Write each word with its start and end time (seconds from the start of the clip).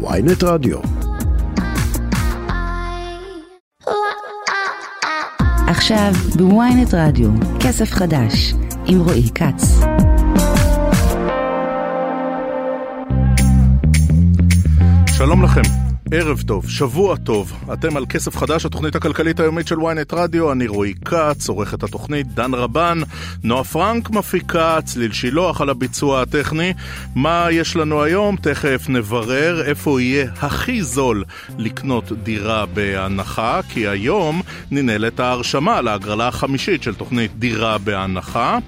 ויינט 0.00 0.42
רדיו. 0.42 0.78
עכשיו 5.66 6.12
בוויינט 6.36 6.94
רדיו, 6.94 7.28
כסף 7.60 7.92
חדש, 7.92 8.54
עם 8.86 9.00
רועי 9.00 9.28
כץ. 9.34 9.80
שלום 15.06 15.42
לכם, 15.44 15.87
ערב 16.10 16.42
טוב, 16.46 16.68
שבוע 16.68 17.16
טוב. 17.16 17.52
אתם 17.72 17.96
על 17.96 18.06
כסף 18.08 18.36
חדש, 18.36 18.66
התוכנית 18.66 18.96
הכלכלית 18.96 19.40
היומית 19.40 19.66
של 19.66 19.76
ynet 19.76 20.12
רדיו. 20.12 20.52
אני 20.52 20.66
רועי 20.66 20.94
כץ, 21.04 21.48
עורך 21.48 21.74
את 21.74 21.82
התוכנית, 21.82 22.26
דן 22.34 22.54
רבן, 22.54 22.98
נועה 23.44 23.64
פרנק 23.64 24.10
מפיקה, 24.10 24.78
צליל 24.84 25.12
שילוח 25.12 25.60
על 25.60 25.70
הביצוע 25.70 26.22
הטכני. 26.22 26.72
מה 27.14 27.46
יש 27.50 27.76
לנו 27.76 28.02
היום? 28.02 28.36
תכף 28.36 28.86
נברר 28.88 29.62
איפה 29.64 30.00
יהיה 30.00 30.30
הכי 30.40 30.82
זול 30.82 31.24
לקנות 31.58 32.12
דירה 32.12 32.66
בהנחה, 32.66 33.60
כי 33.68 33.88
היום 33.88 34.42
ננהלת 34.70 35.20
ההרשמה 35.20 35.80
להגרלה 35.80 36.28
החמישית 36.28 36.82
של 36.82 36.94
תוכנית 36.94 37.38
דירה 37.38 37.78
בהנחה. 37.78 38.58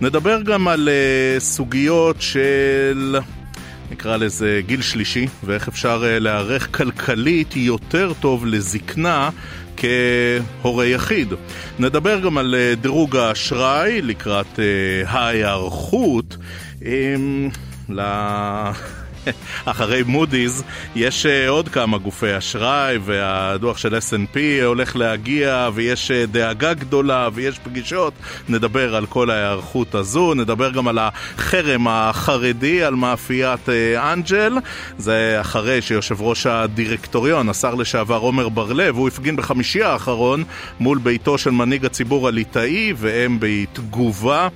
נדבר 0.00 0.42
גם 0.42 0.68
על 0.68 0.88
uh, 0.88 1.40
סוגיות 1.40 2.16
של... 2.20 3.18
נקרא 3.94 4.16
לזה 4.16 4.60
גיל 4.66 4.82
שלישי, 4.82 5.26
ואיך 5.44 5.68
אפשר 5.68 6.02
אה, 6.06 6.18
להיערך 6.18 6.68
כלכלית 6.76 7.56
יותר 7.56 8.12
טוב 8.20 8.46
לזקנה 8.46 9.30
כהורה 9.76 10.86
יחיד. 10.86 11.32
נדבר 11.78 12.20
גם 12.20 12.38
על 12.38 12.54
אה, 12.54 12.74
דירוג 12.74 13.16
האשראי 13.16 14.02
לקראת 14.02 14.58
אה, 14.58 15.10
ההיערכות. 15.10 16.36
אמ, 16.82 17.48
ל... 17.88 18.00
אחרי 19.64 20.02
מודי'ס, 20.02 20.62
יש 20.96 21.26
אה, 21.26 21.48
עוד 21.48 21.68
כמה 21.68 21.98
גופי 21.98 22.38
אשראי, 22.38 22.98
והדוח 23.04 23.78
של 23.78 23.94
S&P 23.94 24.38
הולך 24.64 24.96
להגיע, 24.96 25.68
ויש 25.74 26.10
אה, 26.10 26.26
דאגה 26.26 26.74
גדולה, 26.74 27.28
ויש 27.34 27.58
פגישות. 27.58 28.12
נדבר 28.48 28.96
על 28.96 29.06
כל 29.06 29.30
ההיערכות 29.30 29.94
הזו, 29.94 30.34
נדבר 30.34 30.70
גם 30.70 30.88
על 30.88 30.98
החרם 30.98 31.88
החרדי, 31.88 32.82
על 32.82 32.94
מאפיית 32.94 33.68
אה, 33.68 34.12
אנג'ל. 34.12 34.58
זה 34.98 35.36
אחרי 35.40 35.82
שיושב 35.82 36.22
ראש 36.22 36.46
הדירקטוריון, 36.46 37.48
השר 37.48 37.74
לשעבר 37.74 38.18
עומר 38.18 38.48
בר-לב, 38.48 38.96
הוא 38.96 39.08
הפגין 39.08 39.36
בחמישי 39.36 39.82
האחרון 39.82 40.44
מול 40.80 40.98
ביתו 40.98 41.38
של 41.38 41.50
מנהיג 41.50 41.84
הציבור 41.84 42.28
הליטאי, 42.28 42.92
והם 42.96 43.38
בתגובה 43.40 44.48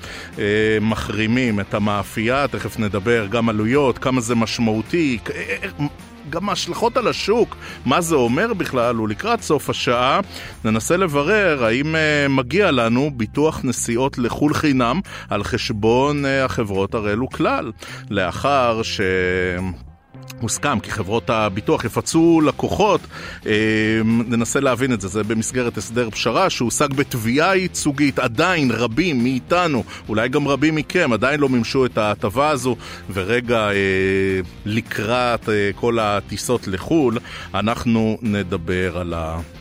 מחרימים 0.80 1.60
את 1.60 1.74
המאפייה. 1.74 2.48
תכף 2.48 2.78
נדבר 2.78 3.26
גם 3.26 3.48
עלויות, 3.48 3.98
כמה 3.98 4.20
זה 4.20 4.34
משמעותי. 4.34 4.57
משמעותי, 4.58 5.18
אה, 5.34 5.56
אה, 5.62 5.86
גם 6.30 6.48
ההשלכות 6.48 6.96
על 6.96 7.08
השוק, 7.08 7.56
מה 7.86 8.00
זה 8.00 8.14
אומר 8.14 8.54
בכלל, 8.54 9.00
ולקראת 9.00 9.42
סוף 9.42 9.70
השעה 9.70 10.20
ננסה 10.64 10.96
לברר 10.96 11.64
האם 11.64 11.94
uh, 11.94 12.28
מגיע 12.28 12.70
לנו 12.70 13.10
ביטוח 13.16 13.60
נסיעות 13.64 14.18
לחו"ל 14.18 14.54
חינם 14.54 15.00
על 15.30 15.44
חשבון 15.44 16.24
החברות 16.44 16.94
הראלו 16.94 17.28
כלל, 17.28 17.72
לאחר 18.10 18.82
ש... 18.82 19.00
מוסכם 20.42 20.80
כי 20.80 20.90
חברות 20.90 21.30
הביטוח 21.30 21.84
יפצו 21.84 22.40
לקוחות, 22.46 23.00
אה, 23.46 23.52
ננסה 24.04 24.60
להבין 24.60 24.92
את 24.92 25.00
זה, 25.00 25.08
זה 25.08 25.22
במסגרת 25.22 25.76
הסדר 25.76 26.10
פשרה 26.10 26.50
שהושג 26.50 26.94
בתביעה 26.94 27.56
ייצוגית, 27.56 28.18
עדיין 28.18 28.70
רבים 28.70 29.22
מאיתנו, 29.22 29.84
אולי 30.08 30.28
גם 30.28 30.48
רבים 30.48 30.74
מכם, 30.74 31.12
עדיין 31.12 31.40
לא 31.40 31.48
מימשו 31.48 31.86
את 31.86 31.98
ההטבה 31.98 32.48
הזו, 32.48 32.76
ורגע 33.12 33.68
אה, 33.68 33.74
לקראת 34.66 35.48
אה, 35.48 35.70
כל 35.74 35.98
הטיסות 35.98 36.68
לחו"ל, 36.68 37.18
אנחנו 37.54 38.18
נדבר 38.22 38.98
על 38.98 39.14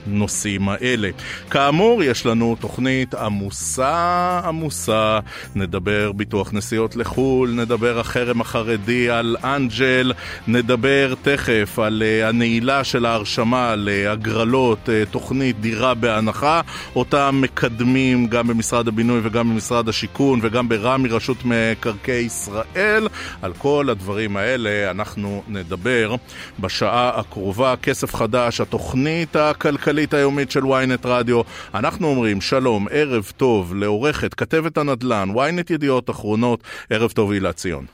הנושאים 0.08 0.70
האלה. 0.70 1.10
כאמור, 1.50 2.04
יש 2.04 2.26
לנו 2.26 2.56
תוכנית 2.60 3.14
עמוסה 3.14 4.42
עמוסה, 4.46 5.20
נדבר 5.56 6.12
ביטוח 6.12 6.54
נסיעות 6.54 6.96
לחו"ל, 6.96 7.50
נדבר 7.50 8.00
החרם 8.00 8.42
החרדי 8.42 9.10
על 9.10 9.36
אנג'ל, 9.44 10.14
נדבר 10.48 11.14
תכף 11.22 11.80
על 11.80 12.04
uh, 12.04 12.28
הנעילה 12.28 12.84
של 12.84 13.06
ההרשמה 13.06 13.76
להגרלות, 13.76 14.80
uh, 14.90 15.12
תוכנית 15.12 15.60
דירה 15.60 15.94
בהנחה, 15.94 16.62
אותה 16.96 17.32
מקדמים 17.32 18.28
גם 18.28 18.48
במשרד 18.48 18.88
הבינוי 18.88 19.20
וגם 19.24 19.50
במשרד 19.50 19.90
השיכון 19.90 20.40
וגם 20.44 20.70
ברמ"י, 20.70 21.10
רשות 21.10 21.38
מקרקעי 21.46 22.22
ישראל. 22.26 23.08
על 23.42 23.54
כל 23.58 23.88
הדברים 23.92 24.38
האלה 24.38 24.92
אנחנו 24.92 25.44
נדבר 25.48 26.16
בשעה 26.60 27.20
הקרובה. 27.20 27.76
כסף 27.82 28.16
חדש, 28.16 28.62
התוכנית 28.62 29.36
הכלכלית 29.36 29.97
היומית 30.12 30.52
של 30.52 30.64
ynet 30.64 31.06
רדיו. 31.06 31.42
אנחנו 31.76 32.08
אומרים 32.08 32.42
שלום, 32.42 32.88
ערב 32.92 33.32
טוב 33.38 33.76
לעורכת, 33.76 34.34
כתבת 34.34 34.78
הנדל"ן, 34.78 35.30
ynet 35.36 35.74
ידיעות 35.74 36.10
אחרונות, 36.10 36.60
ערב 36.90 37.12
טוב 37.12 37.32
הילה 37.32 37.54
ציון. 37.54 37.86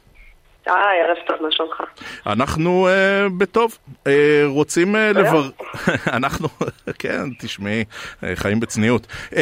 היי, 0.66 1.02
ערב 1.02 1.18
טוב, 1.28 1.38
מה 1.42 1.48
שלומך? 1.52 1.82
אנחנו 2.28 2.88
uh, 2.88 3.30
בטוב, 3.38 3.78
uh, 3.88 4.08
רוצים 4.46 4.96
uh, 4.96 5.18
לבר... 5.18 5.50
אנחנו, 6.18 6.48
כן, 7.00 7.24
תשמעי, 7.40 7.84
uh, 7.84 8.26
חיים 8.36 8.60
בצניעות. 8.60 9.08
Uh, 9.32 9.36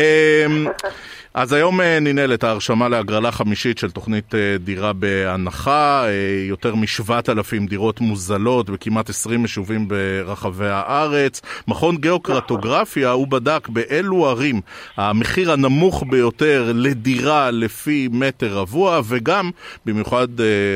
אז 1.34 1.54
היום 1.54 1.82
אה, 1.82 2.00
ננהלת 2.00 2.44
ההרשמה 2.44 2.90
להגרלה 2.90 3.32
חמישית 3.32 3.78
של 3.78 3.92
תוכנית 3.92 4.36
אה, 4.36 4.58
דירה 4.60 4.94
בהנחה, 4.94 6.06
אה, 6.06 6.46
יותר 6.48 6.76
מ-7,000 6.76 7.70
דירות 7.70 8.02
מוזלות 8.02 8.70
בכמעט 8.70 9.10
20 9.10 9.42
יישובים 9.42 9.88
ברחבי 9.88 10.68
הארץ. 10.68 11.42
מכון 11.68 11.98
גיאוקרטוגרפיה, 11.98 13.12
הוא 13.12 13.28
בדק 13.28 13.68
באילו 13.68 14.30
ערים 14.30 14.62
המחיר 14.98 15.52
הנמוך 15.52 16.04
ביותר 16.10 16.72
לדירה 16.76 17.52
לפי 17.52 18.10
מטר 18.12 18.54
רבוע, 18.54 19.02
וגם, 19.06 19.52
במיוחד, 19.86 20.28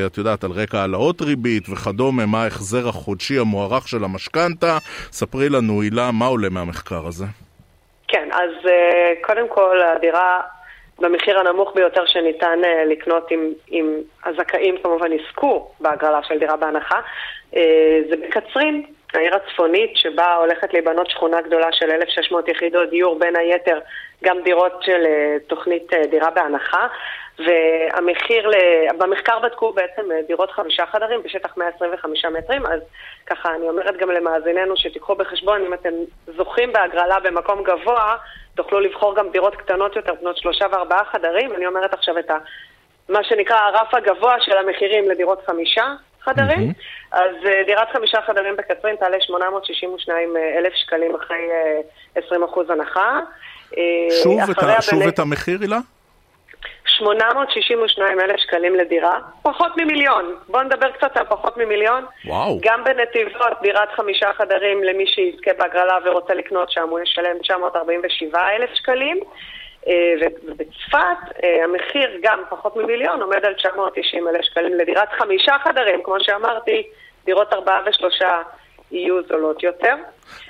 את 0.06 0.18
יודעת, 0.18 0.44
על 0.44 0.50
רקע 0.50 0.80
העלאות 0.80 1.22
ריבית 1.22 1.68
וכדומה, 1.68 2.26
מה 2.26 2.42
ההחזר 2.42 2.88
החודשי 2.88 3.38
המוערך 3.38 3.88
של 3.88 4.04
המשכנתה. 4.04 4.78
ספרי 5.12 5.48
לנו, 5.48 5.82
הילה, 5.82 6.10
מה 6.10 6.26
עולה 6.26 6.48
מהמחקר 6.48 7.06
הזה? 7.06 7.45
כן, 8.08 8.28
אז 8.32 8.50
uh, 8.64 9.26
קודם 9.26 9.48
כל 9.48 9.82
הדירה 9.82 10.40
במחיר 10.98 11.38
הנמוך 11.38 11.72
ביותר 11.74 12.06
שניתן 12.06 12.60
uh, 12.62 12.84
לקנות 12.86 13.32
אם, 13.32 13.52
אם 13.72 13.94
הזכאים 14.24 14.74
כמובן 14.82 15.12
יזכו 15.12 15.70
בהגרלה 15.80 16.22
של 16.22 16.38
דירה 16.38 16.56
בהנחה, 16.56 17.00
uh, 17.52 17.56
זה 18.10 18.16
בקצרין, 18.16 18.86
העיר 19.14 19.36
הצפונית 19.36 19.96
שבה 19.96 20.34
הולכת 20.34 20.72
להיבנות 20.72 21.10
שכונה 21.10 21.40
גדולה 21.40 21.72
של 21.72 21.90
1,600 21.90 22.48
יחידות 22.48 22.90
דיור, 22.90 23.18
בין 23.18 23.36
היתר 23.36 23.78
גם 24.24 24.42
דירות 24.44 24.82
של 24.82 25.04
תוכנית 25.46 25.92
דירה 26.10 26.30
בהנחה. 26.30 26.86
והמחיר, 27.38 28.50
במחקר 28.98 29.38
בדקו 29.38 29.72
בעצם 29.72 30.12
אה, 30.12 30.20
דירות 30.26 30.50
חמישה 30.50 30.86
חדרים 30.86 31.22
בשטח 31.22 31.56
125 31.56 32.24
מטרים, 32.24 32.66
אז 32.66 32.80
ככה 33.26 33.54
אני 33.54 33.68
אומרת 33.68 33.96
גם 33.96 34.10
למאזיננו 34.10 34.76
שתיקחו 34.76 35.14
בחשבון, 35.14 35.64
אם 35.66 35.74
אתם 35.74 35.92
זוכים 36.36 36.72
בהגרלה 36.72 37.20
במקום 37.20 37.62
גבוה, 37.62 38.16
תוכלו 38.54 38.80
לבחור 38.80 39.16
גם 39.16 39.30
דירות 39.30 39.56
קטנות 39.56 39.96
יותר, 39.96 40.14
בנות 40.14 40.36
שלושה 40.36 40.66
וארבעה 40.72 41.04
חדרים. 41.04 41.54
אני 41.54 41.66
אומרת 41.66 41.94
עכשיו 41.94 42.18
את 42.18 42.30
ה... 42.30 42.36
מה 43.08 43.24
שנקרא 43.24 43.56
הרף 43.56 43.94
הגבוה 43.94 44.36
של 44.40 44.58
המחירים 44.58 45.10
לדירות 45.10 45.42
חמישה 45.46 45.94
חדרים. 46.22 46.70
Mm-hmm. 46.70 47.16
אז 47.16 47.36
uh, 47.42 47.66
דירת 47.66 47.88
חמישה 47.92 48.18
חדרים 48.26 48.56
בקצרין 48.56 48.96
תעלה 48.96 49.16
862 49.20 50.36
אלף 50.58 50.72
שקלים 50.74 51.14
אחרי 51.14 51.48
uh, 52.16 52.18
20% 52.18 52.72
הנחה. 52.72 53.20
שוב, 54.22 54.40
את, 54.50 54.82
שוב 54.82 55.02
את 55.08 55.18
המחיר, 55.18 55.58
הילה? 55.60 55.78
862 56.98 58.20
אלף 58.20 58.36
שקלים 58.36 58.74
לדירה, 58.74 59.18
פחות 59.42 59.72
ממיליון. 59.76 60.36
בואו 60.48 60.62
נדבר 60.62 60.90
קצת 60.90 61.16
על 61.16 61.24
פחות 61.24 61.56
ממיליון. 61.56 62.04
וואו. 62.24 62.58
גם 62.62 62.84
בנתיבות, 62.84 63.62
דירת 63.62 63.88
חמישה 63.92 64.32
חדרים 64.32 64.84
למי 64.84 65.06
שיזכה 65.06 65.50
בהגרלה 65.58 65.98
ורוצה 66.04 66.34
לקנות 66.34 66.70
שם, 66.70 66.88
הוא 66.88 67.00
ישלם 67.00 67.38
947 67.42 68.56
אלף 68.56 68.70
שקלים. 68.74 69.20
אה, 69.88 70.14
ובצפת 70.20 71.42
אה, 71.44 71.64
המחיר 71.64 72.10
גם 72.22 72.42
פחות 72.48 72.76
ממיליון 72.76 73.22
עומד 73.22 73.44
על 73.44 73.54
990 73.54 74.28
אלף 74.28 74.42
שקלים 74.42 74.74
לדירת 74.74 75.08
חמישה 75.18 75.56
חדרים, 75.64 76.02
כמו 76.02 76.16
שאמרתי, 76.20 76.82
דירות 77.24 77.52
ארבעה 77.52 77.80
ושלושה 77.86 78.42
יהיו 78.92 79.14
זולות 79.28 79.62
יותר. 79.62 79.94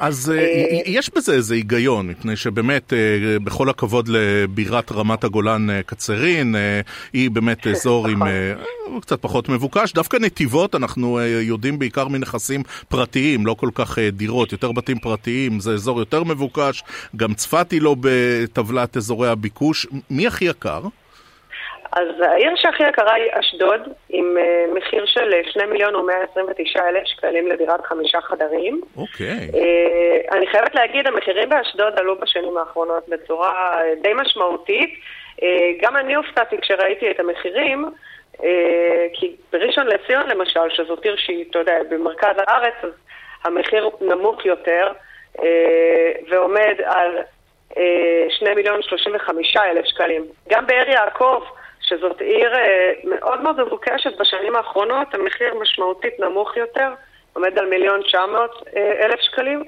אז 0.00 0.30
אה, 0.30 0.38
אה, 0.38 0.80
יש 0.86 1.10
בזה 1.14 1.32
איזה 1.32 1.54
היגיון, 1.54 2.06
מפני 2.06 2.36
שבאמת, 2.36 2.92
אה, 2.92 2.98
בכל 3.44 3.68
הכבוד 3.68 4.08
לבירת 4.08 4.92
רמת 4.92 5.24
הגולן 5.24 5.82
קצרין, 5.86 6.54
היא 7.12 7.30
באמת 7.30 7.66
אזור 7.72 8.08
עם 8.08 8.22
נכון. 8.22 9.00
קצת 9.00 9.22
פחות 9.22 9.48
מבוקש. 9.48 9.92
דווקא 9.92 10.16
נתיבות, 10.16 10.74
אנחנו 10.74 11.20
יודעים 11.20 11.78
בעיקר 11.78 12.08
מנכסים 12.08 12.62
פרטיים, 12.88 13.46
לא 13.46 13.54
כל 13.54 13.70
כך 13.74 13.98
דירות, 14.12 14.52
יותר 14.52 14.72
בתים 14.72 14.98
פרטיים, 14.98 15.60
זה 15.60 15.72
אזור 15.72 15.98
יותר 15.98 16.24
מבוקש. 16.24 16.82
גם 17.16 17.34
צפת 17.34 17.70
היא 17.70 17.82
לא 17.82 17.96
בטבלת 18.00 18.96
אזורי 18.96 19.28
הביקוש. 19.28 19.86
מי 20.10 20.26
הכי 20.26 20.44
יקר? 20.44 20.82
אז 21.96 22.20
העיר 22.20 22.52
שהכי 22.56 22.88
יקרה 22.88 23.14
היא 23.14 23.30
אשדוד, 23.32 23.80
עם 24.08 24.36
uh, 24.36 24.74
מחיר 24.78 25.06
של 25.06 25.32
2 25.50 25.70
מיליון 25.70 25.94
ו-129 25.96 26.82
אלף 26.82 27.06
שקלים 27.06 27.48
לדירת 27.48 27.86
חמישה 27.86 28.20
חדרים. 28.20 28.80
אוקיי. 28.96 29.26
Okay. 29.26 29.54
Uh, 29.54 30.36
אני 30.36 30.46
חייבת 30.46 30.74
להגיד, 30.74 31.06
המחירים 31.06 31.48
באשדוד 31.48 31.92
עלו 31.96 32.18
בשנים 32.18 32.56
האחרונות 32.56 33.08
בצורה 33.08 33.80
די 34.02 34.12
משמעותית. 34.14 34.94
גם 35.82 35.96
אני 35.96 36.14
הופתעתי 36.14 36.58
כשראיתי 36.58 37.10
את 37.10 37.20
המחירים. 37.20 37.84
כי 39.12 39.36
בראשון 39.52 39.86
לציון 39.86 40.28
למשל, 40.28 40.60
שזאת 40.70 41.04
עיר 41.04 41.16
שהיא, 41.16 41.44
אתה 41.50 41.58
יודע, 41.58 41.78
במרכז 41.90 42.36
הארץ, 42.38 42.74
אז 42.82 42.90
המחיר 43.44 43.90
נמוך 44.00 44.46
יותר 44.46 44.92
ועומד 46.30 46.74
על 46.84 47.18
uh, 47.72 47.76
2 48.30 48.56
מיליון 48.56 48.82
35 48.82 49.56
אלף 49.56 49.84
שקלים. 49.84 50.24
גם 50.48 50.66
באר 50.66 50.88
יעקב, 50.88 51.42
שזאת 51.88 52.20
עיר 52.20 52.54
אה, 52.54 52.92
מאוד 53.04 53.42
מאוד 53.42 53.60
מבוקשת 53.60 54.20
בשנים 54.20 54.56
האחרונות, 54.56 55.14
המחיר 55.14 55.54
משמעותית 55.60 56.20
נמוך 56.20 56.56
יותר, 56.56 56.88
עומד 57.32 57.58
על 57.58 57.66
מיליון 57.66 58.02
900 58.02 58.50
אה, 58.76 59.06
אלף 59.06 59.20
שקלים. 59.20 59.64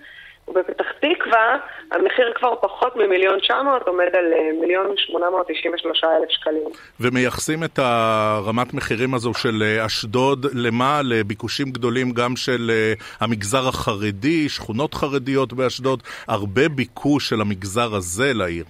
ובפתח 0.49 0.85
תקווה 1.01 1.57
המחיר 1.93 2.33
כבר 2.35 2.55
פחות 2.61 2.97
ממיליון 2.97 3.41
900, 3.41 3.89
עומד 3.89 4.07
על 4.15 4.33
אה, 4.33 4.61
מיליון 4.61 4.97
893 4.97 6.05
אלף 6.05 6.31
שקלים. 6.31 6.69
ומייחסים 7.01 7.65
את 7.65 7.79
הרמת 7.79 8.75
מחירים 8.75 9.15
הזו 9.15 9.35
של 9.35 9.63
אשדוד 9.87 10.47
למה? 10.55 11.01
לביקושים 11.05 11.71
גדולים 11.71 12.13
גם 12.13 12.37
של 12.37 12.71
המגזר 13.21 13.69
החרדי, 13.69 14.49
שכונות 14.49 14.95
חרדיות 14.95 15.53
באשדוד, 15.53 16.03
הרבה 16.29 16.69
ביקוש 16.69 17.29
של 17.29 17.41
המגזר 17.41 17.95
הזה 17.95 18.33
לעיר. 18.35 18.65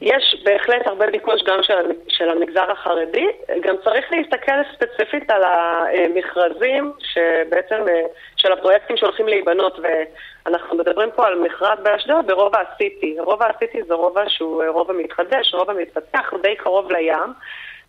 יש 0.00 0.42
בהחלט 0.44 0.86
הרבה 0.86 1.06
ביקוש 1.06 1.42
גם 1.42 1.62
של, 1.62 1.92
של 2.08 2.28
המגזר 2.28 2.70
החרדי. 2.70 3.26
גם 3.60 3.74
צריך 3.84 4.12
להסתכל 4.12 4.52
ספציפית 4.74 5.30
על 5.30 5.42
המכרזים 5.44 6.92
שבעצם, 6.98 7.88
אה, 7.88 8.02
של 8.36 8.52
הפרויקטים 8.52 8.96
שהולכים 8.96 9.28
להיבנות, 9.28 9.78
ואנחנו 9.82 10.76
מדברים 10.76 11.10
פה 11.10 11.26
על 11.26 11.38
מכרז 11.38 11.78
באשדוד 11.82 12.26
ברובע 12.26 12.58
הסיטי. 12.60 13.16
רובע 13.18 13.46
הסיטי 13.46 13.82
זה 13.82 13.94
רובע 13.94 14.24
שהוא 14.28 14.62
אה, 14.62 14.68
רובע 14.68 14.94
מתחדש, 14.94 15.54
רובע 15.54 15.72
מתפתח, 15.72 16.32
די 16.42 16.56
קרוב 16.56 16.92
לים. 16.92 17.32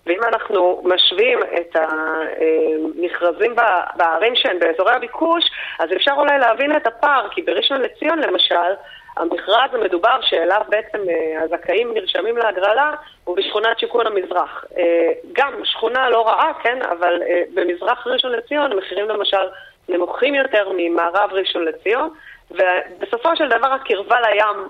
ואם 0.05 0.23
אנחנו 0.23 0.81
משווים 0.85 1.39
את 1.43 1.75
המכרזים 1.75 3.55
בערים 3.95 4.35
שהן 4.35 4.59
באזורי 4.59 4.93
הביקוש, 4.93 5.43
אז 5.79 5.89
אפשר 5.95 6.11
אולי 6.17 6.39
להבין 6.39 6.75
את 6.75 6.87
הפער, 6.87 7.27
כי 7.31 7.41
בראשון 7.41 7.81
לציון 7.81 8.19
למשל, 8.19 8.73
המכרז 9.19 9.73
המדובר 9.73 10.21
שאליו 10.21 10.61
בעצם 10.69 10.99
אה, 11.09 11.43
הזכאים 11.43 11.93
נרשמים 11.93 12.37
להגרלה 12.37 12.95
הוא 13.23 13.37
בשכונת 13.37 13.79
שיכון 13.79 14.07
המזרח. 14.07 14.65
אה, 14.77 15.11
גם 15.33 15.53
שכונה 15.63 16.09
לא 16.09 16.27
רעה, 16.27 16.51
כן, 16.63 16.79
אבל 16.81 17.23
אה, 17.23 17.43
במזרח 17.53 18.07
ראשון 18.07 18.31
לציון 18.31 18.71
המחירים 18.71 19.09
למשל 19.09 19.47
נמוכים 19.89 20.35
יותר 20.35 20.69
ממערב 20.77 21.29
ראשון 21.33 21.65
לציון, 21.65 22.09
ובסופו 22.51 23.35
של 23.35 23.49
דבר 23.49 23.73
הקרבה 23.73 24.17
לים 24.21 24.67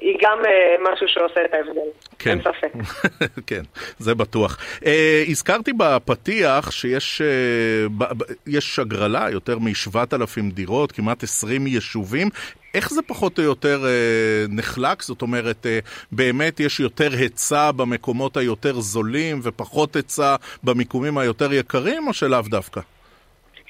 היא 0.00 0.18
גם 0.22 0.38
uh, 0.42 0.92
משהו 0.92 1.08
שעושה 1.08 1.44
את 1.44 1.54
ההבדל, 1.54 1.80
כן. 2.18 2.30
אין 2.30 2.40
ספק. 2.40 2.72
כן, 3.48 3.62
זה 3.98 4.14
בטוח. 4.14 4.58
Uh, 4.80 4.86
הזכרתי 5.28 5.72
בפתיח 5.72 6.70
שיש 6.70 7.22
uh, 7.22 7.88
ב, 7.98 8.04
ב, 8.04 8.24
יש 8.46 8.78
הגרלה, 8.78 9.30
יותר 9.30 9.58
מ-7,000 9.58 10.52
דירות, 10.54 10.92
כמעט 10.92 11.22
20 11.22 11.66
יישובים. 11.66 12.28
איך 12.76 12.90
זה 12.90 13.02
פחות 13.02 13.38
או 13.38 13.44
יותר 13.44 13.78
אה, 13.84 14.44
נחלק? 14.48 15.02
זאת 15.02 15.22
אומרת, 15.22 15.66
אה, 15.66 15.78
באמת 16.12 16.60
יש 16.60 16.80
יותר 16.80 17.08
היצע 17.18 17.70
במקומות 17.72 18.36
היותר 18.36 18.72
זולים 18.72 19.40
ופחות 19.42 19.96
היצע 19.96 20.36
במיקומים 20.64 21.18
היותר 21.18 21.52
יקרים, 21.52 22.08
או 22.08 22.12
שלאו 22.12 22.40
דווקא? 22.50 22.80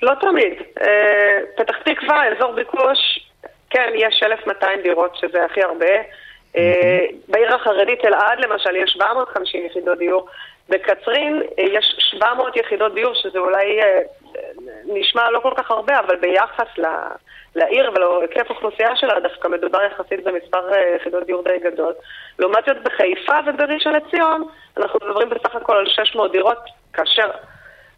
לא 0.02 0.12
תמיד. 0.20 0.52
אה, 0.81 1.38
פתח 1.56 1.75
תקווה, 1.84 2.22
אזור 2.37 2.55
ביקוש, 2.55 2.99
כן, 3.71 3.93
יש 3.95 4.23
1,200 4.23 4.83
דירות, 4.83 5.17
שזה 5.17 5.45
הכי 5.45 5.63
הרבה. 5.63 5.95
אה, 6.57 7.07
בעיר 7.29 7.55
החרדית 7.55 8.05
אלעד, 8.05 8.41
למשל, 8.41 8.77
יש 8.77 8.91
750 8.91 9.67
יחידות 9.67 9.99
דיור. 9.99 10.29
בקצרין 10.69 11.43
אה, 11.59 11.65
יש 11.65 11.97
700 11.99 12.57
יחידות 12.57 12.95
דיור, 12.95 13.15
שזה 13.15 13.39
אולי 13.39 13.81
אה, 13.83 13.99
נשמע 14.85 15.31
לא 15.31 15.41
כל 15.41 15.53
כך 15.57 15.71
הרבה, 15.71 15.99
אבל 15.99 16.17
ביחס 16.17 16.69
לעיר 17.55 17.91
ולהיקף 17.95 18.51
אוכלוסייה 18.51 18.97
שלה, 18.97 19.21
דווקא 19.21 19.49
מדובר 19.49 19.83
יחסית 19.83 20.25
במספר 20.25 20.71
יחידות 20.97 21.27
דיור 21.27 21.43
די 21.43 21.59
גדול. 21.59 21.93
לעומת 22.39 22.65
זאת 22.67 22.83
בחיפה 22.83 23.37
ובראשון 23.47 23.93
לציון, 23.95 24.45
אנחנו 24.77 25.01
מדברים 25.03 25.29
בסך 25.31 25.55
הכל 25.55 25.77
על 25.77 25.87
600 25.87 26.33
דירות, 26.33 26.59
כאשר 26.93 27.31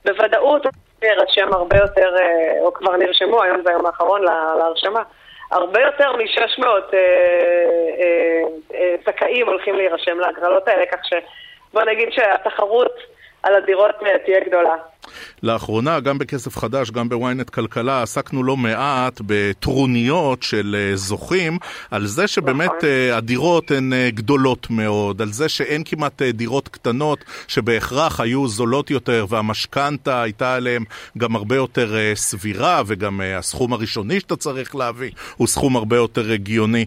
בוודאות 0.04 0.66
יירשם 1.02 1.52
הרבה 1.52 1.76
יותר, 1.76 2.14
או 2.60 2.74
כבר 2.74 2.96
נרשמו, 2.96 3.42
היום 3.42 3.62
זה 3.62 3.70
היום 3.70 3.86
האחרון 3.86 4.22
להרשמה. 4.58 5.02
הרבה 5.50 5.80
יותר 5.80 6.12
מ-600 6.12 6.64
אה, 6.64 6.98
אה, 7.98 8.42
אה, 8.74 8.94
זכאים 9.06 9.46
הולכים 9.48 9.76
להירשם 9.76 10.18
להגרלות 10.20 10.68
האלה, 10.68 10.86
כך 10.86 10.98
שבוא 11.04 11.82
נגיד 11.82 12.12
שהתחרות 12.12 12.98
על 13.42 13.54
הדירות 13.54 13.94
תהיה 14.24 14.40
גדולה. 14.40 14.74
לאחרונה, 15.42 16.00
גם 16.00 16.18
בכסף 16.18 16.56
חדש, 16.56 16.90
גם 16.90 17.08
בוויינט 17.08 17.50
כלכלה, 17.50 18.02
עסקנו 18.02 18.44
לא 18.44 18.56
מעט 18.56 19.20
בטרוניות 19.26 20.42
של 20.42 20.76
אה, 20.78 20.96
זוכים, 20.96 21.58
על 21.90 22.06
זה 22.06 22.26
שבאמת 22.26 22.70
נכון. 22.70 22.88
אה, 22.88 23.16
הדירות 23.16 23.70
הן 23.70 23.92
אה, 23.92 24.10
גדולות 24.10 24.70
מאוד, 24.70 25.22
על 25.22 25.32
זה 25.32 25.48
שאין 25.48 25.82
כמעט 25.84 26.22
דירות 26.22 26.68
קטנות 26.68 27.24
שבהכרח 27.48 28.20
היו 28.20 28.48
זולות 28.48 28.90
יותר, 28.90 29.26
והמשכנתה 29.28 30.22
הייתה 30.22 30.54
עליהן 30.54 30.84
גם 31.18 31.36
הרבה 31.36 31.56
יותר 31.56 31.94
סבירה, 32.14 32.82
וגם 32.86 33.20
הסכום 33.38 33.72
הראשוני 33.72 34.20
שאתה 34.20 34.36
צריך 34.36 34.76
להביא 34.76 35.10
הוא 35.36 35.48
סכום 35.48 35.76
הרבה 35.76 35.96
יותר 35.96 36.32
הגיוני. 36.32 36.84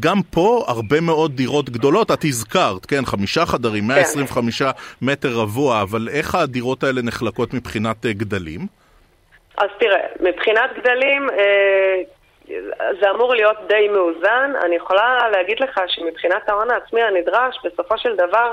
גם 0.00 0.16
פה 0.30 0.64
הרבה 0.68 1.00
מאוד 1.00 1.36
דירות 1.36 1.70
גדולות, 1.70 2.10
את 2.10 2.24
הזכרת, 2.24 2.86
כן, 2.86 3.04
חמישה 3.04 3.46
חדרים, 3.46 3.88
125 3.88 4.62
כן. 4.62 4.68
מטר 5.02 5.28
רבוע, 5.28 5.82
אבל 5.82 6.08
איך 6.12 6.34
הדירות 6.34 6.82
האלה 6.82 7.02
נחלקות 7.02 7.54
מבחינת 7.54 8.06
אה, 8.06 8.12
גדלים? 8.12 8.60
אז 9.58 9.68
תראה, 9.80 10.06
מבחינת 10.20 10.70
גדלים, 10.78 11.30
אה, 11.30 12.02
זה 13.00 13.10
אמור 13.10 13.34
להיות 13.34 13.56
די 13.68 13.88
מאוזן. 13.88 14.52
אני 14.64 14.76
יכולה 14.76 15.28
להגיד 15.32 15.60
לך 15.60 15.80
שמבחינת 15.86 16.48
ההון 16.48 16.70
העצמי 16.70 17.02
הנדרש, 17.02 17.58
בסופו 17.64 17.98
של 17.98 18.16
דבר, 18.16 18.52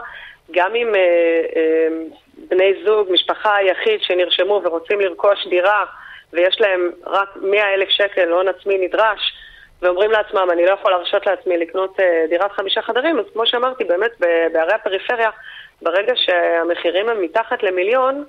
גם 0.51 0.75
אם 0.75 0.95
אה, 0.95 1.87
בני 2.49 2.73
זוג, 2.85 3.07
משפחה 3.11 3.55
יחיד 3.61 4.01
שנרשמו 4.01 4.61
ורוצים 4.63 4.99
לרכוש 4.99 5.47
דירה, 5.49 5.85
ויש 6.33 6.61
להם 6.61 6.91
רק 7.05 7.29
100 7.41 7.73
אלף 7.73 7.89
שקל 7.89 8.31
הון 8.31 8.47
עצמי 8.47 8.77
נדרש, 8.77 9.33
ואומרים 9.81 10.11
לעצמם, 10.11 10.47
אני 10.51 10.65
לא 10.65 10.71
יכול 10.71 10.91
להרשות 10.91 11.27
לעצמי 11.27 11.57
לקנות 11.57 11.99
uh, 11.99 12.29
דירת 12.29 12.51
חמישה 12.51 12.81
חדרים, 12.81 13.19
אז 13.19 13.25
כמו 13.33 13.45
שאמרתי, 13.45 13.83
באמת 13.83 14.11
בערי 14.53 14.73
הפריפריה, 14.73 15.29
ברגע 15.81 16.13
שהמחירים 16.15 17.09
הם 17.09 17.21
מתחת 17.21 17.63
למיליון, 17.63 18.23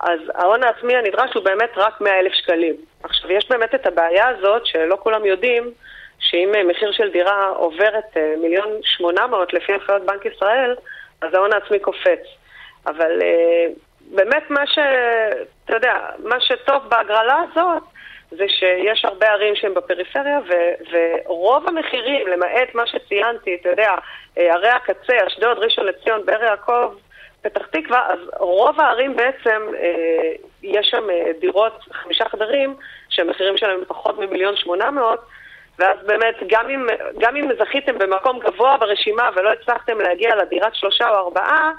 אז 0.00 0.20
ההון 0.34 0.62
העצמי 0.62 0.96
הנדרש 0.96 1.34
הוא 1.34 1.44
באמת 1.44 1.70
רק 1.76 2.00
100 2.00 2.18
אלף 2.18 2.32
שקלים. 2.32 2.74
עכשיו, 3.02 3.32
יש 3.32 3.48
באמת 3.50 3.74
את 3.74 3.86
הבעיה 3.86 4.28
הזאת, 4.28 4.66
שלא 4.66 4.96
כולם 5.00 5.24
יודעים, 5.24 5.70
שאם 6.18 6.52
uh, 6.54 6.70
מחיר 6.70 6.92
של 6.92 7.10
דירה 7.10 7.48
עובר 7.48 7.98
את 7.98 8.16
uh, 8.16 8.40
מיליון 8.40 8.68
שמונה 8.82 9.26
מאות 9.26 9.52
לפי 9.52 9.72
הנחיות 9.72 10.02
בנק 10.02 10.24
ישראל, 10.26 10.74
אז 11.22 11.34
ההון 11.34 11.52
העצמי 11.52 11.78
קופץ. 11.78 12.20
אבל 12.86 13.20
באמת 14.00 14.50
מה 14.50 14.66
ש... 14.66 14.78
אתה 15.64 15.76
יודע, 15.76 15.94
מה 16.24 16.40
שטוב 16.40 16.82
בהגרלה 16.88 17.42
הזאת, 17.50 17.82
זה 18.30 18.44
שיש 18.48 19.04
הרבה 19.04 19.26
ערים 19.26 19.56
שהן 19.56 19.74
בפריפריה, 19.74 20.40
ו- 20.48 20.96
ורוב 21.26 21.68
המחירים, 21.68 22.26
למעט 22.26 22.74
מה 22.74 22.86
שציינתי, 22.86 23.54
אתה 23.60 23.68
יודע, 23.68 23.94
אה, 24.38 24.54
ערי 24.54 24.68
הקצה, 24.68 25.26
אשדוד, 25.26 25.58
ראשון 25.58 25.86
לציון, 25.86 26.26
באר 26.26 26.42
יעקב, 26.42 26.94
פתח 27.42 27.66
תקווה, 27.66 28.06
אז 28.12 28.18
רוב 28.38 28.80
הערים 28.80 29.16
בעצם, 29.16 29.62
אה, 29.78 30.32
יש 30.62 30.86
שם 30.90 31.10
אה, 31.10 31.30
דירות, 31.40 31.84
חמישה 31.92 32.28
חדרים, 32.28 32.76
שהמחירים 33.08 33.56
שלהם 33.56 33.80
פחות 33.88 34.18
ממיליון 34.18 34.56
שמונה 34.56 34.90
מאות, 34.90 35.20
ואז 35.78 35.98
באמת, 36.06 36.34
גם 36.46 36.70
אם, 36.70 36.86
גם 37.18 37.36
אם 37.36 37.50
זכיתם 37.58 37.98
במקום 37.98 38.38
גבוה 38.38 38.76
ברשימה 38.76 39.30
ולא 39.36 39.50
הצלחתם 39.52 40.00
להגיע 40.00 40.36
לדירת 40.36 40.74
שלושה 40.74 41.08
או 41.08 41.14
ארבעה, 41.14 41.72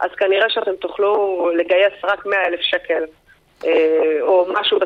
אז 0.00 0.10
כנראה 0.10 0.50
שאתם 0.50 0.76
תוכלו 0.76 1.50
לגייס 1.56 1.92
רק 2.04 2.26
מאה 2.26 2.46
אלף 2.46 2.60
שקל. 2.60 3.02
אה, 3.02 3.23
או 4.20 4.46
משהו 4.60 4.78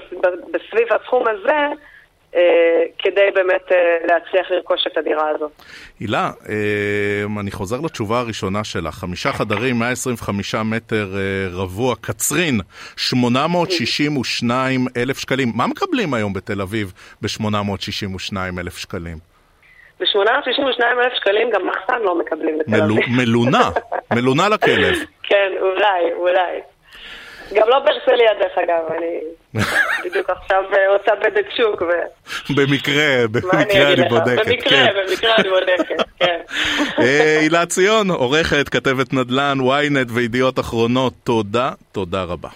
בסביב 0.53 0.89
הסכום 0.93 1.25
הזה, 1.29 1.67
אה, 2.35 2.83
כדי 2.99 3.31
באמת 3.35 3.73
אה, 3.73 3.97
להצליח 4.05 4.51
לרכוש 4.51 4.87
את 4.87 4.97
הדירה 4.99 5.29
הזו. 5.29 5.49
הילה, 6.01 6.31
אני 7.41 7.51
חוזר 7.51 7.77
לתשובה 7.85 8.19
הראשונה 8.21 8.65
שלך. 8.65 8.95
חמישה 8.95 9.33
חדרים, 9.33 9.79
125 9.79 10.55
מטר 10.55 11.07
רבוע, 11.53 11.95
קצרין, 12.01 12.61
862 12.97 14.87
אלף 14.97 15.19
שקלים. 15.19 15.49
מה 15.55 15.67
מקבלים 15.67 16.15
היום 16.15 16.33
בתל 16.33 16.61
אביב 16.61 16.93
ב-862 17.23 18.37
אלף 18.61 18.79
שקלים? 18.79 19.17
ב-862 20.01 20.83
אלף 20.83 21.13
שקלים 21.15 21.51
גם 21.51 21.67
מחסן 21.67 22.03
לא 22.03 22.19
מקבלים 22.19 22.59
בתל 22.59 22.83
אביב. 22.83 23.05
מלונה, 23.09 23.71
מלונה 24.15 24.49
לכלב. 24.49 24.95
כן, 25.23 25.53
אולי, 25.61 26.13
אולי. 26.17 26.61
גם 27.55 27.69
לא 27.69 27.79
בהרצליה 27.79 28.31
דרך 28.41 28.59
אגב, 28.59 28.93
אני 28.99 29.21
בדיוק 30.05 30.31
עכשיו 30.31 30.63
עושה 30.99 31.13
בדק 31.15 31.47
שוק. 31.57 31.83
ו... 31.83 31.93
במקרה, 32.57 33.29
במקרה 33.31 33.93
אני 33.93 34.09
בודקת. 34.09 34.47
במקרה, 34.47 34.71
כן. 34.71 34.95
במקרה 35.09 35.37
אני 35.37 35.49
בודקת, 35.49 36.05
כן. 36.19 36.41
הילה 37.41 37.67
ציון, 37.67 38.11
עורכת, 38.11 38.69
כתבת 38.69 39.13
נדל"ן, 39.13 39.59
ynet 39.61 40.13
וידיעות 40.15 40.59
אחרונות, 40.59 41.13
תודה, 41.25 41.71
תודה 41.93 42.23
רבה. 42.23 42.49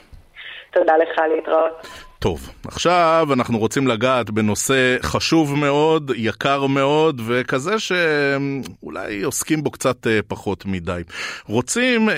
תודה 0.73 0.93
לך, 0.97 1.21
להתראות. 1.37 1.87
טוב, 2.23 2.51
עכשיו 2.67 3.29
אנחנו 3.33 3.59
רוצים 3.59 3.87
לגעת 3.87 4.31
בנושא 4.31 4.97
חשוב 5.03 5.55
מאוד, 5.55 6.11
יקר 6.17 6.67
מאוד, 6.67 7.21
וכזה 7.27 7.75
שאולי 7.79 9.23
עוסקים 9.23 9.63
בו 9.63 9.71
קצת 9.71 10.07
אה, 10.07 10.21
פחות 10.29 10.67
מדי. 10.67 11.03
רוצים 11.47 12.11
אה, 12.11 12.15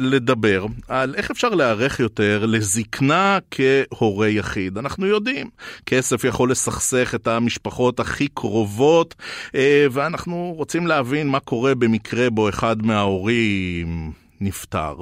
לדבר 0.00 0.66
על 0.88 1.14
איך 1.14 1.30
אפשר 1.30 1.48
להיערך 1.48 2.00
יותר 2.00 2.46
לזקנה 2.46 3.38
כהורה 3.50 4.28
יחיד. 4.28 4.78
אנחנו 4.78 5.06
יודעים, 5.06 5.50
כסף 5.86 6.24
יכול 6.24 6.50
לסכסך 6.50 7.14
את 7.14 7.26
המשפחות 7.26 8.00
הכי 8.00 8.28
קרובות, 8.28 9.14
אה, 9.54 9.86
ואנחנו 9.92 10.54
רוצים 10.56 10.86
להבין 10.86 11.28
מה 11.28 11.40
קורה 11.40 11.74
במקרה 11.74 12.30
בו 12.30 12.48
אחד 12.48 12.86
מההורים... 12.86 14.23
נפטר. 14.40 14.96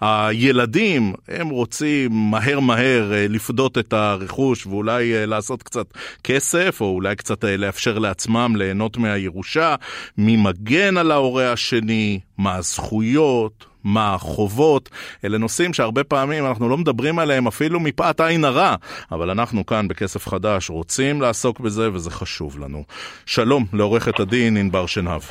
הילדים, 0.00 1.12
הם 1.28 1.48
רוצים 1.48 2.30
מהר 2.30 2.60
מהר 2.60 3.12
אה, 3.12 3.26
לפדות 3.28 3.78
את 3.78 3.92
הרכוש 3.92 4.66
ואולי 4.66 5.14
אה, 5.14 5.26
לעשות 5.26 5.62
קצת 5.62 5.86
כסף, 6.24 6.78
או 6.80 6.86
אולי 6.86 7.16
קצת 7.16 7.44
אה, 7.44 7.56
לאפשר 7.56 7.98
לעצמם 7.98 8.56
ליהנות 8.56 8.96
מהירושה. 8.96 9.74
מי 10.18 10.36
מגן 10.36 10.96
על 10.96 11.10
ההורה 11.10 11.52
השני? 11.52 12.20
מה 12.38 12.54
הזכויות? 12.54 13.66
מה 13.86 14.14
החובות, 14.14 14.90
אלה 15.24 15.38
נושאים 15.38 15.74
שהרבה 15.74 16.04
פעמים 16.04 16.46
אנחנו 16.46 16.68
לא 16.68 16.76
מדברים 16.76 17.18
עליהם 17.18 17.46
אפילו 17.46 17.80
מפאת 17.80 18.20
עין 18.20 18.44
הרע, 18.44 18.74
אבל 19.12 19.30
אנחנו 19.30 19.66
כאן 19.66 19.88
בכסף 19.88 20.28
חדש 20.28 20.70
רוצים 20.70 21.20
לעסוק 21.20 21.60
בזה 21.60 21.92
וזה 21.92 22.10
חשוב 22.10 22.58
לנו. 22.58 22.84
שלום 23.26 23.66
לעורכת 23.72 24.20
הדין 24.20 24.56
ענבר 24.56 24.86
שנהב. 24.86 25.22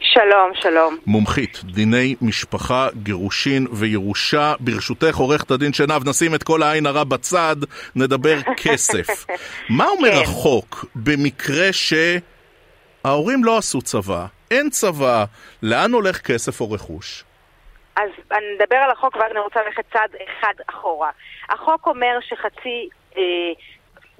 שלום, 0.00 0.50
שלום. 0.54 0.96
מומחית, 1.06 1.60
דיני 1.64 2.14
משפחה, 2.22 2.88
גירושין 3.02 3.66
וירושה. 3.72 4.54
ברשותך, 4.60 5.16
עורכת 5.16 5.50
הדין 5.50 5.72
שנב, 5.72 6.08
נשים 6.08 6.34
את 6.34 6.42
כל 6.42 6.62
העין 6.62 6.86
הרע 6.86 7.04
בצד, 7.04 7.56
נדבר 7.96 8.36
כסף. 8.64 9.26
מה 9.70 9.86
אומר 9.88 10.12
כן. 10.12 10.22
החוק 10.22 10.84
במקרה 10.94 11.68
שההורים 11.72 13.44
לא 13.44 13.58
עשו 13.58 13.82
צבא, 13.82 14.26
אין 14.50 14.70
צבא, 14.70 15.24
לאן 15.62 15.92
הולך 15.92 16.20
כסף 16.20 16.60
או 16.60 16.70
רכוש? 16.70 17.24
אז 17.96 18.10
אני 18.32 18.46
נדבר 18.54 18.76
על 18.76 18.90
החוק 18.90 19.16
ואז 19.16 19.30
אני 19.30 19.40
רוצה 19.40 19.60
ללכת 19.66 19.84
צעד 19.92 20.10
אחד 20.28 20.54
אחורה. 20.70 21.10
החוק 21.48 21.86
אומר 21.86 22.18
שחצי, 22.20 22.88
אה, 23.16 23.22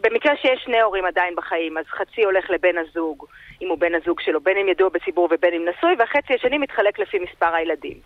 במקרה 0.00 0.36
שיש 0.36 0.60
שני 0.64 0.80
הורים 0.80 1.04
עדיין 1.04 1.34
בחיים, 1.36 1.78
אז 1.78 1.84
חצי 1.86 2.24
הולך 2.24 2.50
לבן 2.50 2.78
הזוג. 2.78 3.26
אם 3.62 3.68
הוא 3.68 3.78
בן 3.78 3.94
הזוג 3.94 4.20
שלו, 4.20 4.40
בין 4.40 4.56
אם 4.56 4.68
ידוע 4.68 4.88
בציבור 4.88 5.28
ובין 5.30 5.54
אם 5.54 5.68
נשוי, 5.68 5.94
והחצי 5.98 6.34
השני 6.34 6.58
מתחלק 6.58 6.98
לפי 6.98 7.18
מספר 7.18 7.54
הילדים. 7.54 7.96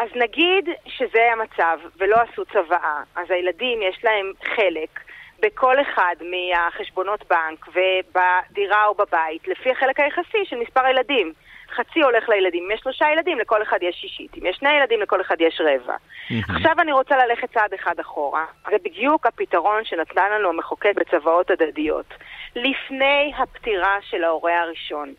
אז 0.00 0.08
נגיד 0.14 0.68
שזה 0.86 1.32
המצב 1.32 1.78
ולא 1.98 2.16
עשו 2.16 2.44
צוואה, 2.44 3.02
אז 3.16 3.30
הילדים 3.30 3.82
יש 3.82 4.04
להם 4.04 4.32
חלק 4.56 5.00
בכל 5.40 5.80
אחד 5.80 6.14
מהחשבונות 6.20 7.24
בנק 7.30 7.66
ובדירה 7.68 8.86
או 8.86 8.94
בבית, 8.94 9.48
לפי 9.48 9.70
החלק 9.70 10.00
היחסי 10.00 10.44
של 10.44 10.56
מספר 10.56 10.84
הילדים. 10.84 11.32
חצי 11.80 12.00
הולך 12.00 12.28
לילדים. 12.28 12.64
אם 12.64 12.70
יש 12.70 12.80
שלושה 12.80 13.06
ילדים, 13.12 13.38
לכל 13.38 13.62
אחד 13.62 13.78
יש 13.82 13.96
שישית. 14.00 14.38
אם 14.38 14.46
יש 14.46 14.56
שני 14.56 14.72
ילדים, 14.72 15.00
לכל 15.00 15.20
אחד 15.20 15.36
יש 15.40 15.60
רבע. 15.60 15.94
Mm-hmm. 15.94 16.52
עכשיו 16.56 16.74
אני 16.80 16.92
רוצה 16.92 17.16
ללכת 17.26 17.52
צעד 17.52 17.74
אחד 17.74 18.00
אחורה. 18.00 18.44
זה 18.70 18.76
בדיוק 18.84 19.26
הפתרון 19.26 19.84
שנתנה 19.84 20.28
לנו 20.28 20.48
המחוקק 20.48 20.92
בצוואות 20.96 21.50
הדדיות. 21.50 22.14
לפני 22.56 23.32
הפטירה 23.38 23.98
של 24.02 24.24
ההורה 24.24 24.60
הראשון. 24.60 25.14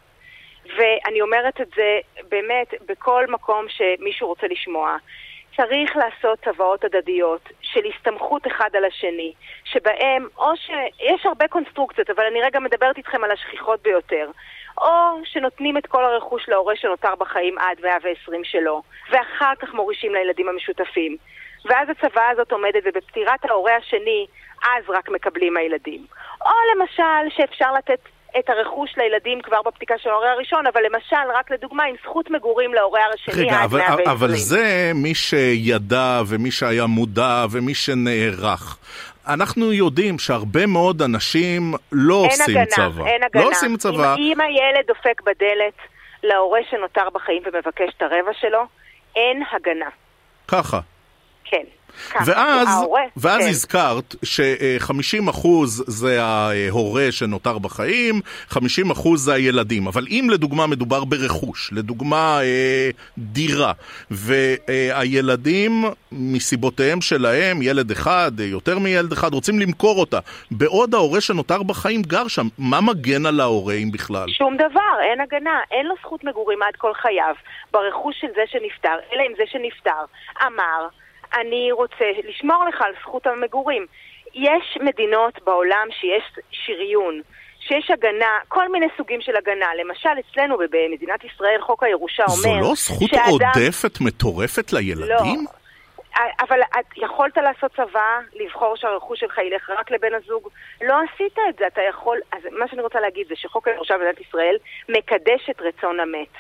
ואני 0.78 1.22
אומרת 1.22 1.62
את 1.62 1.68
זה 1.76 2.00
באמת 2.30 2.74
בכל 2.88 3.28
מקום 3.28 3.66
שמישהו 3.70 4.28
רוצה 4.28 4.48
לשמוע. 4.48 4.98
צריך 5.56 5.96
לעשות 5.96 6.40
צוואות 6.44 6.84
הדדיות 6.84 7.50
של 7.62 7.80
הסתמכות 7.86 8.48
אחד 8.48 8.70
על 8.74 8.86
השני, 8.86 9.34
שבהם, 9.64 10.28
או 10.38 10.52
שיש 10.58 11.26
הרבה 11.26 11.48
קונסטרוקציות, 11.48 12.10
אבל 12.10 12.24
אני 12.24 12.42
רגע 12.42 12.60
מדברת 12.60 12.98
איתכם 12.98 13.24
על 13.24 13.32
השכיחות 13.32 13.82
ביותר. 13.82 14.30
או 14.78 15.20
שנותנים 15.24 15.78
את 15.78 15.86
כל 15.86 16.06
הרכוש 16.06 16.50
להורה 16.50 16.76
שנותר 16.76 17.16
בחיים 17.16 17.58
עד 17.58 17.78
120 17.84 18.44
שלו, 18.44 18.82
ואחר 19.10 19.56
כך 19.60 19.74
מורישים 19.74 20.14
לילדים 20.14 20.50
המשותפים. 20.50 21.18
ואז 21.66 21.90
הצוואה 21.90 22.30
הזאת 22.30 22.52
עומדת, 22.52 22.84
ובפטירת 22.86 23.46
ההורה 23.46 23.76
השני, 23.76 24.28
אז 24.64 24.90
רק 24.90 25.10
מקבלים 25.10 25.58
הילדים. 25.58 26.06
או 26.42 26.52
למשל, 26.76 27.36
שאפשר 27.36 27.74
לתת 27.74 28.00
את 28.40 28.50
הרכוש 28.50 28.90
לילדים 28.98 29.42
כבר 29.42 29.62
בפתיקה 29.66 29.94
של 29.98 30.10
ההורה 30.10 30.32
הראשון, 30.32 30.68
אבל 30.68 30.82
למשל, 30.86 31.32
רק 31.40 31.52
לדוגמה, 31.52 31.84
עם 31.84 31.96
זכות 32.04 32.30
מגורים 32.30 32.74
להורה 32.74 33.02
השני 33.14 33.44
רגע, 33.44 33.58
עד 33.58 33.64
אבל, 33.64 33.80
120. 33.80 34.10
אבל 34.10 34.32
זה 34.32 34.92
מי 34.96 35.16
שידע 35.16 36.22
ומי 36.28 36.52
שהיה 36.52 36.86
מודע 36.86 37.46
ומי 37.52 37.74
שנערך. 37.74 38.78
אנחנו 39.28 39.74
יודעים 39.74 40.20
שהרבה 40.20 40.66
מאוד 40.66 41.02
אנשים 41.02 41.74
לא 41.92 42.14
עושים 42.14 42.58
הגנה, 42.58 42.66
צבא. 42.66 43.06
אין 43.06 43.24
הגנה. 43.24 43.44
לא 43.44 43.50
עושים 43.50 43.78
צבא. 43.78 44.16
אם, 44.16 44.22
אם 44.22 44.42
הילד 44.42 44.88
דופק 44.88 45.22
בדלת 45.22 45.74
להורה 46.24 46.60
שנותר 46.70 47.10
בחיים 47.14 47.42
ומבקש 47.46 47.94
את 47.98 48.02
הרבע 48.02 48.32
שלו, 48.40 48.64
אין 49.16 49.44
הגנה. 49.52 49.90
ככה. 50.48 50.80
כן. 51.44 51.64
ואז, 52.26 52.68
ההורה, 52.68 53.02
ואז 53.18 53.42
כן. 53.42 53.50
הזכרת 53.50 54.16
ש-50% 54.24 55.48
זה 55.68 56.24
ההורה 56.24 57.12
שנותר 57.12 57.58
בחיים, 57.58 58.22
50% 58.52 58.58
זה 59.16 59.34
הילדים. 59.34 59.88
אבל 59.88 60.06
אם 60.10 60.28
לדוגמה 60.32 60.68
מדובר 60.68 61.04
ברכוש, 61.04 61.70
לדוגמה 61.74 62.40
אה, 62.42 62.90
דירה, 63.18 63.72
והילדים 64.12 65.84
מסיבותיהם 66.12 67.02
שלהם, 67.02 67.62
ילד 67.62 67.92
אחד, 67.92 68.32
יותר 68.40 68.80
מילד 68.80 69.12
אחד, 69.12 69.34
רוצים 69.34 69.60
למכור 69.60 70.00
אותה, 70.00 70.20
בעוד 70.52 70.96
ההורה 70.96 71.22
שנותר 71.22 71.64
בחיים 71.64 72.02
גר 72.02 72.28
שם, 72.28 72.48
מה 72.58 72.82
מגן 72.82 73.26
על 73.26 73.40
ההורה 73.40 73.74
אם 73.74 73.92
בכלל? 73.92 74.26
שום 74.30 74.58
דבר, 74.58 74.94
אין 75.02 75.22
הגנה, 75.22 75.60
אין 75.72 75.86
לו 75.86 75.96
זכות 76.02 76.24
מגורים 76.24 76.62
עד 76.64 76.76
כל 76.76 76.94
חייו 76.94 77.36
ברכוש 77.72 78.16
של 78.22 78.28
זה 78.36 78.42
שנפטר, 78.48 78.98
אלא 79.14 79.22
אם 79.22 79.34
זה 79.38 79.44
שנפטר 79.52 80.04
אמר, 80.48 80.88
אני 81.34 81.72
רוצה 81.72 82.06
לשמור 82.24 82.66
לך 82.66 82.82
על 82.82 82.94
זכות 83.02 83.28
המגורים. 83.28 83.86
יש 84.34 84.78
מדינות 84.82 85.44
בעולם 85.44 85.88
שיש 85.92 86.24
שריון, 86.52 87.22
שיש 87.60 87.92
הגנה, 87.92 88.38
כל 88.48 88.72
מיני 88.72 88.88
סוגים 88.98 89.22
של 89.22 89.36
הגנה. 89.36 89.76
למשל, 89.76 90.10
אצלנו 90.20 90.58
במדינת 90.58 91.24
ישראל 91.24 91.62
חוק 91.62 91.84
הירושה 91.84 92.24
אומר... 92.24 92.62
זו 92.64 92.70
לא 92.70 92.74
זכות 92.76 93.10
שאדם... 93.10 93.30
עודפת 93.30 94.02
מטורפת 94.02 94.74
לילדים? 94.74 95.06
לא. 95.06 95.52
אבל 96.40 96.62
את 96.80 96.98
יכולת 96.98 97.38
לעשות 97.38 97.72
צבא, 97.72 98.20
לבחור 98.34 98.76
שהרכוש 98.76 99.20
שלך 99.20 99.38
ילך 99.38 99.70
רק 99.70 99.92
לבן 99.92 100.14
הזוג? 100.14 100.50
לא 100.82 100.96
עשית 101.14 101.38
את 101.50 101.56
זה, 101.60 101.68
אתה 101.68 101.82
יכול... 101.90 102.18
אז 102.32 102.42
מה 102.52 102.68
שאני 102.68 102.82
רוצה 102.82 103.00
להגיד 103.00 103.28
זה 103.28 103.36
שחוק 103.36 103.68
הירושה 103.68 103.94
במדינת 103.94 104.22
ישראל 104.22 104.56
מקדש 104.90 105.50
את 105.50 105.62
רצון 105.62 106.00
המת. 106.00 106.34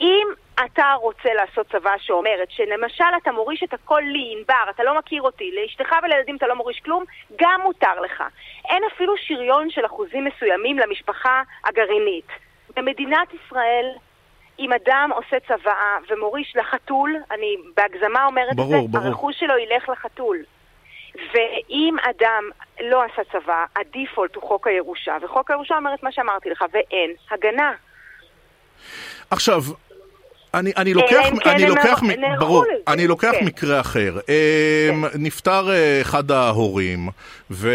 אם 0.00 0.26
אתה 0.64 0.94
רוצה 1.00 1.34
לעשות 1.34 1.66
צבא 1.72 1.94
שאומרת 1.98 2.50
שלמשל 2.50 3.04
אתה 3.22 3.32
מוריש 3.32 3.62
את 3.62 3.74
הכל 3.74 4.02
לי, 4.04 4.34
ענבר, 4.38 4.70
אתה 4.70 4.84
לא 4.84 4.98
מכיר 4.98 5.22
אותי, 5.22 5.50
לאשתך 5.54 5.94
ולילדים 6.02 6.36
אתה 6.36 6.46
לא 6.46 6.54
מוריש 6.54 6.80
כלום, 6.80 7.04
גם 7.36 7.60
מותר 7.62 8.00
לך. 8.00 8.24
אין 8.68 8.82
אפילו 8.94 9.14
שריון 9.16 9.70
של 9.70 9.86
אחוזים 9.86 10.24
מסוימים 10.24 10.78
למשפחה 10.78 11.42
הגרעינית. 11.64 12.28
במדינת 12.76 13.28
ישראל, 13.34 13.86
אם 14.58 14.70
אדם 14.72 15.10
עושה 15.14 15.36
צוואה 15.40 15.96
ומוריש 16.08 16.56
לחתול, 16.56 17.16
אני 17.30 17.56
בהגזמה 17.76 18.26
אומרת 18.26 18.56
ברור, 18.56 18.74
את 18.74 18.80
זה, 18.82 18.98
ברור. 18.98 19.06
הרכוש 19.06 19.40
שלו 19.40 19.58
ילך 19.58 19.88
לחתול. 19.88 20.38
ואם 21.14 21.96
אדם 22.02 22.44
לא 22.80 23.02
עשה 23.02 23.22
צבא, 23.32 23.64
הדיפולט 23.76 24.34
הוא 24.34 24.42
חוק 24.42 24.66
הירושה, 24.66 25.16
וחוק 25.22 25.50
הירושה 25.50 25.76
אומר 25.76 25.94
את 25.94 26.02
מה 26.02 26.12
שאמרתי 26.12 26.50
לך, 26.50 26.64
ואין 26.72 27.10
הגנה. 27.30 27.72
עכשיו, 29.32 29.64
אני, 30.54 30.72
אני 30.76 30.94
לוקח, 30.94 31.22
כן 31.44 31.50
אני 31.50 31.66
לוקח, 31.66 32.02
נערכו 32.02 32.04
מ- 32.06 32.38
ברור, 32.40 32.64
אני 32.88 33.06
לוקח 33.06 33.32
כן. 33.40 33.46
מקרה 33.46 33.80
אחר. 33.80 34.18
אמ, 34.28 35.04
נפטר 35.14 35.70
אה, 35.70 36.00
אחד 36.00 36.30
ההורים, 36.30 37.08
ו... 37.50 37.72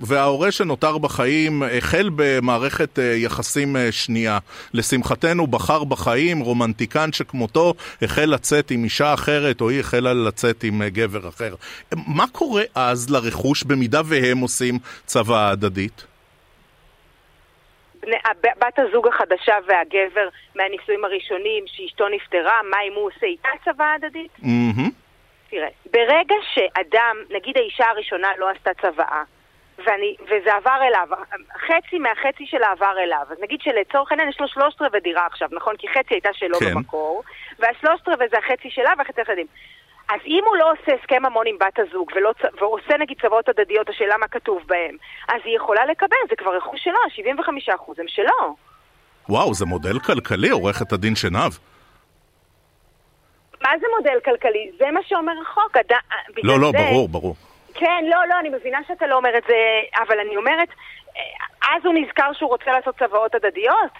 וההורה 0.00 0.52
שנותר 0.52 0.98
בחיים 0.98 1.62
החל 1.78 2.10
במערכת 2.16 2.98
אה, 2.98 3.04
יחסים 3.04 3.76
אה, 3.76 3.92
שנייה. 3.92 4.38
לשמחתנו 4.74 5.46
בחר 5.46 5.84
בחיים, 5.84 6.40
רומנטיקן 6.40 7.12
שכמותו 7.12 7.74
החל 8.02 8.24
לצאת 8.24 8.70
עם 8.70 8.84
אישה 8.84 9.14
אחרת, 9.14 9.60
או 9.60 9.70
היא 9.70 9.80
החלה 9.80 10.14
לצאת 10.14 10.64
עם 10.64 10.82
גבר 10.88 11.28
אחר. 11.28 11.54
מה 11.94 12.24
קורה 12.32 12.62
אז 12.74 13.10
לרכוש 13.10 13.64
במידה 13.64 14.00
והם 14.04 14.38
עושים 14.38 14.78
צוואה 15.06 15.50
הדדית? 15.50 16.04
בת 18.58 18.78
הזוג 18.78 19.08
החדשה 19.08 19.54
והגבר 19.66 20.28
מהנישואים 20.54 21.04
הראשונים, 21.04 21.64
שאשתו 21.66 22.08
נפטרה, 22.08 22.60
מה 22.70 22.76
אם 22.88 22.92
הוא 22.94 23.06
עושה 23.06 23.26
איתה 23.26 23.48
צוואה 23.64 23.94
הדדית? 23.94 24.30
מהמם. 24.42 24.90
תראה, 25.50 25.68
ברגע 25.92 26.34
שאדם, 26.54 27.16
נגיד 27.30 27.56
האישה 27.56 27.86
הראשונה 27.86 28.28
לא 28.38 28.50
עשתה 28.50 28.70
צוואה, 28.74 29.22
ואני, 29.78 30.16
וזה 30.22 30.54
עבר 30.54 30.78
אליו, 30.82 31.08
חצי 31.66 31.98
מהחצי 31.98 32.46
שלה 32.46 32.70
עבר 32.70 32.94
אליו, 32.98 33.26
אז 33.30 33.36
נגיד 33.42 33.60
שלצורך 33.60 34.12
העניין 34.12 34.28
יש 34.28 34.40
לו 34.40 34.48
שלושת 34.48 34.82
רבעי 34.82 35.00
דירה 35.00 35.26
עכשיו, 35.26 35.48
נכון? 35.52 35.76
כי 35.76 35.88
חצי 35.88 36.14
הייתה 36.14 36.32
שלו 36.32 36.58
כן. 36.58 36.74
במקור, 36.74 37.22
והשלושת 37.58 38.08
רבעי 38.08 38.28
זה 38.28 38.38
החצי 38.38 38.70
שלה 38.70 38.92
והחצי 38.98 39.20
הילדים. 39.26 39.46
אז 40.08 40.20
אם 40.26 40.42
הוא 40.46 40.56
לא 40.56 40.72
עושה 40.72 40.92
הסכם 40.94 41.26
ממון 41.26 41.46
עם 41.46 41.56
בת 41.58 41.78
הזוג, 41.78 42.10
ולא, 42.14 42.32
ועושה 42.60 42.96
נגיד 43.00 43.20
צוואות 43.20 43.48
הדדיות, 43.48 43.88
השאלה 43.88 44.16
מה 44.18 44.28
כתוב 44.28 44.62
בהם, 44.66 44.96
אז 45.28 45.40
היא 45.44 45.56
יכולה 45.56 45.86
לקבל, 45.86 46.16
זה 46.30 46.36
כבר 46.36 46.56
רכוש 46.56 46.84
שלו, 46.84 47.24
75% 47.68 47.70
הם 47.98 48.08
שלו. 48.08 48.56
וואו, 49.28 49.54
זה 49.54 49.64
מודל 49.64 49.98
כלכלי, 49.98 50.50
עורכת 50.50 50.92
הדין 50.92 51.14
שנהב. 51.16 51.52
מה 53.62 53.70
זה 53.80 53.86
מודל 53.98 54.18
כלכלי? 54.24 54.70
זה 54.78 54.90
מה 54.90 55.00
שאומר 55.08 55.32
החוק. 55.42 55.76
אד... 55.76 55.92
בגלל 56.36 56.50
לא, 56.50 56.60
לא, 56.60 56.70
זה... 56.70 56.78
ברור, 56.78 57.08
ברור. 57.08 57.36
כן, 57.74 58.04
לא, 58.08 58.18
לא, 58.28 58.40
אני 58.40 58.48
מבינה 58.48 58.78
שאתה 58.88 59.06
לא 59.06 59.16
אומר 59.16 59.38
את 59.38 59.42
זה, 59.48 59.54
אבל 59.98 60.20
אני 60.20 60.36
אומרת, 60.36 60.68
אה, 61.16 61.74
אז 61.76 61.86
הוא 61.86 61.94
נזכר 61.94 62.32
שהוא 62.32 62.50
רוצה 62.50 62.72
לעשות 62.72 62.98
צוואות 62.98 63.34
הדדיות? 63.34 63.92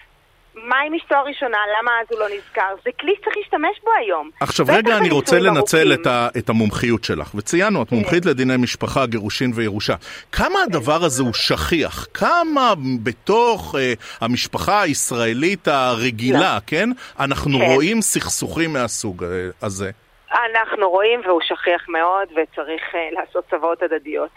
מה 0.55 0.79
עם 0.87 0.93
אשתו 0.93 1.15
הראשונה? 1.15 1.57
למה 1.79 1.91
אז 2.01 2.07
הוא 2.09 2.19
לא 2.19 2.25
נזכר? 2.35 2.75
זה 2.83 2.89
כלי 2.99 3.13
שצריך 3.21 3.37
להשתמש 3.37 3.79
בו 3.83 3.91
היום. 3.99 4.29
עכשיו 4.39 4.65
רגע 4.69 4.97
אני 4.97 5.09
רוצה 5.09 5.39
לנצל. 5.39 5.93
את, 5.93 6.07
ה, 6.07 6.27
את 6.37 6.49
המומחיות 6.49 7.03
שלך, 7.03 7.35
וציינו, 7.35 7.83
את 7.83 7.91
מומחית 7.91 8.25
לדיני 8.25 8.57
משפחה, 8.57 9.05
גירושין 9.05 9.51
וירושה. 9.55 9.93
כמה 10.31 10.59
הדבר 10.61 11.03
הזה 11.03 11.23
הוא 11.23 11.33
שכיח? 11.33 12.07
כמה 12.13 12.73
בתוך 13.03 13.75
אה, 13.79 13.93
המשפחה 14.21 14.81
הישראלית 14.81 15.67
הרגילה, 15.67 16.57
כן? 16.67 16.89
אנחנו 17.19 17.59
כן. 17.59 17.65
רואים 17.65 18.01
סכסוכים 18.01 18.73
מהסוג 18.73 19.23
אה, 19.23 19.29
הזה. 19.61 19.91
אנחנו 20.31 20.89
רואים, 20.89 21.21
והוא 21.25 21.41
שכיח 21.41 21.89
מאוד, 21.89 22.27
וצריך 22.31 22.81
uh, 22.91 23.19
לעשות 23.19 23.43
צוואות 23.49 23.83
הדדיות. 23.83 24.29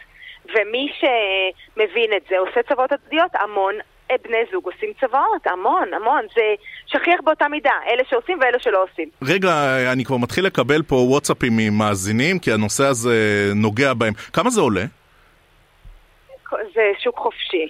ומי 0.44 0.92
שמבין 1.00 2.10
את 2.16 2.22
זה 2.30 2.38
עושה 2.38 2.62
צוואות 2.68 2.92
הדדיות, 2.92 3.30
המון 3.34 3.74
אה, 3.74 3.80
בני 4.24 4.38
זוג 4.52 4.64
עושים 4.64 4.92
צוואות, 5.00 5.46
המון, 5.46 5.94
המון. 5.94 6.26
זה 6.34 6.42
שכיח 6.86 7.20
באותה 7.24 7.48
מידה, 7.48 7.72
אלה 7.88 8.02
שעושים 8.10 8.38
ואלה 8.40 8.58
שלא 8.58 8.82
עושים. 8.82 9.08
רגע, 9.22 9.50
אני 9.92 10.04
כבר 10.04 10.16
מתחיל 10.16 10.46
לקבל 10.46 10.82
פה 10.82 10.94
וואטסאפים 10.94 11.52
ממאזינים, 11.56 12.38
כי 12.38 12.52
הנושא 12.52 12.84
הזה 12.84 13.14
נוגע 13.54 13.94
בהם. 13.94 14.12
כמה 14.32 14.50
זה 14.50 14.60
עולה? 14.60 14.84
זה 16.50 16.92
שוק 17.04 17.16
חופשי. 17.16 17.68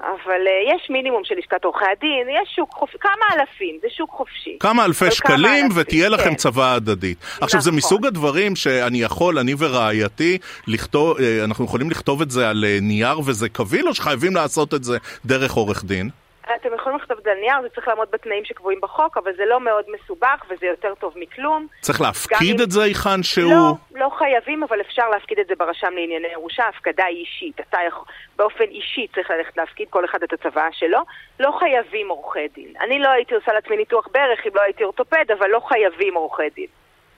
אבל 0.00 0.42
uh, 0.46 0.74
יש 0.74 0.90
מינימום 0.90 1.22
של 1.24 1.34
לשכת 1.38 1.64
עורכי 1.64 1.84
הדין, 1.92 2.28
יש 2.42 2.52
שוק 2.56 2.70
חופשי, 2.72 2.98
כמה 3.00 3.40
אלפים, 3.40 3.78
זה 3.82 3.88
שוק 3.96 4.10
חופשי. 4.10 4.56
כמה 4.60 4.84
אלפי 4.84 5.10
שקלים 5.10 5.38
כמה 5.38 5.56
אלפים, 5.56 5.68
ותהיה 5.74 6.08
לכם 6.08 6.30
כן. 6.30 6.34
צוואה 6.34 6.74
הדדית. 6.74 7.18
עכשיו 7.40 7.60
זה 7.60 7.70
נכון. 7.70 7.78
מסוג 7.78 8.06
הדברים 8.06 8.56
שאני 8.56 9.02
יכול, 9.02 9.38
אני 9.38 9.54
ורעייתי, 9.58 10.38
לכתוב, 10.66 11.20
אה, 11.20 11.44
אנחנו 11.44 11.64
יכולים 11.64 11.90
לכתוב 11.90 12.22
את 12.22 12.30
זה 12.30 12.50
על 12.50 12.64
אה, 12.64 12.78
נייר 12.82 13.20
וזה 13.20 13.48
קביל 13.48 13.88
או 13.88 13.94
שחייבים 13.94 14.34
לעשות 14.34 14.74
את 14.74 14.84
זה 14.84 14.98
דרך 15.26 15.52
עורך 15.52 15.84
דין? 15.84 16.10
אתם 16.56 16.68
יכולים 16.74 16.98
לכתוב 16.98 17.18
את 17.18 17.24
זה 17.24 17.30
על 17.30 17.36
נייר, 17.40 17.62
זה 17.62 17.68
צריך 17.68 17.88
לעמוד 17.88 18.08
בתנאים 18.12 18.44
שקבועים 18.44 18.80
בחוק, 18.80 19.16
אבל 19.16 19.32
זה 19.36 19.42
לא 19.46 19.60
מאוד 19.60 19.84
מסובך 19.94 20.44
וזה 20.50 20.66
יותר 20.66 20.94
טוב 21.00 21.12
מכלום. 21.16 21.66
צריך 21.80 22.00
להפקיד 22.00 22.60
את 22.60 22.70
זה 22.70 22.82
היכן 22.82 23.22
שהוא... 23.22 23.52
לא, 23.52 23.74
לא 23.94 24.10
חייבים, 24.18 24.62
אבל 24.62 24.80
אפשר 24.80 25.08
להפקיד 25.08 25.38
את 25.38 25.46
זה 25.46 25.54
ברשם 25.58 25.92
לענייני 25.94 26.28
ירושה, 26.32 26.68
הפקדה 26.68 27.04
היא 27.04 27.16
אישית. 27.16 27.60
אתה 27.60 27.78
יכול, 27.88 28.04
באופן 28.36 28.64
אישי 28.64 29.06
צריך 29.14 29.30
ללכת 29.30 29.56
להפקיד 29.56 29.88
כל 29.90 30.04
אחד 30.04 30.22
את 30.22 30.32
הצוואה 30.32 30.68
שלו. 30.72 30.98
לא 31.40 31.58
חייבים 31.58 32.08
עורכי 32.08 32.48
דין. 32.54 32.72
אני 32.80 32.98
לא 32.98 33.08
הייתי 33.08 33.34
עושה 33.34 33.52
לעצמי 33.52 33.76
ניתוח 33.76 34.08
ברך 34.14 34.46
אם 34.46 34.50
לא 34.54 34.60
הייתי 34.60 34.84
אורתופד, 34.84 35.24
אבל 35.38 35.48
לא 35.50 35.60
חייבים 35.68 36.14
עורכי 36.14 36.50
דין. 36.54 36.66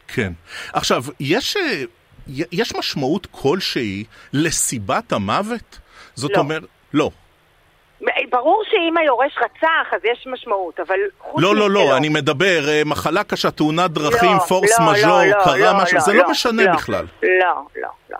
כן. 0.09 0.33
עכשיו, 0.73 1.03
יש, 1.21 1.57
אה, 1.57 1.63
יש 2.53 2.75
משמעות 2.75 3.27
כלשהי 3.31 4.05
לסיבת 4.33 5.13
המוות? 5.13 5.79
זאת 6.15 6.31
לא. 6.37 6.41
אומרת... 6.41 6.63
לא. 6.95 7.11
ברור 8.30 8.62
שאם 8.71 8.97
היורש 8.97 9.33
רצח, 9.38 9.95
אז 9.95 10.00
יש 10.04 10.26
משמעות, 10.32 10.80
אבל 10.80 10.99
חוץ 11.19 11.43
לא, 11.43 11.56
לא, 11.56 11.65
מזה 11.65 11.75
לא, 11.75 11.97
אני 11.97 12.08
מדבר, 12.08 12.69
אה, 12.69 12.82
מחלה 12.86 13.25
קשה, 13.25 13.50
תאונת 13.50 13.91
דרכים, 13.91 14.32
לא, 14.32 14.39
פורס 14.39 14.78
לא, 14.78 14.93
מז'ור, 14.93 15.21
לא, 15.23 15.45
קרה 15.45 15.73
לא, 15.73 15.82
משהו, 15.82 15.97
לא, 15.97 16.02
זה 16.02 16.13
לא 16.13 16.30
משנה 16.30 16.65
לא, 16.65 16.73
בכלל. 16.73 17.06
לא, 17.23 17.63
לא, 17.76 17.89
לא. 18.10 18.19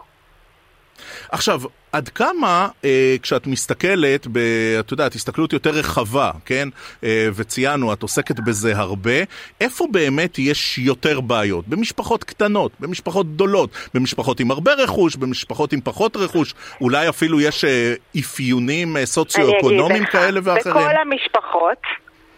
עכשיו, 1.32 1.60
עד 1.92 2.09
כמה, 2.09 2.68
אה, 2.85 3.16
כשאת 3.22 3.46
מסתכלת, 3.46 4.26
ב, 4.33 4.38
את 4.81 4.90
יודעת, 4.90 5.14
הסתכלות 5.14 5.53
יותר 5.53 5.70
רחבה, 5.70 6.31
כן? 6.46 6.68
אה, 7.05 7.29
וציינו, 7.37 7.92
את 7.92 8.03
עוסקת 8.03 8.40
בזה 8.40 8.72
הרבה, 8.76 9.18
איפה 9.61 9.87
באמת 9.90 10.38
יש 10.38 10.79
יותר 10.79 11.20
בעיות? 11.20 11.68
במשפחות 11.68 12.24
קטנות, 12.24 12.72
במשפחות 12.81 13.26
גדולות, 13.26 13.70
במשפחות 13.94 14.40
עם 14.40 14.50
הרבה 14.50 14.72
רכוש, 14.72 15.16
במשפחות 15.16 15.72
עם 15.72 15.81
פחות 15.81 16.16
רכוש, 16.16 16.55
אולי 16.81 17.09
אפילו 17.09 17.40
יש 17.40 17.64
אה, 17.64 17.94
אפיונים 18.20 18.96
אה, 18.96 19.07
סוציו-אקונומיים 19.07 20.05
כאלה 20.05 20.40
ואחרים? 20.44 20.87
בכל 20.87 20.96
המשפחות, 20.96 21.83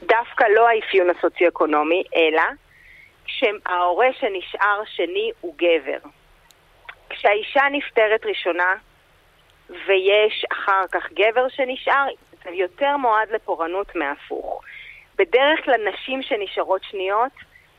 דווקא 0.03 0.45
לא 0.55 0.69
האפיון 0.69 1.07
הסוציו-אקונומי, 1.11 2.03
אלא 2.17 2.43
כשההורה 3.25 4.07
שנשאר 4.21 4.81
שני 4.97 5.31
הוא 5.41 5.55
גבר. 5.57 6.09
כשהאישה 7.11 7.63
נפטרת 7.73 8.27
ראשונה, 8.27 8.75
ויש 9.87 10.45
אחר 10.53 10.85
כך 10.93 11.13
גבר 11.13 11.49
שנשאר, 11.49 12.07
זה 12.45 12.51
יותר 12.51 12.97
מועד 12.97 13.31
לפורענות 13.31 13.97
מהפוך. 13.97 14.63
בדרך 15.19 15.65
כלל 15.65 15.89
נשים 15.89 16.23
שנשארות 16.23 16.85
שניות, 16.85 17.33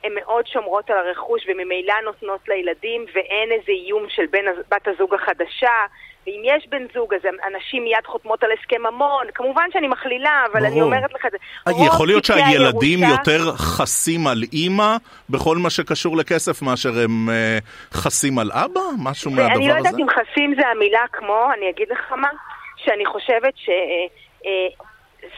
הן 0.03 0.11
מאוד 0.15 0.47
שומרות 0.47 0.89
על 0.89 0.97
הרכוש 0.97 1.43
וממילא 1.47 1.93
נותנות 2.03 2.47
לילדים 2.47 3.05
ואין 3.13 3.51
איזה 3.51 3.71
איום 3.71 4.09
של 4.09 4.25
בן, 4.25 4.45
בת 4.71 4.87
הזוג 4.87 5.13
החדשה 5.13 5.85
ואם 6.27 6.41
יש 6.45 6.67
בן 6.69 6.83
זוג 6.93 7.13
אז 7.13 7.21
הנשים 7.43 7.83
מיד 7.83 8.05
חותמות 8.05 8.43
על 8.43 8.49
הסכם 8.59 8.81
ממון 8.81 9.25
כמובן 9.33 9.63
שאני 9.73 9.87
מכלילה 9.87 10.43
אבל 10.51 10.65
אני 10.65 10.69
ברור. 10.75 10.83
אומרת 10.83 11.13
לך 11.13 11.25
את 11.25 11.31
זה 11.31 11.37
אה, 11.67 11.87
יכול 11.87 12.07
להיות 12.07 12.25
שהילדים 12.25 12.99
הירושה- 13.03 13.19
יותר 13.19 13.51
חסים 13.55 14.27
על 14.27 14.43
אימא 14.53 14.95
בכל 15.29 15.57
מה 15.57 15.69
שקשור 15.69 16.17
לכסף 16.17 16.61
מאשר 16.61 16.89
הם 17.03 17.29
אה, 17.29 17.57
חסים 17.93 18.39
על 18.39 18.51
אבא? 18.51 18.81
משהו 19.03 19.31
מהדבר 19.31 19.55
אני 19.55 19.67
לא 19.67 19.73
הזה? 19.73 19.87
יודעת 19.87 19.99
אם 19.99 20.07
חסים 20.09 20.55
זה 20.55 20.67
המילה 20.67 21.05
כמו, 21.11 21.47
אני 21.57 21.69
אגיד 21.69 21.87
לך 21.89 22.11
מה, 22.11 22.29
שאני 22.77 23.05
חושבת 23.05 23.53
ש... 23.55 23.69
אה, 23.69 24.05
אה, 24.45 24.85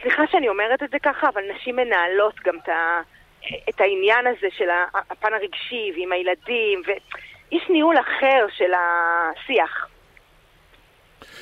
סליחה 0.01 0.23
שאני 0.31 0.49
אומרת 0.49 0.83
את 0.83 0.89
זה 0.89 0.97
ככה, 1.03 1.29
אבל 1.33 1.41
נשים 1.55 1.75
מנהלות 1.75 2.35
גם 2.45 2.55
את, 2.63 2.69
ה, 2.69 3.01
את 3.69 3.81
העניין 3.81 4.27
הזה 4.27 4.47
של 4.57 4.69
הפן 5.11 5.33
הרגשי 5.33 5.91
ועם 5.95 6.11
הילדים, 6.11 6.81
ויש 6.87 7.63
ניהול 7.69 7.95
אחר 7.99 8.45
של 8.57 8.71
השיח. 8.73 9.87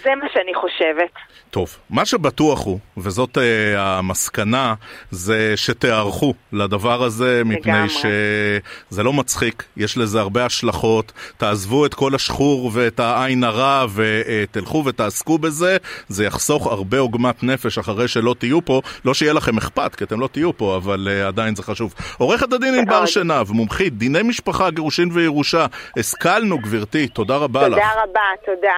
זה 0.03 0.09
מה 0.15 0.25
שאני 0.33 0.53
חושבת. 0.53 1.11
טוב, 1.49 1.77
מה 1.89 2.05
שבטוח 2.05 2.65
הוא, 2.65 2.79
וזאת 2.97 3.37
uh, 3.37 3.41
המסקנה, 3.77 4.73
זה 5.11 5.53
שתיערכו 5.55 6.33
לדבר 6.53 7.03
הזה, 7.03 7.41
מפני 7.45 7.71
לגמרי. 7.71 7.89
שזה 7.89 9.03
לא 9.03 9.13
מצחיק, 9.13 9.63
יש 9.77 9.97
לזה 9.97 10.19
הרבה 10.19 10.45
השלכות. 10.45 11.11
תעזבו 11.37 11.85
את 11.85 11.93
כל 11.93 12.15
השחור 12.15 12.71
ואת 12.73 12.99
העין 12.99 13.43
הרע 13.43 13.85
ותלכו 13.93 14.83
ותעסקו 14.85 15.37
בזה, 15.37 15.77
זה 16.07 16.25
יחסוך 16.25 16.67
הרבה 16.67 16.99
עוגמת 16.99 17.43
נפש 17.43 17.77
אחרי 17.77 18.07
שלא 18.07 18.35
תהיו 18.39 18.65
פה. 18.65 18.81
לא 19.05 19.13
שיהיה 19.13 19.33
לכם 19.33 19.57
אכפת, 19.57 19.95
כי 19.95 20.03
אתם 20.03 20.19
לא 20.19 20.27
תהיו 20.27 20.57
פה, 20.57 20.75
אבל 20.75 21.07
uh, 21.07 21.27
עדיין 21.27 21.55
זה 21.55 21.63
חשוב. 21.63 21.93
עורכת 22.17 22.53
הדין 22.53 22.73
ענבר. 22.73 23.05
שנהב, 23.05 23.51
מומחית, 23.51 23.97
דיני 23.97 24.23
משפחה, 24.23 24.69
גירושין 24.69 25.09
וירושה. 25.13 25.65
השכלנו, 25.97 26.57
גברתי, 26.57 27.07
תודה 27.07 27.37
רבה 27.37 27.67
לך. 27.67 27.73
תודה 27.73 28.03
רבה, 28.03 28.21
תודה. 28.45 28.73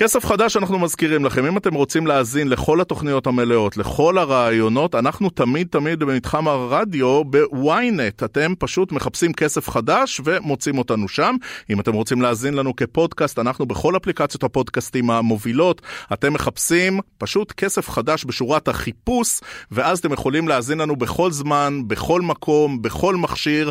כסף 0.00 0.24
חדש 0.24 0.56
אנחנו 0.56 0.78
מזכירים 0.78 1.24
לכם, 1.24 1.46
אם 1.46 1.56
אתם 1.56 1.74
רוצים 1.74 2.06
להאזין 2.06 2.48
לכל 2.48 2.80
התוכניות 2.80 3.26
המלאות, 3.26 3.76
לכל 3.76 4.18
הרעיונות, 4.18 4.94
אנחנו 4.94 5.30
תמיד 5.30 5.66
תמיד 5.70 5.98
במתחם 5.98 6.48
הרדיו 6.48 7.24
בוויינט. 7.24 8.22
אתם 8.22 8.52
פשוט 8.58 8.92
מחפשים 8.92 9.32
כסף 9.32 9.68
חדש 9.68 10.20
ומוצאים 10.24 10.78
אותנו 10.78 11.08
שם. 11.08 11.36
אם 11.70 11.80
אתם 11.80 11.92
רוצים 11.92 12.22
להאזין 12.22 12.54
לנו 12.54 12.76
כפודקאסט, 12.76 13.38
אנחנו 13.38 13.66
בכל 13.66 13.96
אפליקציות 13.96 14.44
הפודקאסטים 14.44 15.10
המובילות. 15.10 15.82
אתם 16.12 16.32
מחפשים 16.32 17.00
פשוט 17.18 17.52
כסף 17.52 17.90
חדש 17.90 18.24
בשורת 18.24 18.68
החיפוש, 18.68 19.40
ואז 19.70 19.98
אתם 19.98 20.12
יכולים 20.12 20.48
להאזין 20.48 20.78
לנו 20.78 20.96
בכל 20.96 21.30
זמן, 21.30 21.80
בכל 21.86 22.20
מקום, 22.20 22.82
בכל 22.82 23.16
מכשיר. 23.16 23.70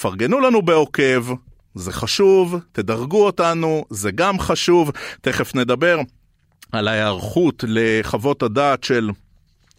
פרגנו 0.00 0.40
לנו 0.40 0.62
בעוקב. 0.62 1.24
זה 1.74 1.92
חשוב, 1.92 2.56
תדרגו 2.72 3.26
אותנו, 3.26 3.84
זה 3.90 4.10
גם 4.10 4.38
חשוב. 4.38 4.90
תכף 5.20 5.54
נדבר 5.54 6.00
על 6.72 6.88
ההיערכות 6.88 7.64
לחוות 7.68 8.42
הדעת 8.42 8.84
של 8.84 9.10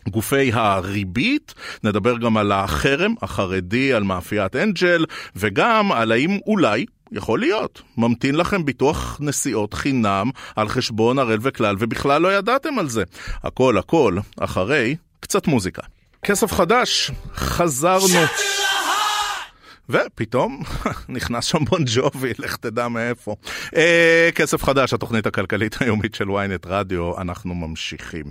גופי 0.10 0.52
הריבית, 0.54 1.54
נדבר 1.84 2.18
גם 2.18 2.38
על 2.38 2.52
החרם 2.52 3.14
החרדי 3.22 3.94
על 3.94 4.04
מאפיית 4.04 4.56
אנג'ל, 4.56 5.06
וגם 5.36 5.92
על 5.92 6.12
האם 6.12 6.40
אולי 6.48 6.86
יכול 7.12 7.40
להיות. 7.40 7.82
ממתין 7.98 8.36
לכם 8.36 8.66
ביטוח 8.66 9.18
נסיעות 9.20 9.74
חינם 9.74 10.30
על 10.56 10.70
חשבון 10.70 11.20
הראל 11.20 11.40
וכלל, 11.42 11.76
ובכלל 11.80 12.22
לא 12.22 12.38
ידעתם 12.38 12.80
על 12.80 12.90
זה. 12.90 13.04
הכל 13.44 13.78
הכל 13.78 14.18
אחרי 14.40 14.96
קצת 15.20 15.48
מוזיקה. 15.48 15.82
כסף 16.24 16.52
חדש, 16.52 17.12
חזרנו. 17.36 18.20
ופתאום 19.90 20.64
נכנס 21.10 21.46
שם 21.46 21.66
בון 21.66 21.84
ג'ובי, 21.96 22.32
לך 22.40 22.56
תדע 22.56 22.88
מאיפה. 22.88 23.36
אה, 23.76 24.30
כסף 24.36 24.64
חדש, 24.64 24.94
התוכנית 24.94 25.26
הכלכלית 25.26 25.82
היומית 25.82 26.16
של 26.16 26.28
ynet 26.28 26.68
רדיו, 26.68 27.22
אנחנו 27.22 27.56
ממשיכים. 27.56 28.26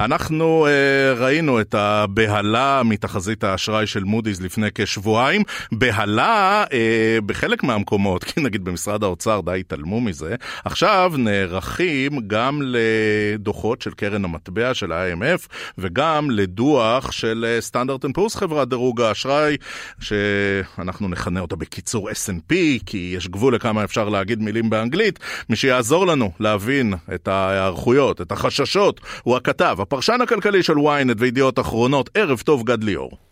אנחנו 0.00 0.66
אה, 0.66 1.14
ראינו 1.14 1.60
את 1.60 1.74
הבהלה 1.74 2.82
מתחזית 2.84 3.44
האשראי 3.44 3.86
של 3.86 4.04
מודי'ס 4.04 4.40
לפני 4.40 4.68
כשבועיים. 4.74 5.42
בהלה 5.72 6.64
אה, 6.72 7.18
בחלק 7.26 7.62
מהמקומות, 7.62 8.24
כי 8.28 8.40
נגיד 8.40 8.64
במשרד 8.64 9.04
האוצר 9.04 9.40
די 9.44 9.60
התעלמו 9.60 10.00
מזה, 10.00 10.34
עכשיו 10.64 11.12
נערכים 11.18 12.28
גם 12.28 12.60
לדוחות 12.64 13.82
של 13.82 13.90
קרן 13.90 14.24
המטבע 14.24 14.74
של 14.74 14.92
ה-IMF 14.92 15.48
וגם 15.78 16.30
לדוח 16.30 17.12
של 17.12 17.56
Standard & 17.60 18.04
Poor's 18.04 18.36
חברת 18.36 18.68
דירוג 18.68 19.00
האשראי, 19.00 19.56
שאנחנו... 20.00 21.01
אנחנו 21.02 21.12
נכנה 21.12 21.40
אותה 21.40 21.56
בקיצור 21.56 22.10
S&P, 22.10 22.54
כי 22.86 23.14
יש 23.16 23.28
גבול 23.28 23.54
לכמה 23.54 23.84
אפשר 23.84 24.08
להגיד 24.08 24.42
מילים 24.42 24.70
באנגלית. 24.70 25.18
מי 25.48 25.56
שיעזור 25.56 26.06
לנו 26.06 26.32
להבין 26.40 26.94
את 27.14 27.28
ההיערכויות, 27.28 28.20
את 28.20 28.32
החששות, 28.32 29.00
הוא 29.22 29.36
הכתב, 29.36 29.76
הפרשן 29.80 30.20
הכלכלי 30.22 30.62
של 30.62 30.76
ynet 30.76 31.14
וידיעות 31.18 31.58
אחרונות. 31.58 32.10
ערב 32.14 32.40
טוב, 32.40 32.64
גד 32.64 32.84
ליאור. 32.84 33.31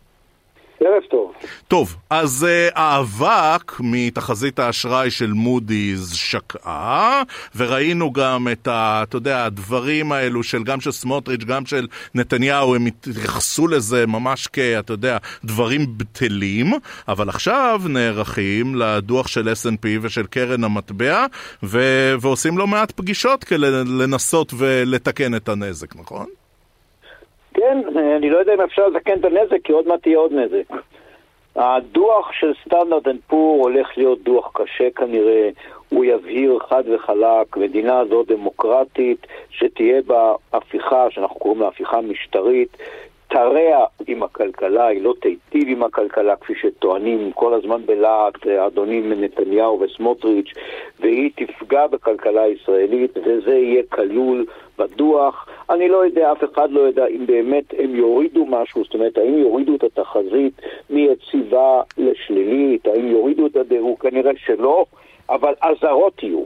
ערב 0.84 1.02
טוב. 1.10 1.32
טוב, 1.68 1.96
אז 2.10 2.46
uh, 2.48 2.72
האבק 2.74 3.72
מתחזית 3.80 4.58
האשראי 4.58 5.10
של 5.10 5.32
מודי'ס 5.32 6.12
שקעה, 6.12 7.22
וראינו 7.56 8.12
גם 8.12 8.48
את 8.52 8.68
ה... 8.68 9.00
אתה 9.02 9.16
יודע, 9.16 9.44
הדברים 9.44 10.12
האלו 10.12 10.42
של 10.42 10.62
גם 10.62 10.80
של 10.80 10.92
סמוטריץ', 10.92 11.44
גם 11.44 11.66
של 11.66 11.86
נתניהו, 12.14 12.74
הם 12.74 12.86
התייחסו 12.86 13.68
לזה 13.68 14.06
ממש 14.06 14.48
כ... 14.52 14.58
אתה 14.58 14.92
יודע, 14.92 15.18
דברים 15.44 15.98
בטלים, 15.98 16.72
אבל 17.08 17.28
עכשיו 17.28 17.80
נערכים 17.88 18.74
לדוח 18.74 19.26
של 19.26 19.48
S&P 19.48 19.86
ושל 20.02 20.26
קרן 20.26 20.64
המטבע, 20.64 21.26
ו... 21.62 21.78
ועושים 22.20 22.58
לא 22.58 22.66
מעט 22.66 22.90
פגישות 22.90 23.44
כדי 23.44 23.70
לנסות 23.86 24.52
ולתקן 24.56 25.34
את 25.34 25.48
הנזק, 25.48 25.96
נכון? 25.96 26.39
כן, 27.60 27.78
אני 28.16 28.30
לא 28.30 28.38
יודע 28.38 28.54
אם 28.54 28.60
אפשר 28.60 28.88
לתקן 28.88 29.18
את 29.18 29.24
הנזק, 29.24 29.62
כי 29.64 29.72
עוד 29.72 29.88
מעט 29.88 30.06
יהיה 30.06 30.18
עוד 30.18 30.32
נזק. 30.32 30.82
הדוח 31.56 32.32
של 32.32 32.52
Standard & 32.64 33.08
Poor 33.08 33.62
הולך 33.62 33.88
להיות 33.98 34.22
דוח 34.22 34.50
קשה 34.54 34.90
כנראה, 34.90 35.48
הוא 35.88 36.04
יבהיר 36.04 36.58
חד 36.68 36.82
וחלק, 36.94 37.56
מדינה 37.56 38.04
זו 38.04 38.22
דמוקרטית, 38.22 39.26
שתהיה 39.50 40.02
בה 40.06 40.34
הפיכה, 40.52 41.10
שאנחנו 41.10 41.36
קוראים 41.36 41.60
לה 41.60 41.68
הפיכה 41.68 42.00
משטרית, 42.00 42.76
תרע 43.28 43.86
עם 44.06 44.22
הכלכלה, 44.22 44.86
היא 44.86 45.02
לא 45.02 45.14
תיטיב 45.20 45.68
עם 45.68 45.82
הכלכלה 45.82 46.36
כפי 46.36 46.54
שטוענים 46.54 47.32
כל 47.32 47.54
הזמן 47.54 47.86
בלהט 47.86 48.46
אדונים 48.46 49.12
נתניהו 49.24 49.80
וסמוטריץ', 49.80 50.52
והיא 51.00 51.30
תפגע 51.36 51.86
בכלכלה 51.86 52.42
הישראלית 52.42 53.18
וזה 53.18 53.54
יהיה 53.54 53.82
כלול 53.88 54.46
בדוח. 54.78 55.48
אני 55.70 55.88
לא 55.88 56.04
יודע, 56.04 56.32
אף 56.32 56.44
אחד 56.52 56.70
לא 56.70 56.80
יודע 56.80 57.06
אם 57.06 57.26
באמת 57.26 57.64
הם 57.78 57.96
יורידו 57.96 58.46
משהו, 58.46 58.84
זאת 58.84 58.94
אומרת, 58.94 59.18
האם 59.18 59.38
יורידו 59.38 59.76
את 59.76 59.84
התחזית 59.84 60.62
מיציבה 60.90 61.82
לשלילית, 61.98 62.86
האם 62.86 63.08
יורידו 63.08 63.46
את 63.46 63.56
הדירוג, 63.56 64.00
כנראה 64.00 64.32
שלא, 64.46 64.84
אבל 65.30 65.52
אזהרות 65.60 66.22
יהיו. 66.22 66.42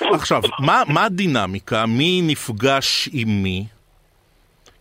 עכשיו, 0.00 0.40
מה, 0.66 0.82
מה 0.94 1.04
הדינמיקה? 1.04 1.84
מי 1.98 2.20
נפגש 2.22 3.08
עם 3.12 3.28
מי? 3.42 3.64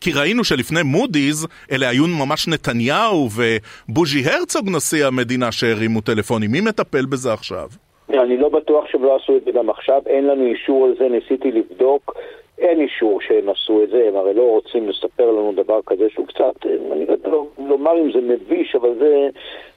כי 0.02 0.12
ראינו 0.13 0.43
שלפני 0.43 0.84
מודי'ס, 0.84 1.45
אלה 1.71 1.89
היו 1.89 2.04
ממש 2.08 2.48
נתניהו 2.48 3.30
ובוז'י 3.36 4.19
הרצוג 4.30 4.69
נשיא 4.76 5.06
המדינה 5.06 5.52
שהרימו 5.52 6.02
טלפונים. 6.02 6.52
מי 6.52 6.62
מטפל 6.62 7.06
בזה 7.06 7.34
עכשיו? 7.34 7.67
אני 8.10 8.38
לא 8.38 8.50
בטוח 8.50 8.86
שהם 8.91 9.04
לא 9.04 9.15
עשו 9.15 9.38
את 9.38 9.43
זה 9.45 9.52
גם 9.52 9.69
עכשיו, 9.69 10.02
אין 10.06 10.28
לנו 10.28 10.45
אישור 10.45 10.86
על 10.86 10.95
זה, 11.00 11.06
ניסיתי 11.10 11.52
לבדוק. 11.52 12.15
אין 12.57 12.81
אישור 12.81 13.21
שהם 13.21 13.49
עשו 13.49 13.83
את 13.83 13.89
זה, 13.89 14.05
הם 14.07 14.15
הרי 14.15 14.33
לא 14.33 14.41
רוצים 14.41 14.89
לספר 14.89 15.31
לנו 15.31 15.53
דבר 15.55 15.79
כזה 15.85 16.09
שהוא 16.09 16.27
קצת, 16.27 16.65
אני 16.91 17.05
לא 17.05 17.11
יודע 17.11 17.29
לומר 17.57 17.97
אם 17.97 18.11
זה 18.11 18.21
מביש, 18.21 18.75
אבל 18.75 18.93
זה 18.99 19.29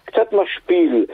קצת 0.04 0.32
משפיל 0.32 1.06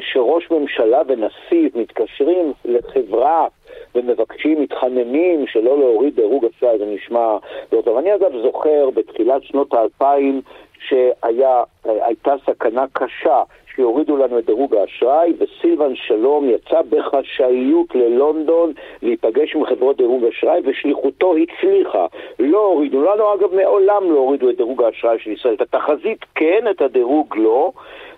שראש 0.00 0.50
ממשלה 0.50 1.02
ונשיא 1.06 1.70
מתקשרים 1.74 2.52
לחברה 2.64 3.46
ומבקשים, 3.94 4.62
מתחננים 4.62 5.46
שלא 5.46 5.78
להוריד 5.78 6.14
דירוג 6.14 6.44
אשראי, 6.44 6.78
זה 6.78 6.86
נשמע 6.86 7.36
לא 7.72 7.82
טוב. 7.82 7.98
אני 7.98 8.14
אגב 8.14 8.32
זוכר 8.42 8.90
בתחילת 8.90 9.42
שנות 9.42 9.74
האלפיים 9.74 10.40
שהייתה 10.88 12.34
סכנה 12.46 12.84
קשה 12.92 13.42
שיורידו 13.78 14.16
לנו 14.16 14.38
את 14.38 14.46
דירוג 14.46 14.74
האשראי, 14.74 15.32
וסילבן 15.38 15.94
שלום 15.94 16.50
יצא 16.50 16.82
בחשאיות 16.88 17.94
ללונדון 17.94 18.72
להיפגש 19.02 19.54
עם 19.54 19.64
חברות 19.64 19.96
דירוג 19.96 20.24
אשראי, 20.24 20.60
ושליחותו 20.64 21.34
הצליחה. 21.36 22.06
לא 22.38 22.66
הורידו 22.66 23.02
לנו, 23.02 23.34
אגב, 23.34 23.54
מעולם 23.54 24.10
לא 24.10 24.18
הורידו 24.18 24.50
את 24.50 24.56
דירוג 24.56 24.82
האשראי 24.82 25.18
של 25.18 25.30
ישראל. 25.30 25.54
את 25.54 25.60
התחזית 25.60 26.24
כן, 26.34 26.64
את 26.70 26.82
הדירוג 26.82 27.34
לא. 27.36 27.72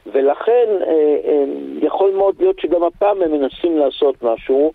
ולכן 0.06 0.68
אה, 0.86 1.16
אה, 1.24 1.44
יכול 1.82 2.10
מאוד 2.10 2.34
להיות 2.40 2.58
שגם 2.60 2.82
הפעם 2.82 3.22
הם 3.22 3.32
מנסים 3.32 3.78
לעשות 3.78 4.14
משהו. 4.22 4.72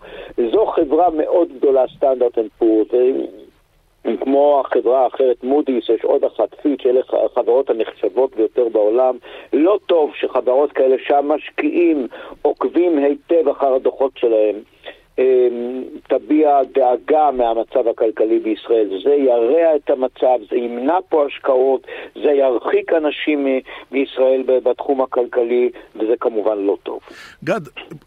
זו 0.52 0.66
חברה 0.66 1.10
מאוד 1.10 1.48
גדולה, 1.58 1.84
Standard & 1.96 2.38
Poor's, 2.38 2.94
כמו 4.20 4.62
החברה 4.64 5.04
האחרת, 5.04 5.44
מודי'ס, 5.44 5.88
יש 5.88 6.04
עוד 6.04 6.24
אחת 6.24 6.54
פיץ', 6.62 6.86
אלה 6.86 7.00
החברות 7.24 7.70
הנחשבות 7.70 8.36
ביותר 8.36 8.68
בעולם. 8.68 9.16
לא 9.52 9.78
טוב 9.86 10.10
שחברות 10.14 10.72
כאלה 10.72 10.96
שהמשקיעים 11.06 12.06
עוקבים 12.42 12.98
היטב 12.98 13.48
אחר 13.48 13.74
הדוחות 13.74 14.12
שלהם. 14.16 14.56
אמ, 15.18 15.82
תביע 16.08 16.60
דאגה 16.74 17.30
מהמצב 17.32 17.88
הכלכלי 17.88 18.38
בישראל. 18.38 18.88
זה 19.04 19.10
ירע 19.10 19.76
את 19.76 19.90
המצב, 19.90 20.38
זה 20.50 20.56
ימנע 20.56 20.98
פה 21.08 21.26
השקעות, 21.26 21.86
זה 22.14 22.30
ירחיק 22.30 22.92
אנשים 22.92 23.46
מישראל 23.90 24.42
בתחום 24.46 25.02
הכלכלי, 25.02 25.70
וזה 25.96 26.14
כמובן 26.20 26.58
לא 26.58 26.76
טוב. 26.82 27.00
גד, 27.44 27.60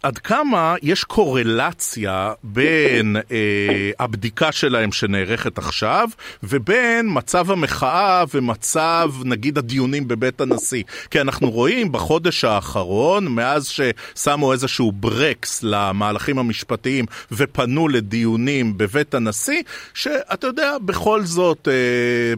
עד 0.03 0.17
כמה 0.17 0.75
יש 0.83 1.03
קורלציה 1.03 2.33
בין 2.43 3.15
אה, 3.31 3.91
הבדיקה 3.99 4.51
שלהם 4.51 4.91
שנערכת 4.91 5.57
עכשיו, 5.57 6.07
ובין 6.43 7.05
מצב 7.09 7.51
המחאה 7.51 8.23
ומצב, 8.33 9.09
נגיד, 9.25 9.57
הדיונים 9.57 10.07
בבית 10.07 10.41
הנשיא? 10.41 10.83
כי 11.11 11.21
אנחנו 11.21 11.49
רואים 11.49 11.91
בחודש 11.91 12.43
האחרון, 12.43 13.27
מאז 13.27 13.67
ששמו 13.67 14.51
איזשהו 14.53 14.91
ברקס 14.91 15.63
למהלכים 15.63 16.39
המשפטיים, 16.39 16.98
המשפטים 16.99 17.05
ופנו 17.31 17.87
לדיונים 17.87 18.77
בבית 18.77 19.13
הנשיא, 19.13 19.61
שאתה 19.93 20.47
יודע, 20.47 20.77
בכל 20.85 21.25
זאת... 21.25 21.67
אה, 21.67 22.33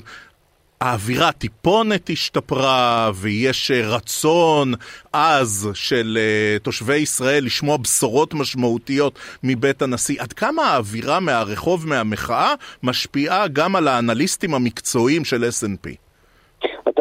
האווירה 0.82 1.32
טיפונת 1.32 2.10
השתפרה 2.10 3.12
ויש 3.16 3.72
אה, 3.72 3.88
רצון 3.88 4.74
עז 5.14 5.70
של 5.74 6.18
uh, 6.18 6.64
תושבי 6.64 6.96
ישראל 6.96 7.46
לשמוע 7.46 7.78
בשורות 7.78 8.34
משמעותיות 8.34 9.20
מבית 9.44 9.82
הנשיא. 9.82 10.22
עד 10.22 10.34
כמה 10.34 10.64
האווירה 10.64 11.20
מהרחוב, 11.20 11.88
מהמחאה, 11.88 12.54
משפיעה 12.84 13.48
גם 13.48 13.76
על 13.76 13.88
האנליסטים 13.88 14.54
המקצועיים 14.54 15.26
של 15.26 15.44
S&P? 15.44 16.11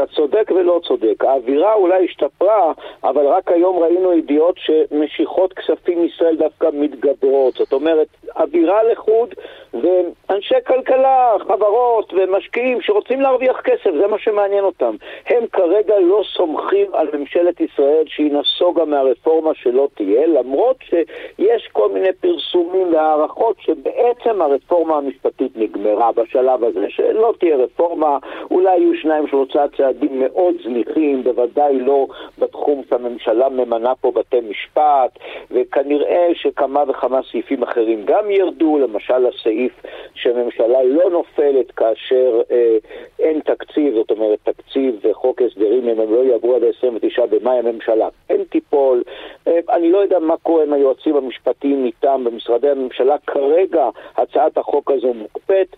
אתה 0.03 0.13
צודק 0.15 0.51
ולא 0.57 0.81
צודק. 0.89 1.25
האווירה 1.25 1.75
אולי 1.75 2.05
השתפרה, 2.05 2.73
אבל 3.05 3.27
רק 3.27 3.53
היום 3.53 3.79
ראינו 3.79 4.13
ידיעות 4.13 4.57
שמשיכות 4.59 5.53
כספים 5.53 6.03
מישראל 6.03 6.37
דווקא 6.37 6.69
מתגברות. 6.73 7.55
זאת 7.55 7.73
אומרת, 7.73 8.09
אווירה 8.37 8.83
לחוד 8.83 9.35
ואנשי 9.75 10.55
כלכלה, 10.67 11.33
חברות 11.49 12.13
ומשקיעים 12.17 12.81
שרוצים 12.81 13.21
להרוויח 13.21 13.61
כסף, 13.61 13.91
זה 14.01 14.07
מה 14.07 14.19
שמעניין 14.19 14.65
אותם. 14.65 14.97
הם 15.27 15.47
כרגע 15.53 15.99
לא 15.99 16.23
סומכים 16.37 16.87
על 16.93 17.09
ממשלת 17.19 17.61
ישראל 17.61 18.05
שהיא 18.07 18.33
נסוגה 18.33 18.85
מהרפורמה 18.85 19.51
שלא 19.55 19.89
תהיה, 19.95 20.27
למרות 20.27 20.77
שיש 20.83 21.69
כל 21.73 21.89
מיני 21.93 22.13
פרסומים 22.21 22.95
והערכות 22.95 23.57
שבעצם 23.61 24.43
הרפורמה 24.43 24.97
המשפטית 24.97 25.53
נגמרה 25.57 26.13
בשלב 26.13 26.65
הזה, 26.65 26.87
שלא 26.89 27.35
תהיה 27.39 27.57
רפורמה, 27.57 28.19
אולי 28.51 28.79
יהיו 28.79 28.95
שניים 29.03 29.27
שלושה 29.27 29.65
צעדים 29.92 30.20
מאוד 30.20 30.55
זניחים, 30.64 31.24
בוודאי 31.24 31.79
לא 31.79 32.07
בתחום 32.38 32.83
שהממשלה 32.90 33.48
ממנה 33.48 33.94
פה 34.00 34.12
בתי 34.12 34.40
משפט, 34.40 35.18
וכנראה 35.50 36.29
שכמה 36.35 36.85
וכמה 36.88 37.20
סעיפים 37.31 37.62
אחרים 37.62 38.03
גם 38.05 38.31
ירדו, 38.31 38.79
למשל 38.79 39.26
הסעיף 39.26 39.72
שהממשלה 40.14 40.83
לא 40.83 41.11
נופלת 41.11 41.70
כאשר 41.70 42.40
אה, 42.50 42.76
אין 43.18 43.40
תקציב, 43.40 43.94
זאת 43.94 44.11
אומרת 44.11 44.38
תקציב 44.42 45.00
וחוק 45.03 45.42
הסדרים 45.42 45.88
אם 45.88 46.00
הם 46.00 46.14
לא 46.14 46.24
יעברו 46.24 46.55
עד 46.57 46.62
ה-29 46.64 47.26
במאי 47.26 47.59
הממשלה. 47.59 48.09
אין 48.31 48.44
תיפול, 48.44 49.03
אה, 49.46 49.59
אני 49.70 49.90
לא 49.90 49.98
יודע 49.98 50.18
מה 50.18 50.37
קורה 50.37 50.62
עם 50.62 50.72
היועצים 50.72 51.16
המשפטיים 51.16 51.85
מטעם 51.85 52.24
במשרדי 52.24 52.68
הממשלה, 52.70 53.16
כרגע 53.26 53.88
הצעת 54.16 54.59
החוק 54.59 54.90
הזו 54.90 55.14
מוקפאת. 55.14 55.76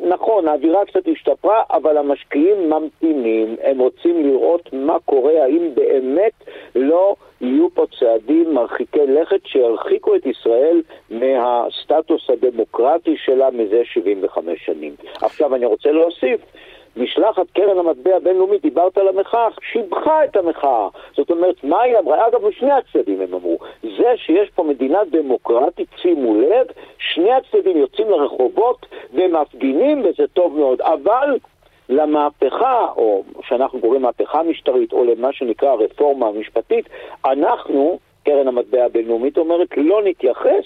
נכון, 0.00 0.48
האווירה 0.48 0.84
קצת 0.84 1.08
השתפרה, 1.12 1.62
אבל 1.70 1.96
המשקיעים 1.96 2.70
ממתינים, 2.70 3.21
הם 3.62 3.78
רוצים 3.78 4.26
לראות 4.26 4.68
מה 4.72 4.96
קורה, 5.04 5.44
האם 5.44 5.70
באמת 5.74 6.32
לא... 6.74 7.14
יהיו 7.42 7.74
פה 7.74 7.86
צעדים 7.98 8.54
מרחיקי 8.54 9.06
לכת 9.06 9.46
שירחיקו 9.46 10.16
את 10.16 10.26
ישראל 10.26 10.82
מהסטטוס 11.10 12.30
הדמוקרטי 12.30 13.16
שלה 13.16 13.50
מזה 13.50 13.82
75 13.84 14.66
שנים. 14.66 14.94
עכשיו 15.22 15.54
אני 15.54 15.66
רוצה 15.66 15.92
להוסיף, 15.92 16.40
משלחת 16.96 17.50
קרן 17.54 17.78
המטבע 17.78 18.16
הבינלאומית, 18.16 18.62
דיברת 18.62 18.98
על 18.98 19.08
המחאה, 19.08 19.48
שיבחה 19.72 20.24
את 20.24 20.36
המחאה. 20.36 20.88
זאת 21.16 21.30
אומרת, 21.30 21.64
מה 21.64 21.82
היא 21.82 21.98
אמרה? 21.98 22.28
אגב, 22.28 22.46
משני 22.46 22.72
הצדדים 22.72 23.20
הם 23.20 23.34
אמרו. 23.34 23.58
זה 23.82 24.12
שיש 24.16 24.50
פה 24.54 24.62
מדינה 24.62 24.98
דמוקרטית, 25.10 25.88
שימו 25.96 26.40
לב, 26.40 26.66
שני 26.98 27.32
הצדדים 27.32 27.76
יוצאים 27.76 28.10
לרחובות 28.10 28.86
ומפגינים, 29.14 30.00
וזה 30.04 30.26
טוב 30.32 30.58
מאוד. 30.58 30.80
אבל 30.80 31.38
למהפכה, 31.88 32.86
או 32.96 33.22
שאנחנו 33.42 33.80
קוראים 33.80 34.02
מהפכה 34.02 34.42
משטרית, 34.42 34.92
או 34.92 35.04
למה 35.04 35.32
שנקרא 35.32 35.68
הרפורמה 35.68 36.26
המשפטית, 36.26 36.88
אנחנו, 37.24 37.98
קרן 38.24 38.48
המטבע 38.48 38.84
הבינלאומית 38.84 39.38
אומרת, 39.38 39.68
לא 39.76 40.02
נתייחס 40.04 40.64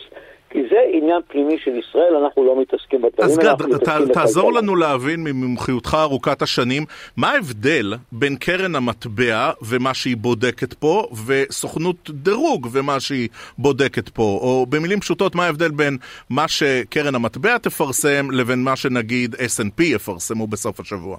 כי 0.50 0.58
זה 0.70 0.76
עניין 0.92 1.20
פנימי 1.28 1.58
של 1.58 1.70
ישראל, 1.70 2.16
אנחנו 2.24 2.44
לא 2.44 2.60
מתעסקים 2.60 3.02
בדברים 3.02 3.30
אז 3.30 3.38
גד, 3.38 3.54
ת, 3.84 4.12
תעזור 4.12 4.52
לנו 4.52 4.76
להבין 4.76 5.24
ממומחיותך 5.24 5.96
ארוכת 6.00 6.42
השנים, 6.42 6.84
מה 7.16 7.30
ההבדל 7.30 7.94
בין 8.12 8.36
קרן 8.36 8.74
המטבע 8.74 9.50
ומה 9.62 9.94
שהיא 9.94 10.16
בודקת 10.16 10.74
פה, 10.74 11.08
וסוכנות 11.26 12.10
דירוג 12.10 12.68
ומה 12.72 13.00
שהיא 13.00 13.28
בודקת 13.58 14.08
פה? 14.08 14.22
או 14.22 14.66
במילים 14.68 15.00
פשוטות, 15.00 15.34
מה 15.34 15.46
ההבדל 15.46 15.70
בין 15.70 15.96
מה 16.30 16.48
שקרן 16.48 17.14
המטבע 17.14 17.58
תפרסם 17.58 18.30
לבין 18.30 18.62
מה 18.62 18.76
שנגיד 18.76 19.34
S&P 19.34 19.82
יפרסמו 19.82 20.46
בסוף 20.46 20.80
השבוע? 20.80 21.16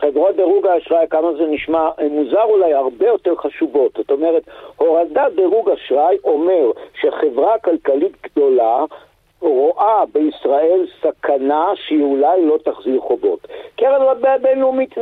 חברות 0.00 0.36
דירוג 0.36 0.66
האשראי, 0.66 1.06
כמה 1.10 1.32
זה 1.32 1.46
נשמע 1.46 1.90
מוזר 2.10 2.42
אולי, 2.42 2.74
הרבה 2.74 3.06
יותר 3.06 3.36
חשובות. 3.36 3.92
זאת 3.96 4.10
אומרת, 4.10 4.42
הורדת 4.76 5.32
דירוג 5.36 5.70
אשראי 5.70 6.16
אומר 6.24 6.70
שחברה 7.00 7.58
כלכלית 7.58 8.12
גדולה 8.22 8.84
רואה 9.40 10.04
בישראל 10.12 10.86
סכנה 11.00 11.66
שהיא 11.74 12.02
אולי 12.02 12.46
לא 12.46 12.58
תחזיר 12.64 13.00
חובות. 13.00 13.46
קרן 13.76 14.10
מטבע 14.10 14.32
הבינלאומית 14.32 14.94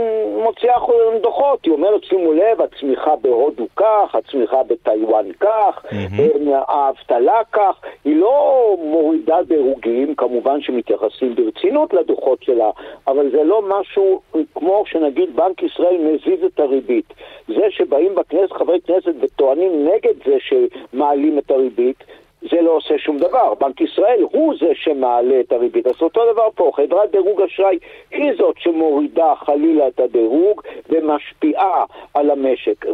מוציאה 0.42 0.74
דוחות, 1.22 1.64
היא 1.64 1.72
אומרת, 1.72 2.04
שימו 2.04 2.32
לב, 2.32 2.60
הצמיחה 2.60 3.16
בהודו 3.16 3.66
כך, 3.76 4.14
הצמיחה 4.14 4.62
בטיוואן 4.62 5.32
כך, 5.40 5.84
mm-hmm. 5.84 6.50
האבטלה 6.68 7.40
כך, 7.52 7.80
היא 8.04 8.16
לא 8.16 8.76
מורידה 8.82 9.42
דירוגים, 9.42 10.14
כמובן 10.14 10.60
שמתייחסים 10.60 11.34
ברצינות 11.34 11.94
לדוחות 11.94 12.42
שלה, 12.42 12.70
אבל 13.06 13.30
זה 13.30 13.42
לא 13.42 13.62
משהו 13.68 14.20
כמו 14.54 14.82
שנגיד 14.86 15.36
בנק 15.36 15.62
ישראל 15.62 15.96
מזיז 15.98 16.44
את 16.44 16.60
הריבית. 16.60 17.14
זה 17.48 17.66
שבאים 17.70 18.14
בכנסת 18.14 18.52
חברי 18.52 18.80
כנסת 18.80 19.14
וטוענים 19.20 19.88
נגד 19.88 20.14
זה 20.26 20.36
שמעלים 20.40 21.38
את 21.38 21.50
הריבית, 21.50 22.04
זה 22.50 22.60
לא 22.60 22.70
עושה 22.70 22.98
שום 22.98 23.18
דבר. 23.18 23.54
בנק 23.54 23.80
ישראל 23.80 24.22
הוא 24.32 24.54
זה 24.60 24.68
שמעלה 24.74 25.40
את 25.40 25.52
הריבית. 25.52 25.86
אז 25.86 26.02
אותו 26.02 26.32
דבר 26.32 26.48
פה, 26.54 26.70
חברת 26.76 27.10
דירוג 27.10 27.42
אשראי 27.42 27.78
היא 28.10 28.32
זאת 28.38 28.54
שמורידה 28.58 29.34
חלילה 29.36 29.88
את 29.88 30.00
הדירוג 30.00 30.62
ומשפיעה 30.88 31.84
על 32.14 32.30
המשק. 32.30 32.86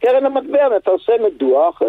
קרן 0.00 0.26
המטבע 0.26 0.68
מפרסמת 0.76 1.32
דוח, 1.36 1.82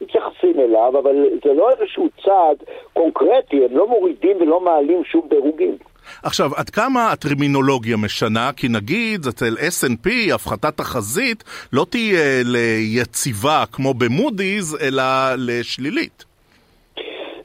מתייחסים 0.00 0.60
אליו, 0.60 0.98
אבל 0.98 1.26
זה 1.44 1.52
לא 1.52 1.70
איזשהו 1.70 2.08
צעד 2.24 2.56
קונקרטי, 2.92 3.64
הם 3.64 3.76
לא 3.76 3.86
מורידים 3.86 4.36
ולא 4.40 4.60
מעלים 4.60 5.04
שום 5.04 5.28
דירוגים. 5.28 5.76
עכשיו, 6.22 6.50
עד 6.56 6.70
כמה 6.70 7.12
הטרמינולוגיה 7.12 7.96
משנה? 7.96 8.50
כי 8.56 8.68
נגיד, 8.68 9.26
אצל 9.26 9.54
S&P 9.56 10.34
הפחתת 10.34 10.76
תחזית 10.76 11.44
לא 11.72 11.86
תהיה 11.90 12.42
ליציבה 12.44 13.64
כמו 13.72 13.94
במודי'ס, 13.94 14.74
אלא 14.82 15.02
לשלילית. 15.38 16.24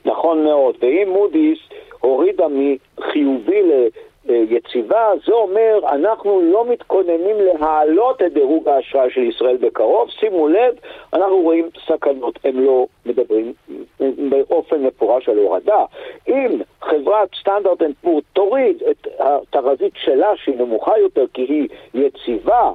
נכון 0.06 0.44
מאוד, 0.44 0.76
ואם 0.82 1.10
מודי'ס 1.10 1.60
הורידה 2.00 2.46
מחיובי. 2.48 3.62
יציבה, 4.30 5.12
זה 5.26 5.34
אומר 5.34 5.80
אנחנו 5.90 6.42
לא 6.42 6.66
מתכוננים 6.66 7.36
להעלות 7.40 8.22
את 8.22 8.34
דירוג 8.34 8.68
האשראי 8.70 9.10
של 9.10 9.22
ישראל 9.22 9.58
בקרוב. 9.58 10.10
שימו 10.10 10.48
לב, 10.48 10.76
אנחנו 11.14 11.38
רואים 11.38 11.70
סכנות, 11.86 12.40
הם 12.44 12.60
לא 12.60 12.86
מדברים 13.06 13.54
באופן 14.30 14.84
מפורש 14.84 15.30
על 15.30 15.38
הורדה. 15.38 15.86
אם 16.28 16.62
חברת 16.82 17.30
Standard & 17.40 17.82
Poor 17.82 18.22
תוריד 18.34 18.84
את 18.92 19.08
התחזית 19.20 19.94
שלה 19.96 20.32
שהיא 20.36 20.56
נמוכה 20.58 21.00
יותר 21.00 21.26
כי 21.34 21.42
היא 21.42 21.68
יציבה 21.94 22.72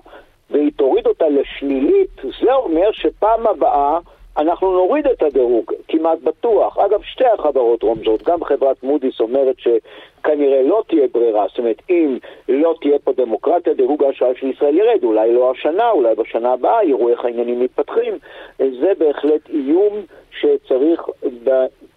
והיא 0.50 0.70
תוריד 0.76 1.06
אותה 1.06 1.28
לשלילית, 1.28 2.10
זה 2.42 2.54
אומר 2.54 2.92
שפעם 2.92 3.46
הבאה 3.46 3.98
אנחנו 4.38 4.72
נוריד 4.72 5.06
את 5.06 5.22
הדירוג, 5.22 5.72
כמעט 5.88 6.18
בטוח. 6.22 6.78
אגב, 6.78 7.02
שתי 7.02 7.24
החברות 7.26 7.82
רומזות, 7.82 8.22
גם 8.22 8.44
חברת 8.44 8.82
מודי'ס 8.82 9.20
אומרת 9.20 9.56
שכנראה 9.58 10.62
לא 10.62 10.82
תהיה 10.88 11.06
ברירה, 11.14 11.46
זאת 11.48 11.58
אומרת, 11.58 11.82
אם 11.90 12.18
לא 12.48 12.74
תהיה 12.80 12.98
פה 12.98 13.12
דמוקרטיה, 13.12 13.74
דירוג 13.74 14.04
האשראי 14.04 14.34
של 14.36 14.46
ישראל 14.46 14.78
ירד, 14.78 15.04
אולי 15.04 15.34
לא 15.34 15.50
השנה, 15.50 15.90
אולי 15.90 16.14
בשנה 16.14 16.52
הבאה, 16.52 16.84
יראו 16.84 17.08
איך 17.08 17.24
העניינים 17.24 17.60
מתפתחים. 17.60 18.18
זה 18.58 18.92
בהחלט 18.98 19.50
איום 19.50 19.92
שצריך 20.30 21.02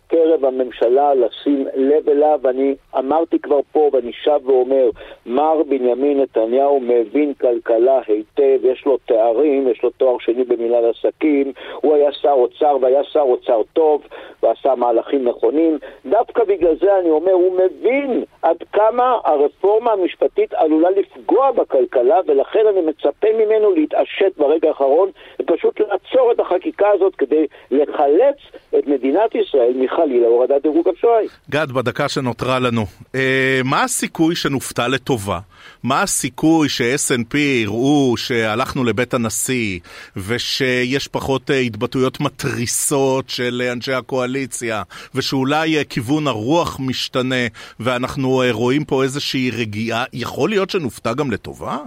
בקרב 0.09 0.45
הממשלה 0.45 1.13
לשים 1.13 1.67
לב 1.75 2.09
אליו, 2.09 2.39
ואני 2.41 2.75
אמרתי 2.97 3.39
כבר 3.39 3.59
פה 3.71 3.89
ואני 3.93 4.11
שב 4.23 4.39
ואומר, 4.45 4.89
מר 5.25 5.63
בנימין 5.63 6.21
נתניהו 6.21 6.79
מבין 6.79 7.33
כלכלה 7.33 7.99
היטב, 8.07 8.59
יש 8.63 8.85
לו 8.85 8.97
תארים, 8.97 9.67
יש 9.67 9.83
לו 9.83 9.89
תואר 9.89 10.17
שני 10.19 10.43
במנהל 10.43 10.85
עסקים, 10.85 11.51
הוא 11.81 11.95
היה 11.95 12.11
שר 12.11 12.31
אוצר 12.31 12.77
והיה 12.81 13.03
שר 13.03 13.19
אוצר 13.19 13.61
טוב 13.73 14.01
ועשה 14.43 14.75
מהלכים 14.75 15.27
נכונים, 15.27 15.77
דווקא 16.05 16.43
בגלל 16.43 16.75
זה 16.81 16.99
אני 16.99 17.09
אומר, 17.09 17.31
הוא 17.31 17.57
מבין 17.57 18.23
עד 18.41 18.57
כמה 18.73 19.17
הרפורמה 19.25 19.91
המשפטית 19.91 20.53
עלולה 20.53 20.89
לפגוע 20.89 21.51
בכלכלה, 21.51 22.19
ולכן 22.27 22.67
אני 22.67 22.81
מצפה 22.81 23.27
ממנו 23.33 23.71
להתעשת 23.71 24.37
ברגע 24.37 24.67
האחרון 24.67 25.09
ופשוט 25.39 25.79
לעצור 25.79 26.31
את 26.31 26.39
החקיקה 26.39 26.89
הזאת 26.89 27.15
כדי 27.15 27.47
לחלץ 27.71 28.37
את 28.77 28.87
מדינת 28.87 29.35
ישראל 29.35 29.73
מחלילה 29.99 30.27
הורדת 30.27 30.61
דירוג 30.63 30.87
אשראי. 30.97 31.27
גד, 31.49 31.71
בדקה 31.71 32.09
שנותרה 32.09 32.59
לנו, 32.59 32.85
אה, 33.15 33.61
מה 33.65 33.83
הסיכוי 33.83 34.35
שנופתע 34.35 34.87
לטובה? 34.87 35.39
מה 35.83 36.01
הסיכוי 36.01 36.69
ש-SNP 36.69 37.37
יראו 37.37 38.17
שהלכנו 38.17 38.83
לבית 38.83 39.13
הנשיא 39.13 39.79
ושיש 40.17 41.07
פחות 41.07 41.51
אה, 41.51 41.59
התבטאויות 41.59 42.19
מתריסות 42.19 43.29
של 43.29 43.69
אנשי 43.71 43.93
הקואליציה 43.93 44.83
ושאולי 45.15 45.77
אה, 45.77 45.83
כיוון 45.83 46.27
הרוח 46.27 46.79
משתנה 46.79 47.47
ואנחנו 47.79 48.41
אה, 48.41 48.51
רואים 48.51 48.85
פה 48.85 49.03
איזושהי 49.03 49.51
רגיעה? 49.51 50.05
יכול 50.13 50.49
להיות 50.49 50.69
שנופתע 50.69 51.13
גם 51.13 51.31
לטובה? 51.31 51.77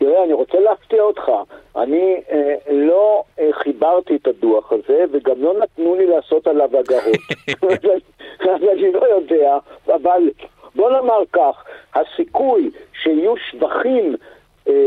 תראה, 0.00 0.24
אני 0.24 0.32
רוצה 0.32 0.60
להפתיע 0.60 1.02
אותך. 1.02 1.32
אני 1.76 2.20
אה, 2.30 2.54
לא 2.70 3.22
אה, 3.38 3.48
חיברתי 3.52 4.16
את 4.16 4.26
הדוח 4.26 4.72
הזה, 4.72 5.04
וגם 5.12 5.42
לא 5.42 5.54
נתנו 5.58 5.94
לי 5.94 6.06
לעשות 6.06 6.46
עליו 6.46 6.70
הגהות. 6.78 7.16
אז 8.50 8.62
אני 8.72 8.92
לא 8.92 9.06
יודע, 9.06 9.58
אבל 9.86 10.30
בוא 10.74 10.90
נאמר 10.90 11.22
כך, 11.32 11.64
הסיכוי 11.94 12.70
שיהיו 13.02 13.34
שבחים 13.36 14.16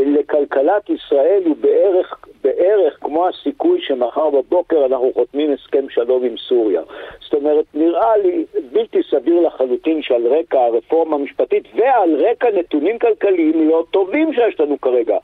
לכלכלת 0.06 0.90
ישראל 0.90 1.42
הוא 1.46 1.56
בערך, 1.60 2.14
בערך 2.44 2.98
כמו 3.00 3.28
הסיכוי 3.28 3.80
שמחר 3.80 4.30
בבוקר 4.30 4.86
אנחנו 4.86 5.10
חותמים 5.14 5.52
הסכם 5.52 5.88
שלום 5.90 6.24
עם 6.24 6.36
סוריה. 6.48 6.82
זאת 7.20 7.34
אומרת, 7.34 7.64
נראה 7.74 8.16
לי 8.16 8.44
בלתי 8.72 8.98
סביר 9.10 9.40
לחלוטין 9.40 10.02
שעל 10.02 10.26
רקע 10.26 10.60
הרפורמה 10.60 11.16
המשפטית 11.16 11.64
ועל 11.74 12.26
רקע 12.26 12.48
נתונים 12.50 12.98
כלכליים 12.98 13.68
לא 13.68 13.84
טובים 13.90 14.32
שיש 14.32 14.60
לנו 14.60 14.80
כרגע. 14.80 15.16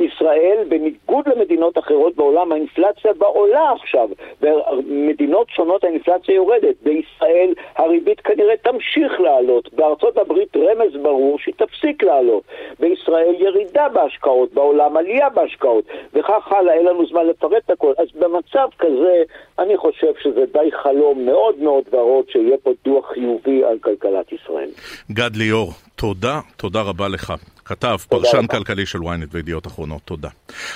ישראל, 0.00 0.64
בניגוד 0.68 1.28
למדינות 1.28 1.78
אחרות 1.78 2.16
בעולם, 2.16 2.52
האינפלציה 2.52 3.12
בה 3.12 3.26
עולה 3.26 3.72
עכשיו. 3.72 4.08
במדינות 4.40 5.46
שונות 5.50 5.84
האינפלציה 5.84 6.34
יורדת. 6.34 6.74
בישראל 6.82 7.54
הריבית 7.76 8.20
כנראה 8.20 8.56
תמשיך 8.56 9.20
לעלות. 9.20 9.74
בארצות 9.74 10.18
הברית 10.18 10.56
רמז 10.56 11.02
ברור 11.02 11.38
שהיא 11.38 11.54
תפסיק 11.54 12.02
לעלות. 12.02 12.42
בישראל 12.80 13.34
ירידה 13.38 13.88
בהשקעות, 13.88 14.52
בעולם 14.52 14.96
עלייה 14.96 15.30
בהשקעות. 15.30 15.84
וכך 16.14 16.52
הלאה, 16.52 16.74
אין 16.74 16.86
לנו 16.86 17.06
זמן 17.06 17.26
לפרט 17.26 17.62
את 17.64 17.70
הכל. 17.70 17.92
אז 17.98 18.06
במצב 18.14 18.68
כזה, 18.78 19.22
אני 19.58 19.76
חושב 19.76 20.12
שזה 20.22 20.44
די 20.52 20.70
חלום 20.82 21.26
מאוד 21.26 21.58
מאוד 21.58 21.84
ורוד 21.92 22.24
שיהיה 22.30 22.56
פה 22.62 22.70
דוח 22.84 23.06
חיובי 23.12 23.64
על 23.64 23.78
כלכלת 23.78 24.32
ישראל. 24.32 24.68
גד 25.12 25.36
ליאור, 25.36 25.70
תודה, 25.96 26.40
תודה 26.56 26.82
רבה 26.82 27.08
לך. 27.08 27.32
כתב, 27.68 27.96
פרשן 28.08 28.36
רבה. 28.36 28.46
כלכלי 28.46 28.86
של 28.86 28.98
ynet 28.98 29.28
וידיעות 29.32 29.66
אחרונות, 29.66 30.02
תודה. 30.04 30.28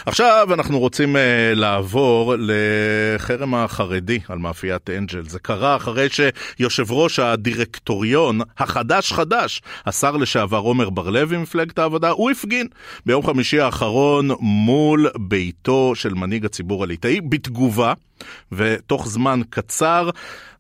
עכשיו 0.07 0.49
אנחנו 0.53 0.79
רוצים 0.79 1.17
uh, 1.17 1.19
לעבור 1.55 2.35
לחרם 2.39 3.55
החרדי 3.55 4.19
על 4.29 4.39
מאפיית 4.39 4.91
אנג'ל. 4.91 5.29
זה 5.29 5.39
קרה 5.39 5.77
אחרי 5.77 6.09
שיושב 6.09 6.93
ראש 6.93 7.19
הדירקטוריון 7.19 8.41
החדש-חדש, 8.59 9.63
השר 9.87 10.17
לשעבר 10.17 10.59
עומר 10.59 10.91
בר-לב 10.91 11.37
ממפלגת 11.37 11.79
העבודה, 11.79 12.11
הוא 12.11 12.31
הפגין 12.31 12.67
ביום 13.07 13.27
חמישי 13.27 13.61
האחרון 13.61 14.31
מול 14.41 15.11
ביתו 15.19 15.93
של 15.95 16.15
מנהיג 16.15 16.45
הציבור 16.45 16.85
הליטאי 16.85 17.21
בתגובה, 17.21 17.93
ותוך 18.53 19.09
זמן 19.09 19.41
קצר 19.51 20.11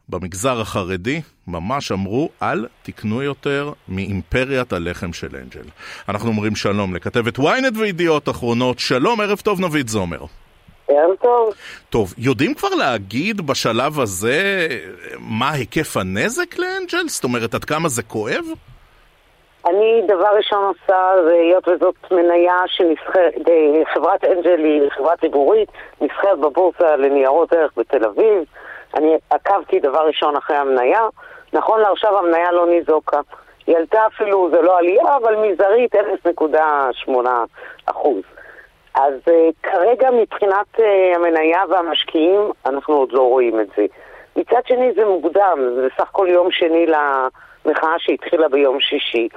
במגזר 0.08 0.60
החרדי 0.60 1.20
ממש 1.48 1.92
אמרו, 1.92 2.28
אל 2.42 2.66
תקנו 2.82 3.22
יותר 3.22 3.72
מאימפריית 3.88 4.72
הלחם 4.72 5.12
של 5.12 5.36
אנג'ל. 5.36 5.68
אנחנו 6.08 6.28
אומרים 6.28 6.56
שלום 6.56 6.94
לכתבת 6.94 7.38
ynet 7.38 7.78
וידיעות 7.78 8.28
אחרונות, 8.28 8.78
שלום, 8.78 9.20
ערב 9.20 9.38
טוב 9.38 9.60
נבית 9.60 9.88
זומר. 9.88 10.18
ערב 10.88 11.16
טוב. 11.22 11.54
טוב, 11.90 12.14
יודעים 12.18 12.54
כבר 12.54 12.68
להגיד 12.68 13.40
בשלב 13.40 14.00
הזה 14.00 14.68
מה 15.18 15.50
היקף 15.50 15.96
הנזק 15.96 16.58
לאנג'ל? 16.58 17.08
זאת 17.08 17.24
אומרת, 17.24 17.54
עד 17.54 17.64
כמה 17.64 17.88
זה 17.88 18.02
כואב? 18.02 18.44
אני 19.66 20.02
דבר 20.08 20.36
ראשון 20.36 20.64
עושה, 20.64 21.10
היות 21.30 21.68
וזאת 21.68 21.94
מניה 22.10 22.56
שנסחרת, 22.66 23.34
חברת 23.94 24.24
אנג'ל 24.24 24.64
היא 24.64 24.90
חברה 24.96 25.16
ציבורית, 25.16 25.68
נסחרת 26.00 26.38
בבורסה 26.38 26.96
לניירות 26.96 27.52
ערך 27.52 27.72
בתל 27.76 28.04
אביב. 28.04 28.44
אני 28.94 29.16
עקבתי 29.30 29.80
דבר 29.80 30.06
ראשון 30.06 30.36
אחרי 30.36 30.56
המניה, 30.56 31.00
נכון 31.52 31.80
לעכשיו 31.80 32.18
המניה 32.18 32.52
לא 32.52 32.66
ניזוקה. 32.66 33.20
היא 33.66 33.76
עלתה 33.76 34.06
אפילו, 34.06 34.50
זה 34.50 34.62
לא 34.62 34.78
עלייה, 34.78 35.16
אבל 35.16 35.36
מזערית 35.36 35.94
0.8 35.94 37.12
אחוז. 37.86 38.22
אז 38.94 39.14
uh, 39.26 39.30
כרגע 39.62 40.10
מבחינת 40.10 40.66
uh, 40.76 40.82
המניה 41.14 41.62
והמשקיעים, 41.68 42.40
אנחנו 42.66 42.94
עוד 42.94 43.12
לא 43.12 43.22
רואים 43.22 43.60
את 43.60 43.66
זה. 43.76 43.86
מצד 44.36 44.60
שני 44.66 44.92
זה 44.92 45.04
מוקדם, 45.04 45.58
זה 45.74 45.88
בסך 45.88 46.08
הכל 46.08 46.28
יום 46.30 46.50
שני 46.50 46.86
למחאה 46.86 47.94
שהתחילה 47.98 48.48
ביום 48.48 48.80
שישי. 48.80 49.28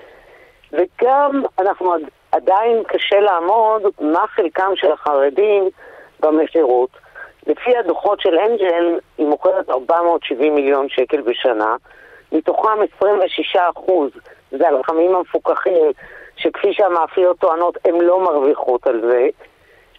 וגם 0.71 1.43
אנחנו 1.59 1.93
עדיין 2.31 2.83
קשה 2.87 3.19
לעמוד 3.19 3.81
מה 3.99 4.27
חלקם 4.27 4.71
של 4.75 4.91
החרדים 4.91 5.69
במכירות. 6.19 6.89
לפי 7.47 7.77
הדוחות 7.77 8.19
של 8.21 8.39
אנג'ל, 8.39 8.99
היא 9.17 9.27
מוכרת 9.27 9.69
470 9.69 10.55
מיליון 10.55 10.89
שקל 10.89 11.21
בשנה, 11.21 11.75
מתוכם 12.31 12.77
26 12.97 13.55
אחוז 13.55 14.11
זה 14.51 14.67
הלחמים 14.67 15.15
המפוקחים, 15.15 15.91
שכפי 16.37 16.73
שהמאפיות 16.73 17.39
טוענות, 17.39 17.77
הן 17.85 18.01
לא 18.01 18.19
מרוויחות 18.19 18.87
על 18.87 19.01
זה. 19.01 19.27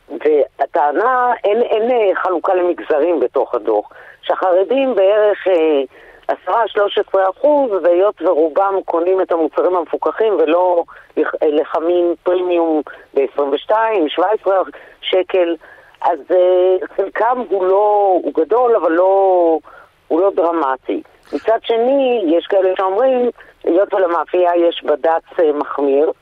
והטענה, 0.09 1.33
אין, 1.45 1.63
אין 1.63 1.91
אה, 1.91 2.15
חלוקה 2.15 2.55
למגזרים 2.55 3.21
בתוך 3.21 3.55
הדוח, 3.55 3.93
שהחרדים 4.23 4.95
בערך 4.95 5.49
אה, 5.49 6.35
10-13 6.49 7.31
אחוז, 7.31 7.71
והיות 7.83 8.23
ורובם 8.23 8.75
קונים 8.85 9.21
את 9.21 9.33
המוצרים 9.33 9.77
המפוקחים 9.77 10.35
ולא 10.35 10.85
לחמים 11.43 12.15
פרימיום 12.23 12.83
ב-22, 13.15 13.71
17 14.09 14.63
שקל, 15.01 15.57
אז 16.07 16.19
uh, 16.31 16.87
חלקם 16.97 17.43
הוא 17.49 17.67
לא, 17.67 18.19
הוא 18.23 18.33
גדול, 18.35 18.77
אבל 18.77 18.93
לא, 18.93 19.59
הוא 20.09 20.21
לא 20.21 20.31
דרמטי. 20.31 21.03
מצד 21.33 21.59
שני, 21.63 22.25
יש 22.27 22.47
כאלה 22.47 22.71
שאומרים, 22.77 23.31
היות 23.65 23.95
ולמאפייה 23.95 24.57
יש 24.57 24.85
בד"ץ 24.85 25.39
uh, 25.39 25.43
מחמיר, 25.55 26.13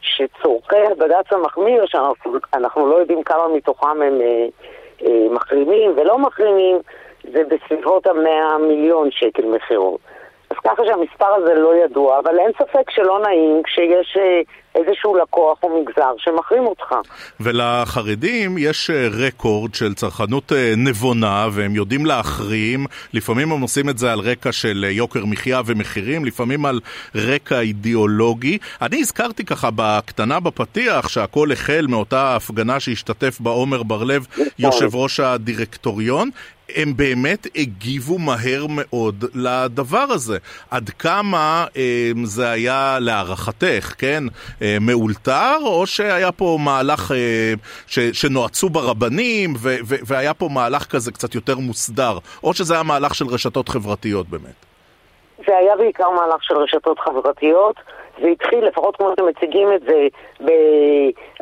שצורכי 0.00 0.86
הבד"ץ 0.90 1.32
המחמיר, 1.32 1.86
שאנחנו 1.86 2.86
לא 2.90 2.96
יודעים 2.96 3.22
כמה 3.22 3.48
מתוכם 3.48 4.02
הם 4.02 4.20
uh, 4.20 5.04
מחרימים 5.30 5.92
ולא 5.96 6.18
מחרימים, 6.18 6.78
זה 7.32 7.42
בסביבות 7.48 8.06
המאה 8.06 8.58
מיליון 8.58 9.10
שקל 9.10 9.46
מכירות. 9.46 10.00
אז 10.50 10.56
ככה 10.64 10.82
שהמספר 10.86 11.34
הזה 11.36 11.54
לא 11.54 11.84
ידוע, 11.84 12.18
אבל 12.18 12.38
אין 12.38 12.50
ספק 12.58 12.90
שלא 12.90 13.22
נעים 13.22 13.62
כשיש 13.64 14.16
אה, 14.16 14.40
איזשהו 14.74 15.16
לקוח 15.16 15.58
או 15.62 15.80
מגזר 15.80 16.12
שמחרים 16.18 16.66
אותך. 16.66 16.94
ולחרדים 17.40 18.58
יש 18.58 18.90
אה, 18.90 19.08
רקורד 19.26 19.74
של 19.74 19.94
צרכנות 19.94 20.52
אה, 20.52 20.72
נבונה, 20.76 21.48
והם 21.52 21.74
יודעים 21.74 22.06
להחרים. 22.06 22.86
לפעמים 23.12 23.52
הם 23.52 23.60
עושים 23.60 23.88
את 23.88 23.98
זה 23.98 24.12
על 24.12 24.20
רקע 24.20 24.52
של 24.52 24.84
יוקר 24.90 25.24
מחיה 25.26 25.60
ומחירים, 25.66 26.24
לפעמים 26.24 26.66
על 26.66 26.80
רקע 27.14 27.60
אידיאולוגי. 27.60 28.58
אני 28.82 29.00
הזכרתי 29.00 29.44
ככה 29.44 29.68
בקטנה 29.76 30.40
בפתיח 30.40 31.08
שהכל 31.08 31.52
החל 31.52 31.86
מאותה 31.88 32.36
הפגנה 32.36 32.80
שהשתתף 32.80 33.40
בה 33.40 33.50
עומר 33.50 33.82
בר-לב, 33.82 34.26
נכון. 34.30 34.46
יושב 34.58 34.94
ראש 34.94 35.20
הדירקטוריון. 35.20 36.30
הם 36.76 36.96
באמת 36.96 37.46
הגיבו 37.56 38.18
מהר 38.18 38.66
מאוד 38.68 39.24
לדבר 39.34 40.06
הזה. 40.10 40.38
עד 40.70 40.90
כמה 40.90 41.66
אה, 41.76 42.10
זה 42.24 42.50
היה 42.50 42.98
להערכתך, 43.00 43.94
כן, 43.98 44.22
אה, 44.62 44.76
מאולתר, 44.80 45.56
או 45.64 45.86
שהיה 45.86 46.32
פה 46.32 46.58
מהלך 46.64 47.12
אה, 47.12 47.52
ש, 47.86 47.98
שנועצו 47.98 48.68
ברבנים, 48.68 49.50
ו, 49.58 49.68
ו, 49.88 49.94
והיה 50.06 50.34
פה 50.34 50.48
מהלך 50.54 50.84
כזה 50.84 51.12
קצת 51.12 51.34
יותר 51.34 51.58
מוסדר, 51.58 52.18
או 52.44 52.54
שזה 52.54 52.74
היה 52.74 52.82
מהלך 52.82 53.14
של 53.14 53.24
רשתות 53.26 53.68
חברתיות 53.68 54.28
באמת? 54.28 54.70
זה 55.46 55.56
היה 55.56 55.76
בעיקר 55.76 56.10
מהלך 56.10 56.44
של 56.44 56.56
רשתות 56.56 56.98
חברתיות. 56.98 57.76
זה 58.22 58.28
התחיל, 58.28 58.64
לפחות 58.64 58.96
כמו 58.96 59.10
שאתם 59.10 59.26
מציגים 59.26 59.68
את 59.74 59.80
זה, 59.80 60.06
ב... 60.44 60.50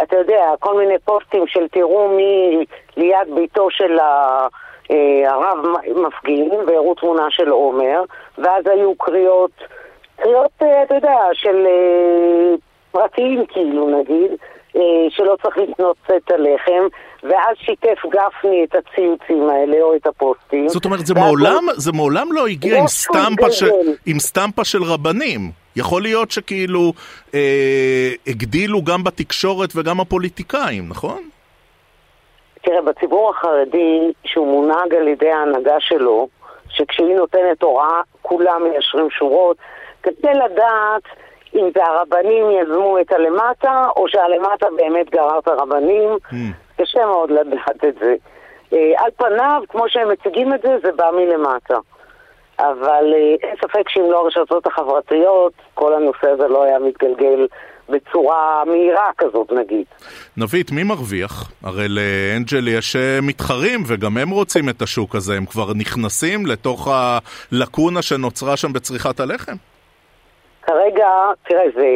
אתה 0.03 0.17
יודע, 0.17 0.43
כל 0.61 0.79
מיני 0.79 0.99
פוסטים 1.05 1.47
של 1.47 1.69
תראו 1.69 2.09
מי 2.09 2.65
ליד 2.97 3.35
ביתו 3.35 3.71
של 3.71 3.99
ה... 3.99 4.47
אה, 4.91 5.31
הרב 5.33 5.59
מפגין 6.07 6.51
והראו 6.67 6.95
תמונה 6.95 7.27
של 7.31 7.49
עומר, 7.49 8.03
ואז 8.39 8.65
היו 8.67 8.95
קריאות, 8.95 9.51
קריאות, 10.17 10.51
אה, 10.63 10.83
אתה 10.83 10.95
יודע, 10.95 11.19
של 11.33 11.67
אה, 11.67 12.55
פרטיים 12.91 13.47
כאילו 13.49 14.01
נגיד, 14.01 14.31
שלא 15.09 15.37
צריך 15.43 15.59
לקנות 15.59 15.97
את 16.17 16.31
הלחם, 16.31 16.87
ואז 17.23 17.57
שיתף 17.57 17.99
גפני 18.07 18.65
את 18.65 18.75
הציוצים 18.75 19.51
האלה 19.51 19.83
או 19.83 19.97
את 19.97 20.07
הפוסטים. 20.07 20.69
זאת 20.69 20.85
אומרת, 20.85 21.07
זה 21.07 21.15
מעולם, 21.15 21.65
הוא... 21.65 21.73
זה 21.77 21.93
מעולם 21.93 22.33
לא 22.33 22.47
הגיע 22.47 22.79
עם 22.79 22.87
סטמפה, 22.87 23.51
ש... 23.51 23.63
עם 24.07 24.19
סטמפה 24.19 24.65
של 24.65 24.83
רבנים. 24.83 25.41
יכול 25.77 26.03
להיות 26.03 26.31
שכאילו 26.31 26.93
אה, 27.35 28.11
הגדילו 28.27 28.83
גם 28.83 29.05
בתקשורת 29.05 29.71
וגם 29.75 30.01
הפוליטיקאים, 30.01 30.89
נכון? 30.89 31.23
תראה, 32.69 32.83
בציבור 32.83 33.31
החרדי, 33.31 34.13
שהוא 34.25 34.47
מונהג 34.47 34.95
על 34.95 35.09
ידי 35.09 35.31
ההנהגה 35.31 35.81
שלו, 35.81 36.29
שכשהיא 36.69 37.17
נותנת 37.17 37.63
הוראה, 37.63 38.01
כולם 38.23 38.63
מיישרים 38.63 39.11
שורות, 39.11 39.57
כדי 40.03 40.35
לדעת 40.35 41.03
אם 41.55 41.71
זה 41.75 41.85
הרבנים 41.85 42.51
יזמו 42.51 43.01
את 43.01 43.13
הלמטה, 43.13 43.87
או 43.97 44.09
שהלמטה 44.09 44.67
באמת 44.77 45.11
גרר 45.11 45.39
את 45.39 45.49
הרבנים. 45.49 46.11
Mm. 46.31 46.35
קשה 46.79 47.07
מאוד 47.07 47.31
לדעת 47.31 47.85
את 47.89 47.95
זה. 48.01 48.15
אה, 48.73 48.93
על 48.97 49.11
פניו, 49.17 49.63
כמו 49.69 49.89
שהם 49.89 50.09
מציגים 50.09 50.55
את 50.55 50.63
זה, 50.63 50.77
זה 50.83 50.93
בא 50.93 51.11
מלמטה. 51.11 51.79
אבל 52.59 53.15
אה, 53.15 53.49
אין 53.49 53.57
ספק 53.57 53.89
שאם 53.89 54.11
לא 54.11 54.21
הרשתות 54.25 54.67
החברתיות, 54.67 55.53
כל 55.75 55.95
הנושא 55.95 56.29
הזה 56.29 56.49
לא 56.49 56.63
היה 56.63 56.79
מתגלגל 56.79 57.47
בצורה 57.89 58.63
מהירה 58.67 59.11
כזאת 59.19 59.53
נגיד. 59.53 59.85
נבית, 60.37 60.71
מי 60.73 60.83
מרוויח? 60.83 61.53
הרי 61.63 61.87
לאנג'ל 61.89 62.69
יש 62.69 62.97
אה, 62.97 63.19
מתחרים 63.23 63.81
וגם 63.87 64.17
הם 64.17 64.31
רוצים 64.31 64.69
את 64.69 64.83
השוק 64.83 65.15
הזה, 65.15 65.35
הם 65.37 65.47
כבר 65.47 65.75
נכנסים 65.75 66.47
לתוך 66.47 66.89
הלקונה 66.91 68.03
שנוצרה 68.03 68.57
שם 68.57 68.73
בצריכת 68.73 69.21
הלחם? 69.21 69.57
כרגע, 70.63 71.09
תראה, 71.49 71.65
זה, 71.75 71.87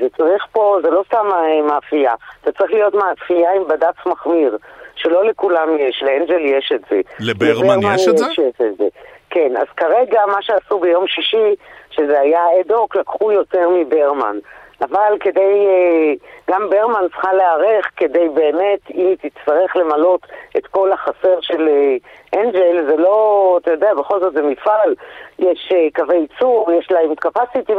זה 0.00 0.06
צריך 0.16 0.46
פה, 0.52 0.78
זה 0.82 0.90
לא 0.90 1.02
סתם 1.06 1.26
אה, 1.32 1.62
מאפייה, 1.62 2.14
זה 2.44 2.52
צריך 2.52 2.70
להיות 2.70 2.94
מאפייה 2.94 3.50
עם 3.56 3.62
בד"ץ 3.68 4.06
מחמיר, 4.06 4.58
שלא 4.96 5.24
לכולם 5.24 5.68
יש, 5.78 6.02
לאנג'ל 6.02 6.40
יש 6.40 6.72
את 6.74 6.80
זה. 6.90 7.00
לברמן 7.20 7.94
יש 7.94 8.08
את 8.08 8.18
זה? 8.18 8.26
יש 8.32 8.38
את 8.40 8.76
זה. 8.78 8.84
כן, 9.30 9.56
אז 9.56 9.66
כרגע 9.76 10.20
מה 10.26 10.42
שעשו 10.42 10.78
ביום 10.78 11.06
שישי, 11.06 11.54
שזה 11.90 12.20
היה 12.20 12.40
אד-הוק, 12.60 12.96
לקחו 12.96 13.32
יותר 13.32 13.68
מברמן. 13.68 14.38
אבל 14.80 15.16
כדי, 15.20 15.66
אה, 15.66 16.12
גם 16.50 16.70
ברמן 16.70 17.06
צריכה 17.12 17.32
להיערך 17.32 17.90
כדי 17.96 18.28
באמת, 18.34 18.90
אם 18.94 19.06
היא 19.06 19.16
תצטרך 19.16 19.76
למלות 19.76 20.26
את 20.56 20.66
כל 20.66 20.92
החסר 20.92 21.40
של 21.40 21.68
אה, 21.68 21.96
אנג'ל, 22.40 22.86
זה 22.88 22.96
לא, 22.96 23.58
אתה 23.62 23.70
יודע, 23.70 23.94
בכל 23.94 24.20
זאת 24.20 24.32
זה 24.32 24.42
מפעל, 24.42 24.94
יש 25.38 25.72
אה, 25.72 25.86
קווי 25.94 26.16
ייצור, 26.16 26.72
יש 26.78 26.90
להם 26.90 27.14
קפסיטי 27.14 27.72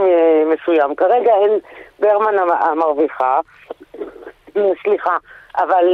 מסוים. 0.54 0.96
כרגע 0.96 1.32
אין 1.32 1.60
ברמן 2.00 2.36
המרוויחה, 2.60 3.40
סליחה, 4.84 5.18
אבל... 5.58 5.86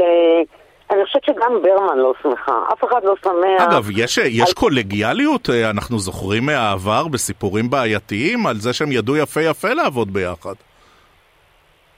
אני 0.91 1.05
חושבת 1.05 1.23
שגם 1.23 1.61
ברמן 1.63 1.97
לא 1.97 2.13
שמחה, 2.23 2.59
אף 2.73 2.83
אחד 2.83 3.03
לא 3.03 3.15
שמח. 3.23 3.61
אגב, 3.61 3.89
יש, 3.97 4.17
יש 4.17 4.49
על... 4.49 4.53
קולגיאליות, 4.53 5.49
אנחנו 5.69 5.99
זוכרים 5.99 6.45
מהעבר 6.45 7.07
בסיפורים 7.07 7.69
בעייתיים 7.69 8.47
על 8.47 8.55
זה 8.55 8.73
שהם 8.73 8.91
ידעו 8.91 9.17
יפה 9.17 9.41
יפה 9.41 9.73
לעבוד 9.73 10.13
ביחד. 10.13 10.53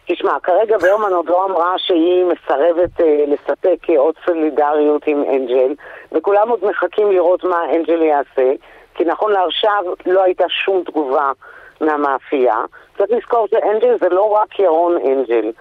תשמע, 0.08 0.40
כרגע 0.44 0.78
ביומן 0.78 1.14
עוד 1.14 1.30
לא 1.30 1.46
אמרה 1.46 1.74
שהיא 1.78 2.26
מסרבת 2.26 3.02
אה, 3.02 3.24
לספק 3.28 3.90
עוד 3.98 4.16
סולידריות 4.26 5.08
עם 5.08 5.24
אנג'ל, 5.24 5.74
וכולם 6.12 6.50
עוד 6.50 6.66
מחכים 6.66 7.12
לראות 7.12 7.44
מה 7.44 7.66
אנג'ל 7.76 8.02
יעשה, 8.02 8.52
כי 8.96 9.06
נכון 9.06 9.32
לעכשיו 9.32 9.84
לא 10.06 10.24
הייתה 10.24 10.46
שום 10.50 10.84
תגובה 10.84 11.32
מהמאפייה. 11.82 12.62
צריך 12.98 13.12
לזכור 13.12 13.48
שאנג'ל 13.48 13.98
זה 14.02 14.10
לא 14.10 14.32
רק 14.32 14.60
ירון 14.60 14.98
אנג'ל. 15.06 15.52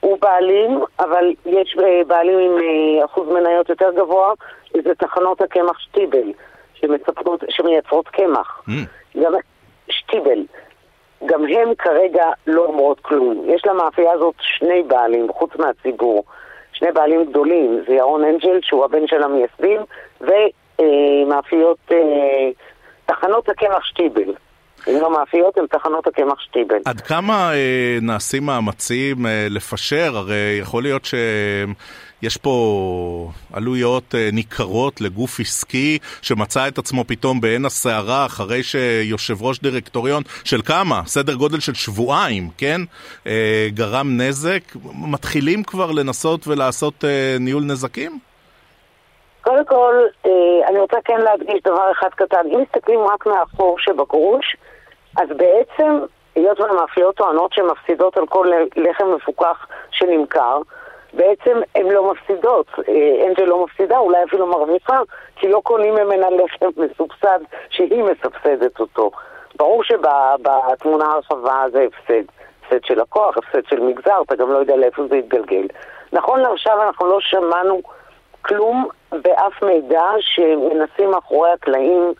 הוא 0.00 0.18
בעלים, 0.20 0.80
אבל 1.00 1.34
יש 1.46 1.76
אה, 1.82 2.00
בעלים 2.06 2.38
עם 2.38 2.58
אה, 2.58 3.04
אחוז 3.04 3.28
מניות 3.28 3.68
יותר 3.68 3.90
גבוה, 3.96 4.32
זה 4.84 4.94
תחנות 4.94 5.40
הקמח 5.40 5.78
שטיבל, 5.78 6.32
שמייצרות 7.48 8.08
קמח. 8.08 8.62
Mm. 8.68 8.72
גם 9.22 9.32
שטיבל. 9.88 10.44
גם 11.26 11.44
הם 11.44 11.74
כרגע 11.78 12.24
לא 12.46 12.64
אומרות 12.64 13.00
כלום. 13.00 13.44
יש 13.46 13.66
למאפייה 13.66 14.12
הזאת 14.12 14.34
שני 14.40 14.82
בעלים, 14.82 15.32
חוץ 15.32 15.50
מהציבור. 15.56 16.24
שני 16.72 16.92
בעלים 16.92 17.24
גדולים, 17.24 17.80
זה 17.86 17.94
ירון 17.94 18.24
אנג'ל, 18.24 18.58
שהוא 18.62 18.84
הבן 18.84 19.06
של 19.06 19.22
המייסדים, 19.22 19.80
ומאפיות, 20.20 21.78
אה, 21.92 22.50
תחנות 23.06 23.48
הקמח 23.48 23.84
שטיבל. 23.84 24.34
הן 24.86 24.94
לא 24.94 25.12
מאפיות, 25.12 25.58
הן 25.58 25.66
תחנות 25.66 26.06
הקמח 26.06 26.40
שטיבל. 26.40 26.76
עד 26.84 27.00
כמה 27.00 27.52
אה, 27.54 27.98
נעשים 28.02 28.46
מאמצים 28.46 29.26
אה, 29.26 29.46
לפשר? 29.50 30.12
הרי 30.16 30.58
יכול 30.60 30.82
להיות 30.82 31.04
שיש 31.04 32.36
פה 32.36 33.30
עלויות 33.52 34.14
אה, 34.14 34.28
ניכרות 34.32 35.00
לגוף 35.00 35.40
עסקי 35.40 35.98
שמצא 36.22 36.68
את 36.68 36.78
עצמו 36.78 37.04
פתאום 37.04 37.40
בעין 37.40 37.64
הסערה 37.64 38.26
אחרי 38.26 38.62
שיושב 38.62 39.42
ראש 39.42 39.60
דירקטוריון 39.60 40.22
של 40.44 40.62
כמה? 40.62 41.02
סדר 41.06 41.34
גודל 41.34 41.60
של 41.60 41.74
שבועיים, 41.74 42.48
כן? 42.58 42.80
אה, 43.26 43.68
גרם 43.74 44.20
נזק. 44.20 44.62
מתחילים 45.12 45.62
כבר 45.62 45.90
לנסות 45.90 46.48
ולעשות 46.48 47.04
אה, 47.04 47.36
ניהול 47.40 47.62
נזקים? 47.62 48.18
קודם 49.42 49.64
כל, 49.64 49.94
אה, 50.26 50.68
אני 50.68 50.78
רוצה 50.78 50.96
כן 51.04 51.20
להדגיש 51.20 51.62
דבר 51.64 51.92
אחד 51.92 52.08
קטן. 52.08 52.46
אם 52.54 52.60
מסתכלים 52.60 53.00
רק 53.00 53.26
מהחור 53.26 53.76
שבגרוש, 53.78 54.56
אז 55.16 55.28
בעצם, 55.28 56.00
היות 56.34 56.60
והמאפיות 56.60 57.16
טוענות 57.16 57.52
שהן 57.52 57.66
מפסידות 57.66 58.16
על 58.16 58.26
כל 58.26 58.46
לחם 58.76 59.14
מפוקח 59.14 59.66
שנמכר, 59.90 60.58
בעצם 61.12 61.60
הן 61.74 61.86
לא 61.86 62.12
מפסידות. 62.12 62.66
אה, 62.88 63.26
אנג'ל 63.28 63.44
לא 63.44 63.64
מפסידה, 63.64 63.98
אולי 63.98 64.24
אפילו 64.24 64.46
מרוויחה, 64.46 64.98
כי 65.36 65.48
לא 65.48 65.60
קונים 65.64 65.94
ממנה 65.94 66.26
לחם 66.30 66.66
מסובסד 66.76 67.40
שהיא 67.70 68.04
מסבסדת 68.04 68.80
אותו. 68.80 69.10
ברור 69.56 69.84
שבתמונה 69.84 71.04
הרחבה 71.04 71.64
זה 71.72 71.86
הפסד. 71.86 72.24
הפסד 72.70 72.84
של 72.84 73.00
לקוח, 73.00 73.36
הפסד 73.36 73.66
של 73.68 73.80
מגזר, 73.80 74.22
אתה 74.26 74.36
גם 74.36 74.52
לא 74.52 74.58
יודע 74.58 74.76
לאיפה 74.76 75.02
זה 75.10 75.16
יתגלגל. 75.16 75.66
נכון 76.12 76.40
לעכשיו 76.40 76.82
אנחנו 76.82 77.06
לא 77.06 77.20
שמענו 77.20 77.82
כלום 78.42 78.88
באף 79.12 79.62
מידע 79.62 80.04
שמנסים 80.20 81.10
מאחורי 81.10 81.50
הקלעים 81.50 82.12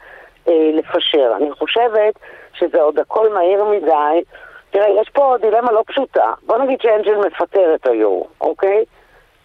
אה, 0.48 0.70
לפשר. 0.74 1.32
אני 1.36 1.52
חושבת 1.52 2.14
שזה 2.60 2.82
עוד 2.82 2.98
הכל 2.98 3.34
מהיר 3.34 3.64
מדי. 3.64 4.22
תראה, 4.70 4.88
יש 5.00 5.08
פה 5.08 5.36
דילמה 5.40 5.72
לא 5.72 5.82
פשוטה. 5.86 6.32
בוא 6.46 6.58
נגיד 6.58 6.80
שאנג'ל 6.80 7.16
מפטר 7.26 7.74
את 7.74 7.86
היו"ר, 7.86 8.26
אוקיי? 8.40 8.84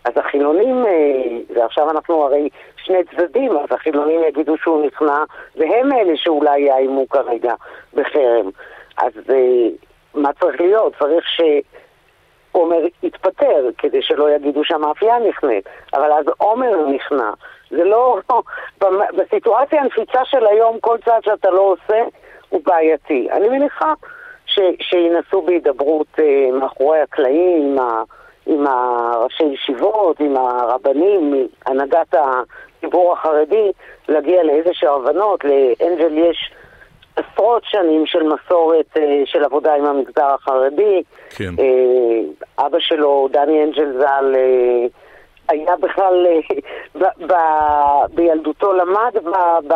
אז 0.06 0.14
החילונים, 0.16 0.86
אה, 0.86 1.56
ועכשיו 1.56 1.90
אנחנו 1.92 2.24
הרי 2.24 2.50
שני 2.78 3.04
צדדים, 3.04 3.52
אז 3.58 3.72
החילונים 3.72 4.24
יגידו 4.24 4.58
שהוא 4.58 4.86
נכנע, 4.86 5.24
והם 5.56 5.92
אלה 5.94 6.18
שאולי 6.18 6.60
יאיימו 6.60 7.10
כרגע 7.10 7.54
בחרם. 7.94 8.50
אז 8.98 9.12
אה, 9.30 9.68
מה 10.14 10.30
צריך 10.34 10.62
להיות? 10.62 10.94
צריך 11.00 11.30
ש... 11.30 11.42
עומר 12.52 12.78
יתפטר, 13.04 13.70
כדי 13.78 14.02
שלא 14.02 14.32
יגידו 14.32 14.64
שהמאפייה 14.64 15.20
נכנית. 15.20 15.66
אבל 15.94 16.12
אז 16.12 16.26
עומר 16.38 16.88
נכנע. 16.88 17.32
זה 17.70 17.84
לא... 17.84 18.20
בסיטואציה 19.18 19.82
הנפיצה 19.82 20.26
של 20.26 20.46
היום, 20.48 20.80
כל 20.80 20.98
צעד 21.06 21.24
שאתה 21.24 21.50
לא 21.50 21.62
עושה 21.62 22.04
הוא 22.50 22.62
בעייתי. 22.66 23.28
אני 23.32 23.50
מניחה 23.50 23.94
ש, 24.46 24.60
שינסו 24.80 25.42
בהידברות 25.42 26.08
אה, 26.20 26.50
מאחורי 26.60 27.00
הקלעים 27.00 27.62
עם, 27.62 27.80
ה, 27.80 28.04
עם 28.46 28.68
הראשי 28.68 29.44
ישיבות, 29.44 30.20
עם 30.20 30.38
הרבנים, 30.38 31.48
הנהגת 31.66 32.16
הציבור 32.16 33.14
החרדי, 33.14 33.72
להגיע 34.10 34.44
לאיזה 34.44 34.70
שהבנות. 34.74 35.44
לאנג'ל 35.44 36.18
יש... 36.18 36.52
עשרות 37.16 37.64
שנים 37.66 38.06
של 38.06 38.24
מסורת 38.24 38.98
אה, 38.98 39.22
של 39.26 39.44
עבודה 39.44 39.76
עם 39.76 39.86
המגזר 39.86 40.26
החרדי. 40.26 41.04
כן. 41.30 41.54
אה, 41.60 42.66
אבא 42.66 42.80
שלו, 42.80 43.28
דני 43.32 43.64
אנג'ל 43.64 43.92
ז"ל, 44.00 44.36
אה, 44.36 44.88
היה 45.48 45.76
בכלל, 45.76 46.28
ב, 46.96 47.04
ב, 47.28 47.34
בילדותו 48.14 48.74
למד 48.74 49.14
ב, 49.68 49.74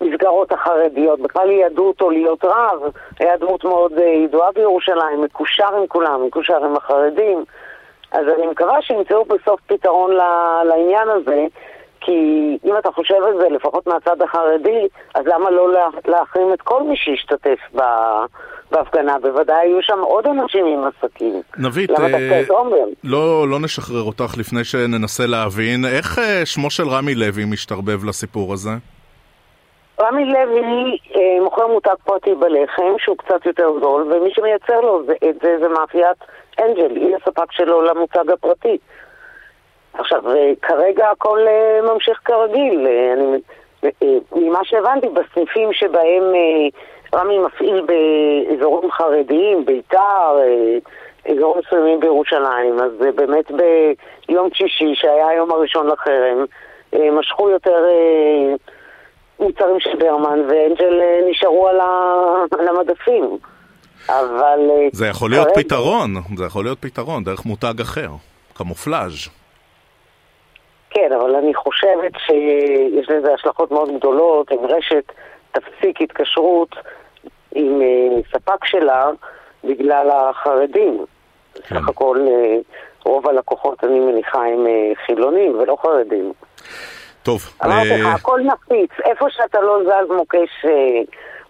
במסגרות 0.00 0.52
החרדיות, 0.52 1.20
בכלל 1.20 1.50
ייעדו 1.50 1.86
אותו 1.86 2.10
להיות 2.10 2.44
רב, 2.44 2.80
היה 3.20 3.36
דמות 3.36 3.64
מאוד 3.64 3.92
ידועה 4.24 4.52
בירושלים, 4.52 5.22
מקושר 5.22 5.76
עם 5.76 5.86
כולם, 5.86 6.26
מקושר 6.26 6.64
עם 6.64 6.76
החרדים. 6.76 7.44
אז 8.12 8.24
אני 8.36 8.46
מקווה 8.46 8.82
שימצאו 8.82 9.24
בסוף 9.24 9.60
פתרון 9.66 10.10
לעניין 10.64 11.08
הזה. 11.08 11.46
כי 12.00 12.58
אם 12.64 12.74
אתה 12.78 12.88
חושב 12.94 13.14
על 13.14 13.34
זה, 13.40 13.48
לפחות 13.48 13.86
מהצד 13.86 14.22
החרדי, 14.22 14.86
אז 15.14 15.26
למה 15.26 15.50
לא 15.50 15.72
להחרים 16.06 16.52
את 16.52 16.60
כל 16.62 16.82
מי 16.82 16.96
שהשתתף 16.96 17.58
ב... 17.74 17.80
בהפגנה? 18.70 19.18
בוודאי 19.22 19.56
היו 19.56 19.78
שם 19.82 19.98
עוד 20.00 20.26
אנשים 20.26 20.66
עם 20.66 20.80
עסקים. 20.84 21.42
נבית, 21.58 21.90
אה, 21.90 22.42
לא, 23.04 23.48
לא 23.48 23.60
נשחרר 23.60 24.02
אותך 24.02 24.38
לפני 24.38 24.64
שננסה 24.64 25.26
להבין. 25.26 25.84
איך 25.84 26.18
אה, 26.18 26.46
שמו 26.46 26.70
של 26.70 26.88
רמי 26.88 27.14
לוי 27.14 27.44
משתרבב 27.44 28.04
לסיפור 28.04 28.52
הזה? 28.52 28.70
רמי 30.00 30.24
לוי 30.24 30.98
אה, 31.16 31.40
מוכר 31.40 31.66
מותג 31.66 31.94
פרטי 32.04 32.34
בלחם, 32.34 32.98
שהוא 32.98 33.16
קצת 33.16 33.46
יותר 33.46 33.72
זול, 33.80 34.12
ומי 34.12 34.30
שמייצר 34.34 34.80
לו 34.80 35.02
זה, 35.06 35.14
את 35.30 35.36
זה 35.42 35.58
זה 35.60 35.68
מאפיית 35.68 36.16
אנג'ל, 36.60 36.96
היא 36.96 37.16
הספק 37.16 37.52
שלו 37.52 37.82
למותג 37.82 38.30
הפרטי. 38.30 38.78
עכשיו, 39.98 40.30
אה, 40.30 40.52
כרגע 40.62 41.10
הכל 41.10 41.38
אה, 41.48 41.92
ממשיך 41.92 42.20
כרגיל. 42.24 42.86
אה, 42.86 43.12
אני, 43.12 43.40
ממה 44.32 44.64
שהבנתי, 44.64 45.06
בסניפים 45.08 45.72
שבהם 45.72 46.22
רמי 47.14 47.38
מפעיל 47.38 47.86
באזורים 47.86 48.90
חרדיים, 48.90 49.64
ביתר, 49.64 50.38
אזורים 51.30 51.62
מסוימים 51.66 52.00
בירושלים, 52.00 52.80
אז 52.80 52.92
באמת 53.14 53.50
ביום 54.28 54.48
שישי, 54.54 54.94
שהיה 54.94 55.28
היום 55.28 55.50
הראשון 55.50 55.86
לחרם, 55.86 56.44
משכו 56.92 57.50
יותר 57.50 57.84
מוצרים 59.40 59.80
של 59.80 59.96
ברמן, 59.98 60.40
ואנג'ל 60.48 61.00
נשארו 61.30 61.68
על 61.68 62.68
המדפים. 62.68 63.38
אבל... 64.08 64.70
זה 64.92 65.06
יכול 65.06 65.30
להיות 65.30 65.46
כרגע... 65.46 65.60
פתרון, 65.60 66.14
זה 66.36 66.44
יכול 66.44 66.64
להיות 66.64 66.78
פתרון, 66.80 67.24
דרך 67.24 67.46
מותג 67.46 67.80
אחר, 67.80 68.08
קמופלאז'. 68.52 69.28
כן, 70.90 71.12
אבל 71.20 71.36
אני 71.36 71.54
חושבת 71.54 72.12
שיש 72.26 73.10
לזה 73.10 73.34
השלכות 73.34 73.70
מאוד 73.70 73.96
גדולות. 73.96 74.52
אם 74.52 74.58
רשת 74.62 75.12
תפסיק 75.52 76.02
התקשרות 76.02 76.76
עם 77.54 77.80
uh, 77.80 78.28
ספק 78.32 78.64
שלה 78.64 79.10
בגלל 79.64 80.10
החרדים. 80.10 81.04
כן. 81.54 81.80
סך 81.80 81.88
הכל 81.88 82.26
רוב 83.04 83.28
הלקוחות, 83.28 83.84
אני 83.84 84.00
מניחה, 84.00 84.38
הם 84.44 84.66
חילונים 85.06 85.58
ולא 85.58 85.76
חרדים. 85.82 86.32
טוב. 87.28 87.52
אמרתי 87.64 87.88
לך, 87.88 88.06
הכל 88.06 88.40
נפיץ. 88.40 88.90
איפה 89.04 89.26
שאתה 89.30 89.60
לא 89.60 89.78
זז, 89.84 90.10
מוקש, 90.16 90.66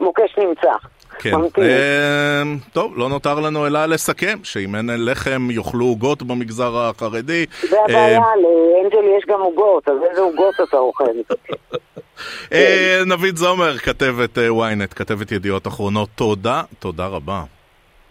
מוקש 0.01 0.39
נמצא. 0.39 0.73
כן. 1.19 1.35
אה, 1.63 2.43
טוב, 2.73 2.99
לא 2.99 3.09
נותר 3.09 3.41
לנו 3.41 3.67
אלא 3.67 3.87
לסכם 3.87 4.39
שאם 4.43 4.75
אין 4.75 4.91
לחם 4.97 5.49
יאכלו 5.51 5.85
עוגות 5.85 6.23
במגזר 6.23 6.77
החרדי. 6.77 7.47
זה 7.69 7.77
הבעיה, 7.85 8.19
אה, 8.19 8.33
לאנג'ל 8.37 9.17
יש 9.19 9.25
גם 9.29 9.41
עוגות, 9.41 9.89
אז 9.89 9.97
איזה 10.11 10.21
עוגות 10.21 10.55
אתה 10.69 10.77
אוכל? 10.77 11.05
אה, 12.53 13.03
נבית 13.07 13.37
זומר, 13.37 13.79
כתבת 13.79 14.39
ynet, 14.39 14.95
כתבת 14.95 15.33
ידיעות 15.33 15.67
אחרונות, 15.67 16.09
תודה, 16.15 16.63
תודה 16.79 17.07
רבה. 17.07 17.43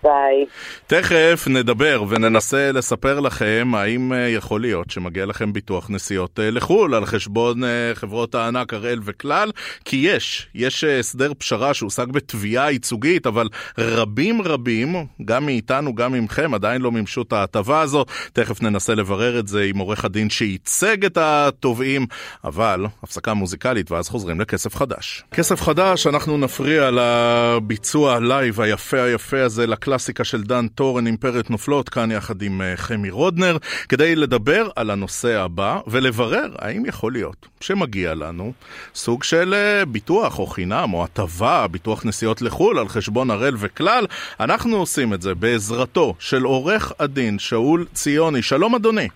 ביי. 0.07 0.45
תכף 0.87 1.47
נדבר 1.47 2.03
וננסה 2.09 2.71
לספר 2.71 3.19
לכם 3.19 3.71
האם 3.75 4.13
אה, 4.13 4.17
יכול 4.17 4.61
להיות 4.61 4.89
שמגיע 4.89 5.25
לכם 5.25 5.53
ביטוח 5.53 5.89
נסיעות 5.89 6.39
אה, 6.39 6.51
לחו"ל 6.51 6.95
על 6.95 7.05
חשבון 7.05 7.63
אה, 7.63 7.69
חברות 7.93 8.35
הענק 8.35 8.73
הראל 8.73 8.99
וכלל, 9.03 9.51
כי 9.85 9.95
יש, 9.95 10.47
יש 10.55 10.83
הסדר 10.83 11.31
פשרה 11.37 11.73
שהושג 11.73 12.05
בתביעה 12.11 12.71
ייצוגית, 12.71 13.27
אבל 13.27 13.47
רבים 13.77 14.41
רבים, 14.41 14.95
גם 15.25 15.45
מאיתנו, 15.45 15.95
גם 15.95 16.13
ממכם, 16.13 16.53
עדיין 16.53 16.81
לא 16.81 16.91
מימשו 16.91 17.21
את 17.21 17.33
ההטבה 17.33 17.81
הזו. 17.81 18.05
תכף 18.33 18.61
ננסה 18.61 18.95
לברר 18.95 19.39
את 19.39 19.47
זה 19.47 19.63
עם 19.63 19.77
עורך 19.77 20.05
הדין 20.05 20.29
שייצג 20.29 21.05
את 21.05 21.17
התובעים, 21.17 22.05
אבל 22.43 22.85
הפסקה 23.03 23.33
מוזיקלית 23.33 23.91
ואז 23.91 24.09
חוזרים 24.09 24.41
לכסף 24.41 24.75
חדש. 24.75 25.23
כסף 25.31 25.61
חדש, 25.61 26.07
אנחנו 26.07 26.37
נפריע 26.37 26.89
לביצוע 26.91 28.15
ה 28.15 28.24
live 28.24 28.61
היפה 28.61 29.01
היפה 29.01 29.43
הזה 29.43 29.67
לקלאס. 29.67 29.96
הקלאסיקה 29.97 30.23
של 30.23 30.43
דן 30.43 30.67
טורן, 30.67 31.07
אימפריות 31.07 31.49
נופלות, 31.49 31.89
כאן 31.89 32.11
יחד 32.11 32.41
עם 32.41 32.61
אה, 32.61 32.73
חמי 32.75 33.09
רודנר, 33.09 33.57
כדי 33.89 34.15
לדבר 34.15 34.69
על 34.75 34.89
הנושא 34.89 35.39
הבא 35.39 35.79
ולברר 35.87 36.55
האם 36.59 36.85
יכול 36.85 37.11
להיות 37.11 37.47
שמגיע 37.61 38.13
לנו 38.13 38.53
סוג 38.95 39.23
של 39.23 39.53
אה, 39.53 39.85
ביטוח 39.85 40.39
או 40.39 40.47
חינם 40.47 40.93
או 40.93 41.03
הטבה, 41.03 41.67
ביטוח 41.67 42.05
נסיעות 42.05 42.41
לחו"ל 42.41 42.79
על 42.79 42.87
חשבון 42.87 43.31
הראל 43.31 43.55
וכלל. 43.57 44.05
אנחנו 44.39 44.77
עושים 44.77 45.13
את 45.13 45.21
זה 45.21 45.35
בעזרתו 45.35 46.15
של 46.19 46.43
עורך 46.43 46.91
הדין 46.99 47.39
שאול 47.39 47.85
ציוני. 47.93 48.41
שלום 48.41 48.75
אדוני. 48.75 49.07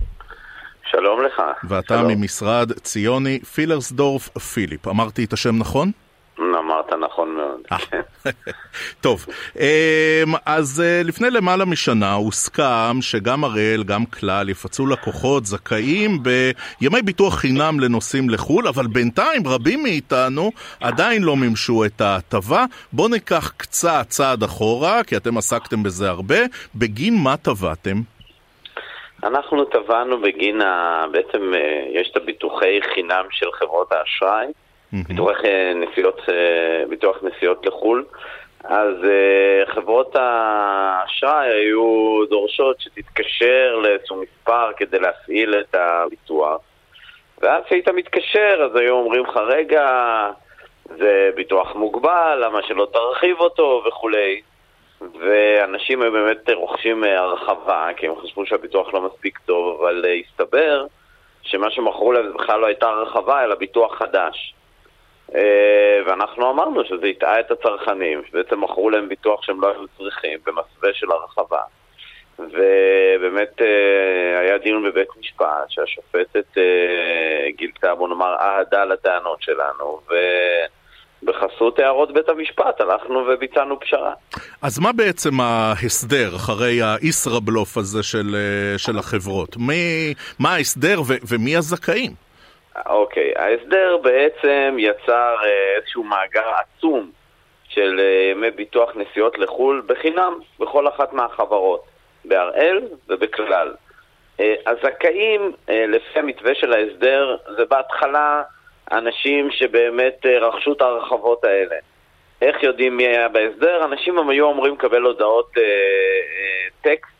שלום 0.92 1.22
לך. 1.26 1.42
ואתה 1.64 1.98
שלום. 1.98 2.12
ממשרד 2.12 2.72
ציוני 2.72 3.40
פילרסדורף 3.40 4.38
פיליפ. 4.38 4.88
אמרתי 4.88 5.24
את 5.24 5.34
השם 5.34 5.58
נכון? 5.58 5.92
אמרת 6.82 6.94
נכון 6.94 7.36
מאוד. 7.36 7.62
אה. 7.72 7.78
טוב, 9.02 9.26
אמ, 9.60 9.64
אז 10.46 10.84
אה, 10.86 11.02
לפני 11.04 11.30
למעלה 11.30 11.66
משנה 11.66 12.14
הוסכם 12.14 13.02
שגם 13.02 13.44
הראל, 13.44 13.84
גם 13.84 14.06
כלל, 14.06 14.50
יפצו 14.50 14.88
לקוחות 14.88 15.46
זכאים 15.46 16.18
בימי 16.24 17.02
ביטוח 17.02 17.36
חינם 17.36 17.80
לנוסעים 17.80 18.30
לחו"ל, 18.30 18.68
אבל 18.68 18.88
בינתיים 18.88 19.48
רבים 19.48 19.84
מאיתנו 19.84 20.52
עדיין 20.82 21.24
לא 21.24 21.36
מימשו 21.36 21.86
את 21.86 22.02
ההטבה. 22.02 22.66
בואו 22.94 23.08
ניקח 23.08 23.52
קצת 23.58 24.06
צעד 24.08 24.44
אחורה, 24.44 25.04
כי 25.04 25.18
אתם 25.18 25.38
עסקתם 25.38 25.84
בזה 25.84 26.10
הרבה. 26.10 26.38
בגין 26.76 27.14
מה 27.24 27.36
תבעתם? 27.38 27.98
אנחנו 29.24 29.66
תבענו 29.66 30.22
בגין, 30.22 30.62
ה... 30.62 31.06
בעצם 31.12 31.54
אה, 31.54 31.60
יש 31.94 32.10
את 32.12 32.18
הביטוחי 32.18 32.80
חינם 32.94 33.26
של 33.32 33.52
חברות 33.52 33.92
האשראי, 33.92 34.48
ביטוח 34.94 35.46
אה, 35.46 35.74
נסיעות, 35.74 36.22
אה, 36.30 36.84
ביטוח 36.90 37.18
נסיעות 37.24 37.66
לחו"ל. 37.66 38.04
אז 38.64 38.96
uh, 39.04 39.72
חברות 39.74 40.16
האשראי 40.16 41.48
היו 41.48 42.26
דורשות 42.30 42.82
שתתקשר 42.82 43.76
לאיזשהו 43.84 44.22
מספר 44.22 44.72
כדי 44.78 45.00
להפעיל 45.00 45.56
את 45.60 45.76
הביטוח. 45.76 46.62
ואז 47.42 47.64
כשהיית 47.66 47.90
מתקשר 47.90 48.68
אז 48.72 48.76
היו 48.76 48.94
אומרים 48.94 49.24
לך 49.24 49.38
רגע 49.38 49.88
זה 50.98 51.30
ביטוח 51.36 51.76
מוגבל, 51.76 52.44
למה 52.46 52.60
שלא 52.68 52.88
תרחיב 52.94 53.40
אותו? 53.40 53.84
וכולי. 53.88 54.42
ואנשים 55.20 56.02
היו 56.02 56.12
באמת 56.12 56.50
רוכשים 56.50 57.04
הרחבה 57.04 57.90
כי 57.98 58.08
הם 58.08 58.14
חשבו 58.22 58.46
שהביטוח 58.46 58.94
לא 58.94 59.02
מספיק 59.02 59.40
טוב 59.46 59.82
אבל 59.82 60.06
הסתבר 60.26 60.86
שמה 61.42 61.72
שמכרו 61.72 62.12
להם 62.12 62.34
בכלל 62.34 62.60
לא 62.60 62.66
הייתה 62.66 62.90
הרחבה 62.90 63.44
אלא 63.44 63.56
ביטוח 63.56 63.98
חדש. 63.98 64.54
אה, 64.54 64.61
ואנחנו 66.06 66.52
אמרנו 66.52 66.86
שזה 66.86 67.06
הטעה 67.08 67.40
את 67.40 67.52
הצרכנים, 67.52 68.22
שבעצם 68.30 68.64
מכרו 68.64 68.90
להם 68.90 69.10
ביטוח 69.10 69.44
שהם 69.44 69.62
לא 69.62 69.68
היו 69.68 69.88
צריכים 69.98 70.40
במסווה 70.46 70.90
של 70.94 71.12
הרחבה. 71.12 71.62
ובאמת 72.40 73.62
אה, 73.62 74.40
היה 74.40 74.58
דיון 74.58 74.84
בבית 74.84 75.08
משפט 75.20 75.70
שהשופטת 75.70 76.58
אה, 76.58 77.52
גילתה, 77.58 77.96
בוא 77.96 78.10
נאמר, 78.10 78.36
אהדה 78.40 78.86
לטענות 78.86 79.42
שלנו, 79.42 80.00
ובחסות 81.24 81.80
הערות 81.80 82.14
בית 82.14 82.30
המשפט 82.30 82.82
הלכנו 82.82 83.20
וביצענו 83.20 83.80
פשרה. 83.80 84.14
אז 84.62 84.80
מה 84.80 84.94
בעצם 84.94 85.40
ההסדר 85.42 86.36
אחרי 86.36 86.80
הישראבלוף 86.82 87.78
הזה 87.78 88.04
של, 88.04 88.36
של 88.78 88.98
החברות? 88.98 89.58
מי, 89.58 90.14
מה 90.40 90.54
ההסדר 90.54 91.02
ו, 91.02 91.14
ומי 91.30 91.58
הזכאים? 91.58 92.31
אוקיי, 92.86 93.32
ההסדר 93.36 93.98
בעצם 93.98 94.76
יצר 94.80 95.36
אה, 95.44 95.76
איזשהו 95.76 96.04
מאגר 96.04 96.52
עצום 96.56 97.12
של 97.70 98.00
אה, 98.00 98.32
ימי 98.32 98.52
ביטוח 98.52 98.92
נסיעות 98.96 99.40
לחו"ל 99.40 99.84
בחינם 99.86 100.40
בכל 100.60 100.88
אחת 100.88 101.14
מהחברות, 101.14 101.84
בהראל 102.26 102.82
ובכלל. 103.10 103.74
אה, 104.40 104.54
הזכאים, 104.66 105.52
לפי 105.68 106.20
המתווה 106.20 106.56
של 106.56 106.74
ההסדר, 106.74 107.38
זה 107.58 107.66
בהתחלה 107.66 108.44
אנשים 108.92 109.52
שבאמת 109.52 110.26
רכשו 110.42 110.74
את 110.74 110.82
ההרחבות 110.82 111.44
האלה. 111.44 111.76
איך 112.42 112.64
יודעים 112.64 112.98
מי 112.98 113.08
היה 113.08 113.28
בהסדר? 113.28 113.86
אנשים 113.86 114.18
הם 114.18 114.30
היו 114.30 114.52
אמורים 114.52 114.74
לקבל 114.74 115.02
הודעות 115.02 115.52
טקסט 116.82 117.12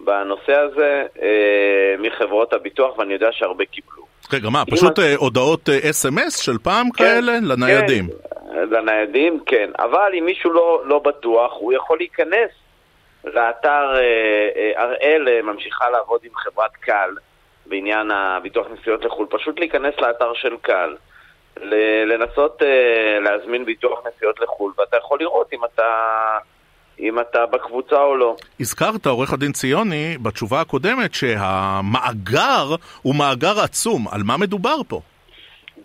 בנושא 0.00 0.52
הזה 0.52 1.04
מחברות 1.98 2.52
הביטוח, 2.52 2.98
ואני 2.98 3.12
יודע 3.12 3.32
שהרבה 3.32 3.64
קיבלו. 3.64 4.06
רגע, 4.32 4.48
מה, 4.50 4.64
פשוט 4.70 4.98
את... 4.98 5.04
הודעות 5.16 5.68
אס.אם.אס 5.68 6.36
של 6.36 6.58
פעם 6.58 6.90
כן, 6.90 7.04
כאלה? 7.04 7.32
לניידים? 7.42 8.08
כן, 8.08 8.68
לניידים, 8.70 9.40
כן. 9.46 9.70
אבל 9.78 10.10
אם 10.18 10.24
מישהו 10.24 10.52
לא, 10.52 10.82
לא 10.84 10.98
בטוח, 10.98 11.52
הוא 11.58 11.72
יכול 11.72 11.98
להיכנס 11.98 12.50
לאתר 13.24 13.94
הראל, 14.76 15.42
ממשיכה 15.42 15.90
לעבוד 15.90 16.20
עם 16.24 16.34
חברת 16.34 16.72
קל 16.80 17.10
בעניין 17.66 18.10
הביטוח 18.10 18.66
נסיעות 18.72 19.04
לחו"ל, 19.04 19.26
פשוט 19.30 19.58
להיכנס 19.58 19.94
לאתר 19.98 20.34
של 20.34 20.56
קל, 20.62 20.96
לנסות 22.06 22.62
להזמין 23.20 23.64
ביטוח 23.64 23.98
נסיעות 24.06 24.40
לחו"ל, 24.40 24.72
ואתה 24.78 24.96
יכול 24.96 25.18
לראות 25.20 25.52
אם 25.52 25.64
אתה... 25.64 25.84
אם 27.00 27.20
אתה 27.20 27.46
בקבוצה 27.46 28.02
או 28.02 28.16
לא. 28.16 28.36
הזכרת, 28.60 29.06
עורך 29.06 29.32
הדין 29.32 29.52
ציוני, 29.52 30.18
בתשובה 30.22 30.60
הקודמת, 30.60 31.14
שהמאגר 31.14 32.74
הוא 33.02 33.14
מאגר 33.14 33.60
עצום. 33.60 34.08
על 34.08 34.22
מה 34.22 34.36
מדובר 34.36 34.76
פה? 34.88 35.00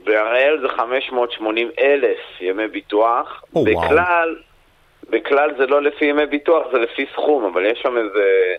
בהראל 0.04 0.58
זה 0.62 0.68
580 0.78 1.70
אלף 1.80 2.18
ימי 2.42 2.68
ביטוח. 2.68 3.44
או, 3.56 3.66
בכלל, 3.66 4.36
בכלל 5.10 5.50
זה 5.58 5.66
לא 5.66 5.82
לפי 5.84 6.06
ימי 6.06 6.26
ביטוח, 6.26 6.64
זה 6.72 6.80
לפי 6.80 7.06
סכום, 7.14 7.52
אבל 7.54 7.66
יש 7.66 7.80
שם 7.84 7.98
איזה 7.98 8.56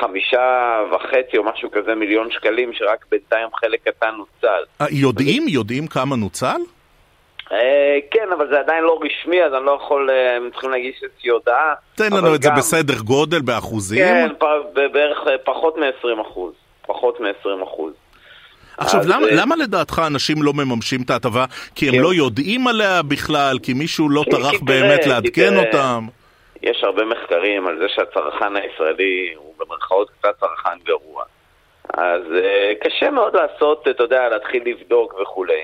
חמישה 0.00 0.78
וחצי 0.92 1.36
או 1.38 1.44
משהו 1.44 1.70
כזה 1.70 1.94
מיליון 1.94 2.30
שקלים, 2.30 2.72
שרק 2.72 3.06
בינתיים 3.10 3.48
חלק 3.54 3.80
קטן 3.88 4.14
נוצל. 4.16 4.62
יודעים? 4.90 5.48
יודעים 5.48 5.86
כמה 5.86 6.16
נוצל? 6.16 6.60
כן, 8.10 8.28
אבל 8.36 8.48
זה 8.50 8.58
עדיין 8.60 8.84
לא 8.84 9.00
רשמי, 9.02 9.42
אז 9.44 9.54
אני 9.54 9.64
לא 9.64 9.78
יכול, 9.82 10.10
הם 10.10 10.50
צריכים 10.50 10.70
להגיש 10.70 11.02
איזושהי 11.02 11.30
הודעה. 11.30 11.74
תן 11.94 12.12
לנו 12.12 12.34
את 12.34 12.42
זה 12.42 12.50
בסדר 12.56 13.00
גודל, 13.04 13.40
באחוזים. 13.40 13.98
כן, 13.98 14.28
בערך 14.92 15.18
פחות 15.44 15.76
מ-20 15.76 16.22
אחוז. 16.22 16.52
פחות 16.86 17.20
מ-20 17.20 17.64
אחוז. 17.64 17.92
עכשיו, 18.76 19.00
למה, 19.08 19.26
למה 19.30 19.56
לדעתך 19.56 20.02
אנשים 20.06 20.42
לא 20.42 20.52
מממשים 20.52 21.02
את 21.02 21.10
ההטבה? 21.10 21.44
כי 21.74 21.88
הם 21.88 22.02
לא 22.02 22.14
יודעים 22.14 22.66
עליה 22.66 23.02
בכלל? 23.02 23.58
כי 23.62 23.72
מישהו 23.72 24.08
לא 24.10 24.24
טרח 24.30 24.60
באמת 24.62 25.06
לעדכן 25.06 25.56
אותם? 25.56 26.06
יש 26.62 26.84
הרבה 26.84 27.04
מחקרים 27.04 27.66
על 27.66 27.78
זה 27.78 27.84
שהצרכן 27.88 28.56
הישראלי 28.56 29.34
הוא 29.36 29.54
במרכאות 29.58 30.10
קצת 30.10 30.40
צרכן 30.40 30.78
גרוע. 30.84 31.24
אז 31.94 32.22
קשה 32.80 33.10
מאוד 33.10 33.36
לעשות, 33.36 33.88
אתה 33.88 34.02
יודע, 34.02 34.28
להתחיל 34.28 34.62
לבדוק 34.66 35.14
וכולי. 35.22 35.62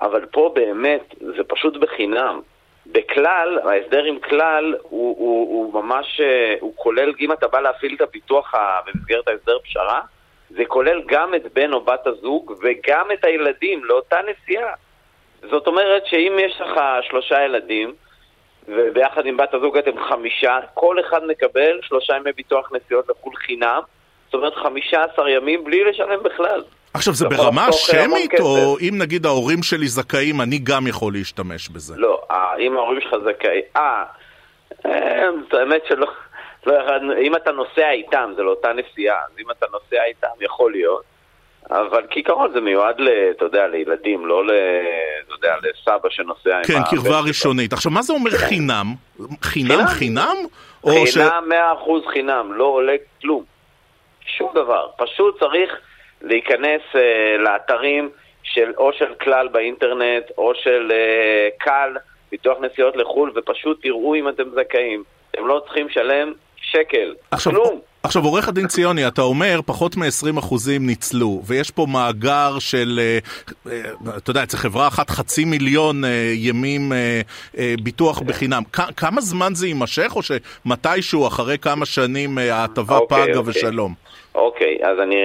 אבל 0.00 0.26
פה 0.26 0.52
באמת 0.54 1.14
זה 1.18 1.44
פשוט 1.44 1.76
בחינם. 1.76 2.40
בכלל, 2.86 3.58
ההסדר 3.58 4.04
עם 4.04 4.18
כלל 4.18 4.74
הוא, 4.82 5.16
הוא, 5.18 5.48
הוא 5.48 5.82
ממש, 5.82 6.20
הוא 6.60 6.72
כולל, 6.76 7.12
אם 7.20 7.32
אתה 7.32 7.48
בא 7.48 7.60
להפעיל 7.60 7.94
את 7.94 8.00
הביטוח 8.00 8.54
במסגרת 8.86 9.28
ההסדר 9.28 9.58
פשרה, 9.58 10.00
זה 10.50 10.64
כולל 10.64 11.02
גם 11.06 11.34
את 11.34 11.52
בן 11.52 11.72
או 11.72 11.80
בת 11.80 12.06
הזוג 12.06 12.54
וגם 12.62 13.12
את 13.12 13.24
הילדים 13.24 13.84
לאותה 13.84 14.16
נסיעה. 14.22 14.72
זאת 15.50 15.66
אומרת 15.66 16.06
שאם 16.06 16.36
יש 16.40 16.60
לך 16.60 16.80
שלושה 17.02 17.44
ילדים, 17.44 17.94
וביחד 18.68 19.26
עם 19.26 19.36
בת 19.36 19.54
הזוג 19.54 19.78
אתם 19.78 20.04
חמישה, 20.08 20.58
כל 20.74 21.00
אחד 21.00 21.24
מקבל 21.24 21.80
שלושה 21.82 22.16
ימי 22.16 22.32
ביטוח 22.32 22.72
נסיעות 22.72 23.08
לחו"ל 23.08 23.36
חינם, 23.36 23.80
זאת 24.24 24.34
אומרת 24.34 24.54
חמישה 24.54 25.04
עשר 25.04 25.28
ימים 25.28 25.64
בלי 25.64 25.84
לשלם 25.84 26.22
בכלל. 26.22 26.62
עכשיו, 26.96 27.14
זה 27.14 27.28
ברמה 27.28 27.72
שמית, 27.72 28.40
או 28.40 28.76
אם 28.80 28.94
נגיד 28.98 29.26
ההורים 29.26 29.62
שלי 29.62 29.88
זכאים, 29.88 30.40
אני 30.40 30.58
גם 30.58 30.86
יכול 30.86 31.12
להשתמש 31.12 31.68
בזה? 31.68 31.94
לא, 31.96 32.22
אם 32.58 32.76
ההורים 32.76 33.00
שלך 33.00 33.14
זכאים... 33.24 33.62
אה, 33.76 34.04
האמת 35.52 35.82
שלא... 35.88 36.06
לא, 36.66 36.74
אם 37.22 37.36
אתה 37.36 37.52
נוסע 37.52 37.90
איתם, 37.90 38.32
זה 38.36 38.42
לאותה 38.42 38.68
נסיעה, 38.72 39.16
אז 39.16 39.38
אם 39.38 39.50
אתה 39.50 39.66
נוסע 39.72 40.04
איתם, 40.04 40.28
יכול 40.40 40.72
להיות. 40.72 41.02
אבל 41.70 42.02
כעיקרון 42.10 42.52
זה 42.52 42.60
מיועד, 42.60 42.96
אתה 43.30 43.44
יודע, 43.44 43.66
לילדים, 43.66 44.26
לא 44.26 44.46
ל... 44.46 44.50
אתה 45.24 45.34
יודע, 45.34 45.54
לסבא 45.62 46.08
שנוסע 46.10 46.56
עם... 46.56 46.64
כן, 46.64 46.82
קרבה 46.90 47.20
ראשונית. 47.20 47.72
עכשיו, 47.72 47.92
מה 47.92 48.02
זה 48.02 48.12
אומר 48.12 48.30
חינם? 48.30 48.94
חינם 49.42 49.86
חינם? 49.86 50.36
חינם, 50.86 51.44
מאה 51.48 51.72
אחוז 51.72 52.02
חינם, 52.12 52.52
לא 52.52 52.64
עולה 52.64 52.94
כלום. 53.20 53.44
שום 54.26 54.50
דבר. 54.54 54.88
פשוט 54.96 55.38
צריך... 55.40 55.70
להיכנס 56.22 56.82
uh, 56.92 56.98
לאתרים 57.38 58.10
של 58.42 58.72
או 58.76 58.92
של 58.92 59.14
כלל 59.14 59.48
באינטרנט 59.48 60.24
או 60.38 60.52
של 60.54 60.90
uh, 60.92 61.64
קל, 61.64 61.90
ביטוח 62.30 62.58
נסיעות 62.60 62.96
לחו"ל, 62.96 63.32
ופשוט 63.36 63.82
תראו 63.82 64.14
אם 64.14 64.28
אתם 64.28 64.44
זכאים. 64.50 65.02
אתם 65.30 65.46
לא 65.46 65.62
צריכים 65.66 65.86
לשלם 65.86 66.32
שקל, 66.60 67.14
עכשיו, 67.30 67.52
כלום. 67.52 67.80
עכשיו, 68.02 68.24
עורך 68.24 68.48
הדין 68.48 68.66
ציוני, 68.66 69.08
אתה 69.08 69.22
אומר, 69.22 69.60
פחות 69.66 69.96
מ-20% 69.96 70.54
ניצלו, 70.80 71.42
ויש 71.46 71.70
פה 71.70 71.86
מאגר 71.86 72.58
של, 72.58 73.00
אה, 73.02 73.18
אה, 73.72 74.16
אתה 74.16 74.30
יודע, 74.30 74.42
אצל 74.42 74.56
חברה 74.56 74.88
אחת 74.88 75.10
חצי 75.10 75.44
מיליון 75.44 76.04
אה, 76.04 76.32
ימים 76.34 76.92
ביטוח 77.82 78.20
בחינם. 78.20 78.62
כמה 78.72 79.20
זמן 79.20 79.54
זה 79.54 79.66
יימשך, 79.66 80.12
או 80.16 80.20
שמתישהו, 80.22 81.26
אחרי 81.26 81.58
כמה 81.58 81.86
שנים, 81.86 82.38
ההטבה 82.38 82.96
אוקיי, 82.96 83.24
פגה 83.24 83.38
אוקיי. 83.38 83.50
ושלום? 83.50 83.94
אוקיי, 84.36 84.78
אז 84.82 85.00
אני 85.00 85.16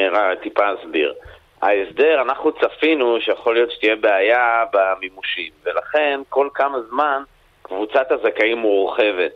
טיפה 0.41 0.63
אסביר. 0.73 1.13
ההסדר, 1.61 2.21
אנחנו 2.21 2.51
צפינו 2.51 3.21
שיכול 3.21 3.53
להיות 3.53 3.71
שתהיה 3.71 3.95
בעיה 3.95 4.63
במימושים, 4.73 5.51
ולכן 5.63 6.19
כל 6.29 6.49
כמה 6.53 6.81
זמן 6.81 7.23
קבוצת 7.61 8.11
הזכאים 8.11 8.57
מורחבת. 8.57 9.31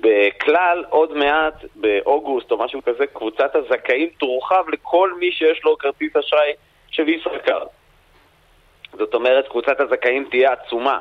בכלל, 0.00 0.84
עוד 0.88 1.16
מעט, 1.16 1.54
באוגוסט 1.74 2.50
או 2.50 2.58
משהו 2.58 2.82
כזה, 2.82 3.06
קבוצת 3.06 3.56
הזכאים 3.56 4.08
תורחב 4.18 4.64
לכל 4.68 5.12
מי 5.18 5.32
שיש 5.32 5.64
לו 5.64 5.78
כרטיס 5.78 6.16
אשראי 6.16 6.52
של 6.90 7.08
ישראכרט. 7.08 7.68
זאת 8.92 9.14
אומרת, 9.14 9.48
קבוצת 9.48 9.80
הזכאים 9.80 10.28
תהיה 10.30 10.52
עצומה. 10.52 10.98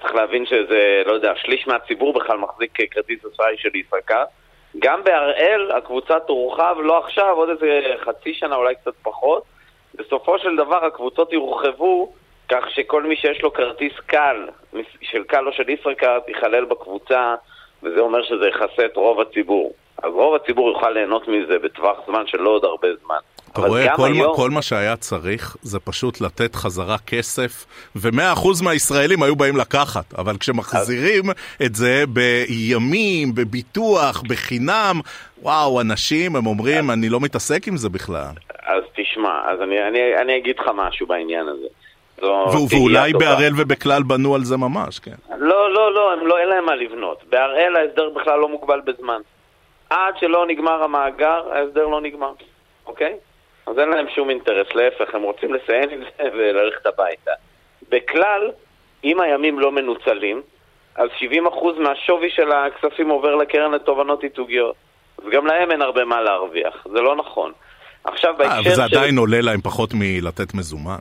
צריך 0.00 0.14
להבין 0.14 0.46
שזה, 0.46 1.02
לא 1.06 1.12
יודע, 1.12 1.32
שליש 1.36 1.66
מהציבור 1.66 2.12
בכלל 2.12 2.38
מחזיק 2.38 2.78
כרטיס 2.90 3.24
אשראי 3.34 3.56
של 3.56 3.76
ישראכרט. 3.76 4.28
גם 4.78 5.04
בהראל 5.04 5.70
הקבוצה 5.76 6.20
תורחב 6.20 6.76
לא 6.82 6.98
עכשיו, 6.98 7.36
עוד 7.36 7.48
איזה 7.48 7.80
חצי 8.04 8.34
שנה, 8.34 8.56
אולי 8.56 8.74
קצת 8.74 8.94
פחות. 9.02 9.42
בסופו 9.94 10.38
של 10.38 10.56
דבר 10.56 10.84
הקבוצות 10.84 11.32
יורחבו 11.32 12.12
כך 12.48 12.70
שכל 12.70 13.02
מי 13.02 13.16
שיש 13.16 13.42
לו 13.42 13.52
כרטיס 13.52 13.92
קל, 14.06 14.48
של 15.02 15.24
קל 15.24 15.46
או 15.46 15.52
של 15.52 15.70
ישראכרט, 15.70 16.28
ייכלל 16.28 16.64
בקבוצה 16.64 17.34
וזה 17.82 18.00
אומר 18.00 18.22
שזה 18.22 18.48
יכסה 18.48 18.84
את 18.84 18.96
רוב 18.96 19.20
הציבור. 19.20 19.72
אז 20.02 20.12
רוב 20.12 20.34
הציבור 20.34 20.68
יוכל 20.68 20.90
ליהנות 20.90 21.28
מזה 21.28 21.58
בטווח 21.58 21.96
זמן 22.06 22.22
של 22.26 22.38
לא 22.38 22.50
עוד 22.50 22.64
הרבה 22.64 22.88
זמן. 23.04 23.18
אתה 23.52 23.60
רואה, 23.60 23.96
כל, 23.96 24.12
היום... 24.12 24.36
כל 24.36 24.50
מה 24.50 24.62
שהיה 24.62 24.96
צריך 24.96 25.56
זה 25.62 25.80
פשוט 25.80 26.20
לתת 26.20 26.54
חזרה 26.54 26.96
כסף, 27.06 27.66
ומאה 27.96 28.32
אחוז 28.32 28.62
מהישראלים 28.62 29.22
היו 29.22 29.36
באים 29.36 29.56
לקחת, 29.56 30.14
אבל 30.18 30.36
כשמחזירים 30.40 31.30
אז... 31.30 31.66
את 31.66 31.74
זה 31.74 32.04
בימים, 32.08 33.34
בביטוח, 33.34 34.22
בחינם, 34.28 35.00
וואו, 35.42 35.80
אנשים, 35.80 36.36
הם 36.36 36.46
אומרים, 36.46 36.90
אז... 36.90 36.96
אני 36.96 37.08
לא 37.08 37.20
מתעסק 37.20 37.68
עם 37.68 37.76
זה 37.76 37.88
בכלל. 37.88 38.32
אז 38.66 38.82
תשמע, 38.96 39.40
אז 39.50 39.62
אני, 39.62 39.88
אני, 39.88 40.16
אני 40.22 40.36
אגיד 40.36 40.58
לך 40.58 40.70
משהו 40.74 41.06
בעניין 41.06 41.46
הזה. 41.48 41.66
ואולי 42.70 43.12
בהראל 43.12 43.52
ובכלל 43.56 44.02
בנו 44.02 44.34
על 44.34 44.44
זה 44.44 44.56
ממש, 44.56 44.98
כן. 44.98 45.14
לא, 45.38 45.72
לא, 45.72 45.94
לא, 45.94 46.12
הם 46.12 46.26
לא, 46.26 46.38
אין 46.38 46.48
להם 46.48 46.64
מה 46.64 46.74
לבנות. 46.74 47.22
בהראל 47.30 47.76
ההסדר 47.76 48.10
בכלל 48.16 48.38
לא 48.38 48.48
מוגבל 48.48 48.80
בזמן. 48.80 49.20
עד 49.90 50.14
שלא 50.20 50.46
נגמר 50.46 50.82
המאגר, 50.82 51.52
ההסדר 51.52 51.86
לא 51.86 52.00
נגמר, 52.00 52.32
אוקיי? 52.86 53.16
אז 53.66 53.78
אין 53.78 53.88
להם 53.88 54.06
שום 54.14 54.30
אינטרס, 54.30 54.74
להפך, 54.74 55.14
הם 55.14 55.22
רוצים 55.22 55.54
לסיים 55.54 55.90
עם 55.90 56.00
זה 56.00 56.24
וללכת 56.34 56.86
הביתה. 56.86 57.30
בכלל, 57.88 58.50
אם 59.04 59.20
הימים 59.20 59.58
לא 59.58 59.72
מנוצלים, 59.72 60.42
אז 60.96 61.08
70% 61.20 61.78
מהשווי 61.78 62.30
של 62.30 62.52
הכספים 62.52 63.08
עובר 63.08 63.34
לקרן 63.34 63.72
לתובנות 63.72 64.22
ייצוגיות. 64.22 64.76
אז 65.18 65.24
גם 65.32 65.46
להם 65.46 65.70
אין 65.70 65.82
הרבה 65.82 66.04
מה 66.04 66.20
להרוויח, 66.20 66.86
זה 66.92 67.00
לא 67.00 67.16
נכון. 67.16 67.52
עכשיו 68.04 68.34
בהקשר 68.38 68.62
של... 68.62 68.68
אבל 68.68 68.76
זה 68.76 68.84
עדיין 68.84 69.18
עולה 69.18 69.40
להם 69.40 69.60
פחות 69.60 69.90
מלתת 69.94 70.54
מזומן. 70.54 70.98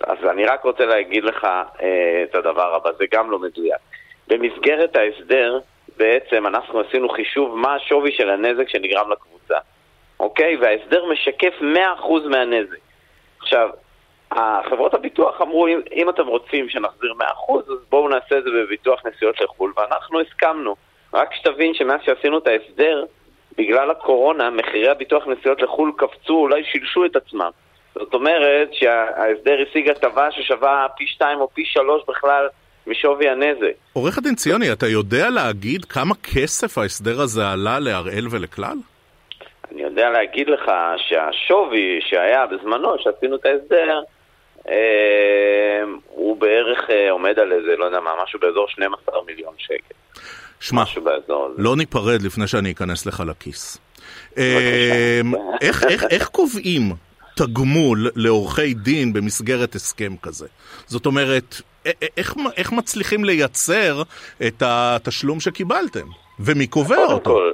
אז 0.00 0.18
אני 0.30 0.44
רק 0.44 0.64
רוצה 0.64 0.84
להגיד 0.86 1.24
לך 1.24 1.44
אה, 1.44 2.24
את 2.30 2.34
הדבר 2.34 2.74
הבא, 2.74 2.90
זה 2.98 3.04
גם 3.12 3.30
לא 3.30 3.38
מדויק. 3.38 3.80
במסגרת 4.28 4.96
ההסדר, 4.96 5.58
בעצם 5.96 6.46
אנחנו 6.46 6.80
עשינו 6.80 7.08
חישוב 7.08 7.56
מה 7.56 7.74
השווי 7.74 8.12
של 8.12 8.30
הנזק 8.30 8.68
שנגרם 8.68 9.10
לקבוצה, 9.12 9.58
אוקיי? 10.20 10.56
וההסדר 10.56 11.04
משקף 11.06 11.54
100% 11.60 11.64
מהנזק. 12.28 12.78
עכשיו, 13.40 13.68
חברות 14.70 14.94
הביטוח 14.94 15.40
אמרו, 15.40 15.66
אם, 15.66 15.80
אם 15.92 16.08
אתם 16.08 16.26
רוצים 16.26 16.68
שנחזיר 16.68 17.14
100%, 17.20 17.24
אז 17.58 17.78
בואו 17.90 18.08
נעשה 18.08 18.38
את 18.38 18.44
זה 18.44 18.50
בביטוח 18.50 19.06
נסיעות 19.06 19.40
לחו"ל, 19.40 19.72
ואנחנו 19.76 20.20
הסכמנו. 20.20 20.76
רק 21.14 21.34
שתבין 21.34 21.74
שמאז 21.74 22.00
שעשינו 22.04 22.38
את 22.38 22.46
ההסדר, 22.46 23.04
בגלל 23.58 23.90
הקורונה, 23.90 24.50
מחירי 24.50 24.88
הביטוח 24.88 25.26
נסיעות 25.26 25.62
לחו"ל 25.62 25.92
קפצו, 25.96 26.34
אולי 26.34 26.64
שילשו 26.64 27.04
את 27.04 27.16
עצמם. 27.16 27.50
זאת 27.94 28.14
אומרת 28.14 28.74
שההסדר 28.74 29.64
השיג 29.68 29.90
הטבה 29.90 30.30
ששווה 30.30 30.86
פי 30.96 31.06
שתיים 31.06 31.40
או 31.40 31.48
פי 31.54 31.64
שלוש 31.64 32.02
בכלל 32.08 32.48
משווי 32.86 33.28
הנזק. 33.28 33.72
עורך 33.92 34.18
הדין 34.18 34.34
ציוני, 34.34 34.72
אתה 34.72 34.86
יודע 34.86 35.30
להגיד 35.30 35.84
כמה 35.84 36.14
כסף 36.14 36.78
ההסדר 36.78 37.20
הזה 37.20 37.48
עלה 37.48 37.78
להראל 37.78 38.26
ולכלל? 38.30 38.76
אני 39.72 39.82
יודע 39.82 40.10
להגיד 40.10 40.48
לך 40.48 40.70
שהשווי 40.96 42.00
שהיה 42.00 42.46
בזמנו, 42.46 42.94
שעשינו 42.98 43.36
את 43.36 43.46
ההסדר, 43.46 44.00
אה, 44.68 45.82
הוא 46.08 46.36
בערך 46.36 46.90
אה, 46.90 47.10
עומד 47.10 47.38
על 47.38 47.52
איזה, 47.52 47.76
לא 47.78 47.84
יודע 47.84 48.00
מה, 48.00 48.10
משהו 48.22 48.40
באזור 48.40 48.68
12 48.68 49.14
מיליון 49.26 49.54
שקל. 49.58 49.94
שמע, 50.60 50.82
לא 51.56 51.76
ניפרד 51.76 52.22
לפני 52.22 52.46
שאני 52.46 52.72
אכנס 52.72 53.06
לך 53.06 53.22
לכיס. 53.26 53.78
אה, 54.38 55.20
איך, 55.60 55.84
איך, 55.84 56.04
איך 56.10 56.28
קובעים 56.28 56.82
תגמול 57.36 58.10
לעורכי 58.16 58.74
דין 58.74 59.12
במסגרת 59.12 59.74
הסכם 59.74 60.16
כזה. 60.22 60.46
זאת 60.86 61.06
אומרת, 61.06 61.60
איך, 62.16 62.34
איך 62.56 62.72
מצליחים 62.72 63.24
לייצר 63.24 64.02
את 64.46 64.62
התשלום 64.62 65.40
שקיבלתם? 65.40 66.06
ומי 66.40 66.66
קובע 66.66 66.96
קודם 66.96 67.12
אותו? 67.12 67.30
כל, 67.30 67.52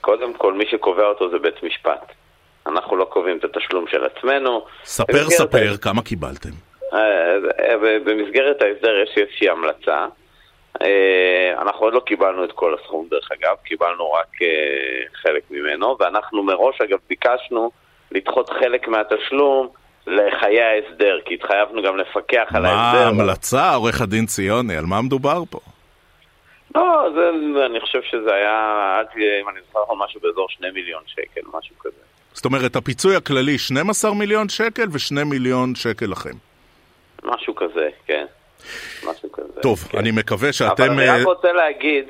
קודם 0.00 0.34
כל, 0.34 0.52
מי 0.52 0.64
שקובע 0.70 1.06
אותו 1.06 1.30
זה 1.30 1.38
בית 1.38 1.62
משפט. 1.62 2.12
אנחנו 2.66 2.96
לא 2.96 3.04
קובעים 3.04 3.38
את 3.38 3.44
התשלום 3.44 3.84
של 3.88 4.04
עצמנו. 4.04 4.64
ספר, 4.84 5.30
ספר, 5.30 5.72
ה... 5.74 5.78
כמה 5.78 6.02
קיבלתם? 6.02 6.50
אה, 6.92 7.34
אה, 7.60 7.98
במסגרת 8.04 8.62
ההסדר 8.62 9.02
יש 9.02 9.10
איזושהי 9.16 9.48
המלצה. 9.48 10.06
אה, 10.82 11.54
אנחנו 11.58 11.86
עוד 11.86 11.94
לא 11.94 12.00
קיבלנו 12.00 12.44
את 12.44 12.52
כל 12.52 12.74
הסכום 12.74 13.06
דרך 13.10 13.28
אגב, 13.32 13.56
קיבלנו 13.64 14.12
רק 14.12 14.28
חלק 15.22 15.42
ממנו, 15.50 15.96
ואנחנו 16.00 16.42
מראש 16.42 16.80
אגב 16.80 16.98
ביקשנו 17.08 17.70
לדחות 18.10 18.50
חלק 18.50 18.88
מהתשלום 18.88 19.68
לחיי 20.06 20.62
ההסדר, 20.62 21.18
כי 21.24 21.34
התחייבנו 21.34 21.82
גם 21.82 21.96
לפקח 21.96 22.46
על 22.54 22.64
ההסדר. 22.64 23.00
מה 23.00 23.06
ההמלצה, 23.06 23.74
עורך 23.74 24.00
הדין 24.00 24.26
ציוני? 24.26 24.76
על 24.76 24.84
מה 24.84 25.02
מדובר 25.02 25.42
פה? 25.50 25.60
לא, 26.74 27.08
זה, 27.14 27.30
אני 27.66 27.80
חושב 27.80 28.02
שזה 28.02 28.34
היה, 28.34 28.96
אם 29.42 29.48
אני 29.48 29.60
זוכר 29.66 29.80
לך 29.82 29.88
משהו 29.98 30.20
באזור 30.20 30.46
שני 30.48 30.70
מיליון 30.70 31.02
שקל, 31.06 31.40
משהו 31.58 31.78
כזה. 31.78 31.96
זאת 32.32 32.44
אומרת, 32.44 32.76
הפיצוי 32.76 33.16
הכללי 33.16 33.58
12 33.58 34.14
מיליון 34.14 34.48
שקל 34.48 34.82
ו-2 34.82 35.24
מיליון 35.24 35.74
שקל 35.74 36.06
לכם. 36.06 36.36
משהו 37.22 37.54
כזה, 37.54 37.88
כן. 38.06 38.26
משהו 39.06 39.32
כזה. 39.32 39.60
טוב, 39.62 39.78
כן. 39.78 39.98
אני 39.98 40.10
מקווה 40.10 40.52
שאתם... 40.52 40.82
אבל 40.82 40.90
אני 40.92 41.08
רק 41.08 41.18
אה, 41.18 41.24
רוצה 41.24 41.52
להגיד 41.52 42.04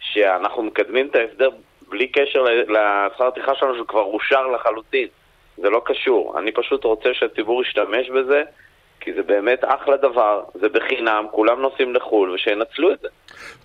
שאנחנו 0.00 0.62
מקדמים 0.62 1.06
את 1.06 1.16
ההסדר 1.16 1.50
בלי 1.88 2.08
קשר 2.08 2.42
לשכר 2.42 3.26
הטרחה 3.26 3.52
שלנו, 3.54 3.84
שכבר 3.84 4.02
אושר 4.02 4.46
לחלוטין. 4.46 5.08
זה 5.56 5.70
לא 5.70 5.82
קשור. 5.84 6.38
אני 6.38 6.52
פשוט 6.52 6.84
רוצה 6.84 7.08
שהציבור 7.12 7.62
ישתמש 7.62 8.10
בזה, 8.10 8.42
כי 9.00 9.12
זה 9.14 9.22
באמת 9.22 9.64
אחלה 9.64 9.96
דבר, 9.96 10.42
זה 10.54 10.68
בחינם, 10.68 11.24
כולם 11.30 11.60
נוסעים 11.60 11.94
לחו"ל, 11.94 12.30
ושינצלו 12.30 12.92
את 12.92 12.98
זה. 13.02 13.08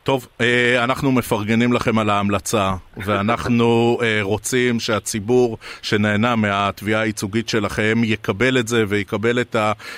טוב, 0.04 0.28
אה, 0.42 0.84
אנחנו 0.84 1.12
מפרגנים 1.12 1.74
לכם 1.74 2.00
על 2.00 2.10
ההמלצה, 2.10 2.72
ואנחנו 3.06 3.98
אה, 4.02 4.20
רוצים 4.22 4.80
שהציבור 4.80 5.58
שנהנה 5.82 6.36
מהתביעה 6.36 7.02
הייצוגית 7.02 7.50
שלכם 7.50 8.02
יקבל 8.04 8.58
את 8.58 8.68
זה 8.68 8.84
ויקבל 8.88 9.42
את 9.42 9.56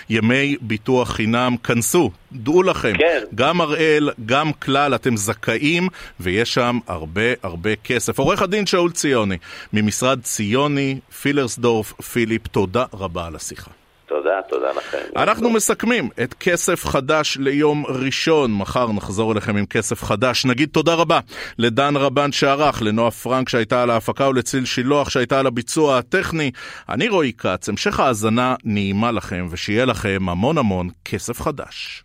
הימי 0.09 0.55
ביטוח 0.61 1.09
חינם. 1.09 1.55
כנסו, 1.63 2.11
דעו 2.31 2.63
לכם, 2.63 2.93
כן. 2.97 3.23
גם 3.35 3.61
הראל, 3.61 4.09
גם 4.25 4.53
כלל, 4.53 4.95
אתם 4.95 5.17
זכאים, 5.17 5.87
ויש 6.19 6.53
שם 6.53 6.77
הרבה 6.87 7.33
הרבה 7.43 7.75
כסף. 7.75 8.19
עורך 8.19 8.41
הדין 8.41 8.65
שאול 8.65 8.91
ציוני, 8.91 9.37
ממשרד 9.73 10.21
ציוני, 10.21 10.99
פילרסדורף, 11.21 11.93
פיליפ, 12.01 12.47
תודה 12.47 12.85
רבה 12.93 13.27
על 13.27 13.35
השיחה. 13.35 13.71
תודה, 14.05 14.41
תודה 14.49 14.71
לכם. 14.71 14.97
אנחנו 15.15 15.49
מסכמים 15.49 16.09
את 16.23 16.33
כסף 16.33 16.85
חדש 16.85 17.37
ליום 17.37 17.85
ראשון. 17.85 18.53
מחר 18.53 18.91
נחזור 18.91 19.31
אליכם 19.31 19.57
עם 19.57 19.65
כסף 19.65 20.03
חדש. 20.03 20.45
נגיד 20.45 20.69
תודה 20.71 20.93
רבה 20.93 21.19
לדן 21.57 21.97
רבן 21.97 22.31
שערך, 22.31 22.81
לנועה 22.81 23.11
פרנק 23.11 23.49
שהייתה 23.49 23.83
על 23.83 23.89
ההפקה 23.89 24.29
ולציל 24.29 24.65
שילוח 24.65 25.09
שהייתה 25.09 25.39
על 25.39 25.47
הביצוע 25.47 25.97
הטכני. 25.97 26.51
אני 26.89 27.09
רועי 27.09 27.33
כץ, 27.37 27.69
המשך 27.69 27.99
האזנה 27.99 28.55
נעימה 28.63 29.11
לכם, 29.11 29.47
ושיהיה 29.49 29.85
לכם 29.85 30.29
המון 30.29 30.57
המון 30.57 30.89
כסף 31.05 31.41
חדש. 31.41 32.03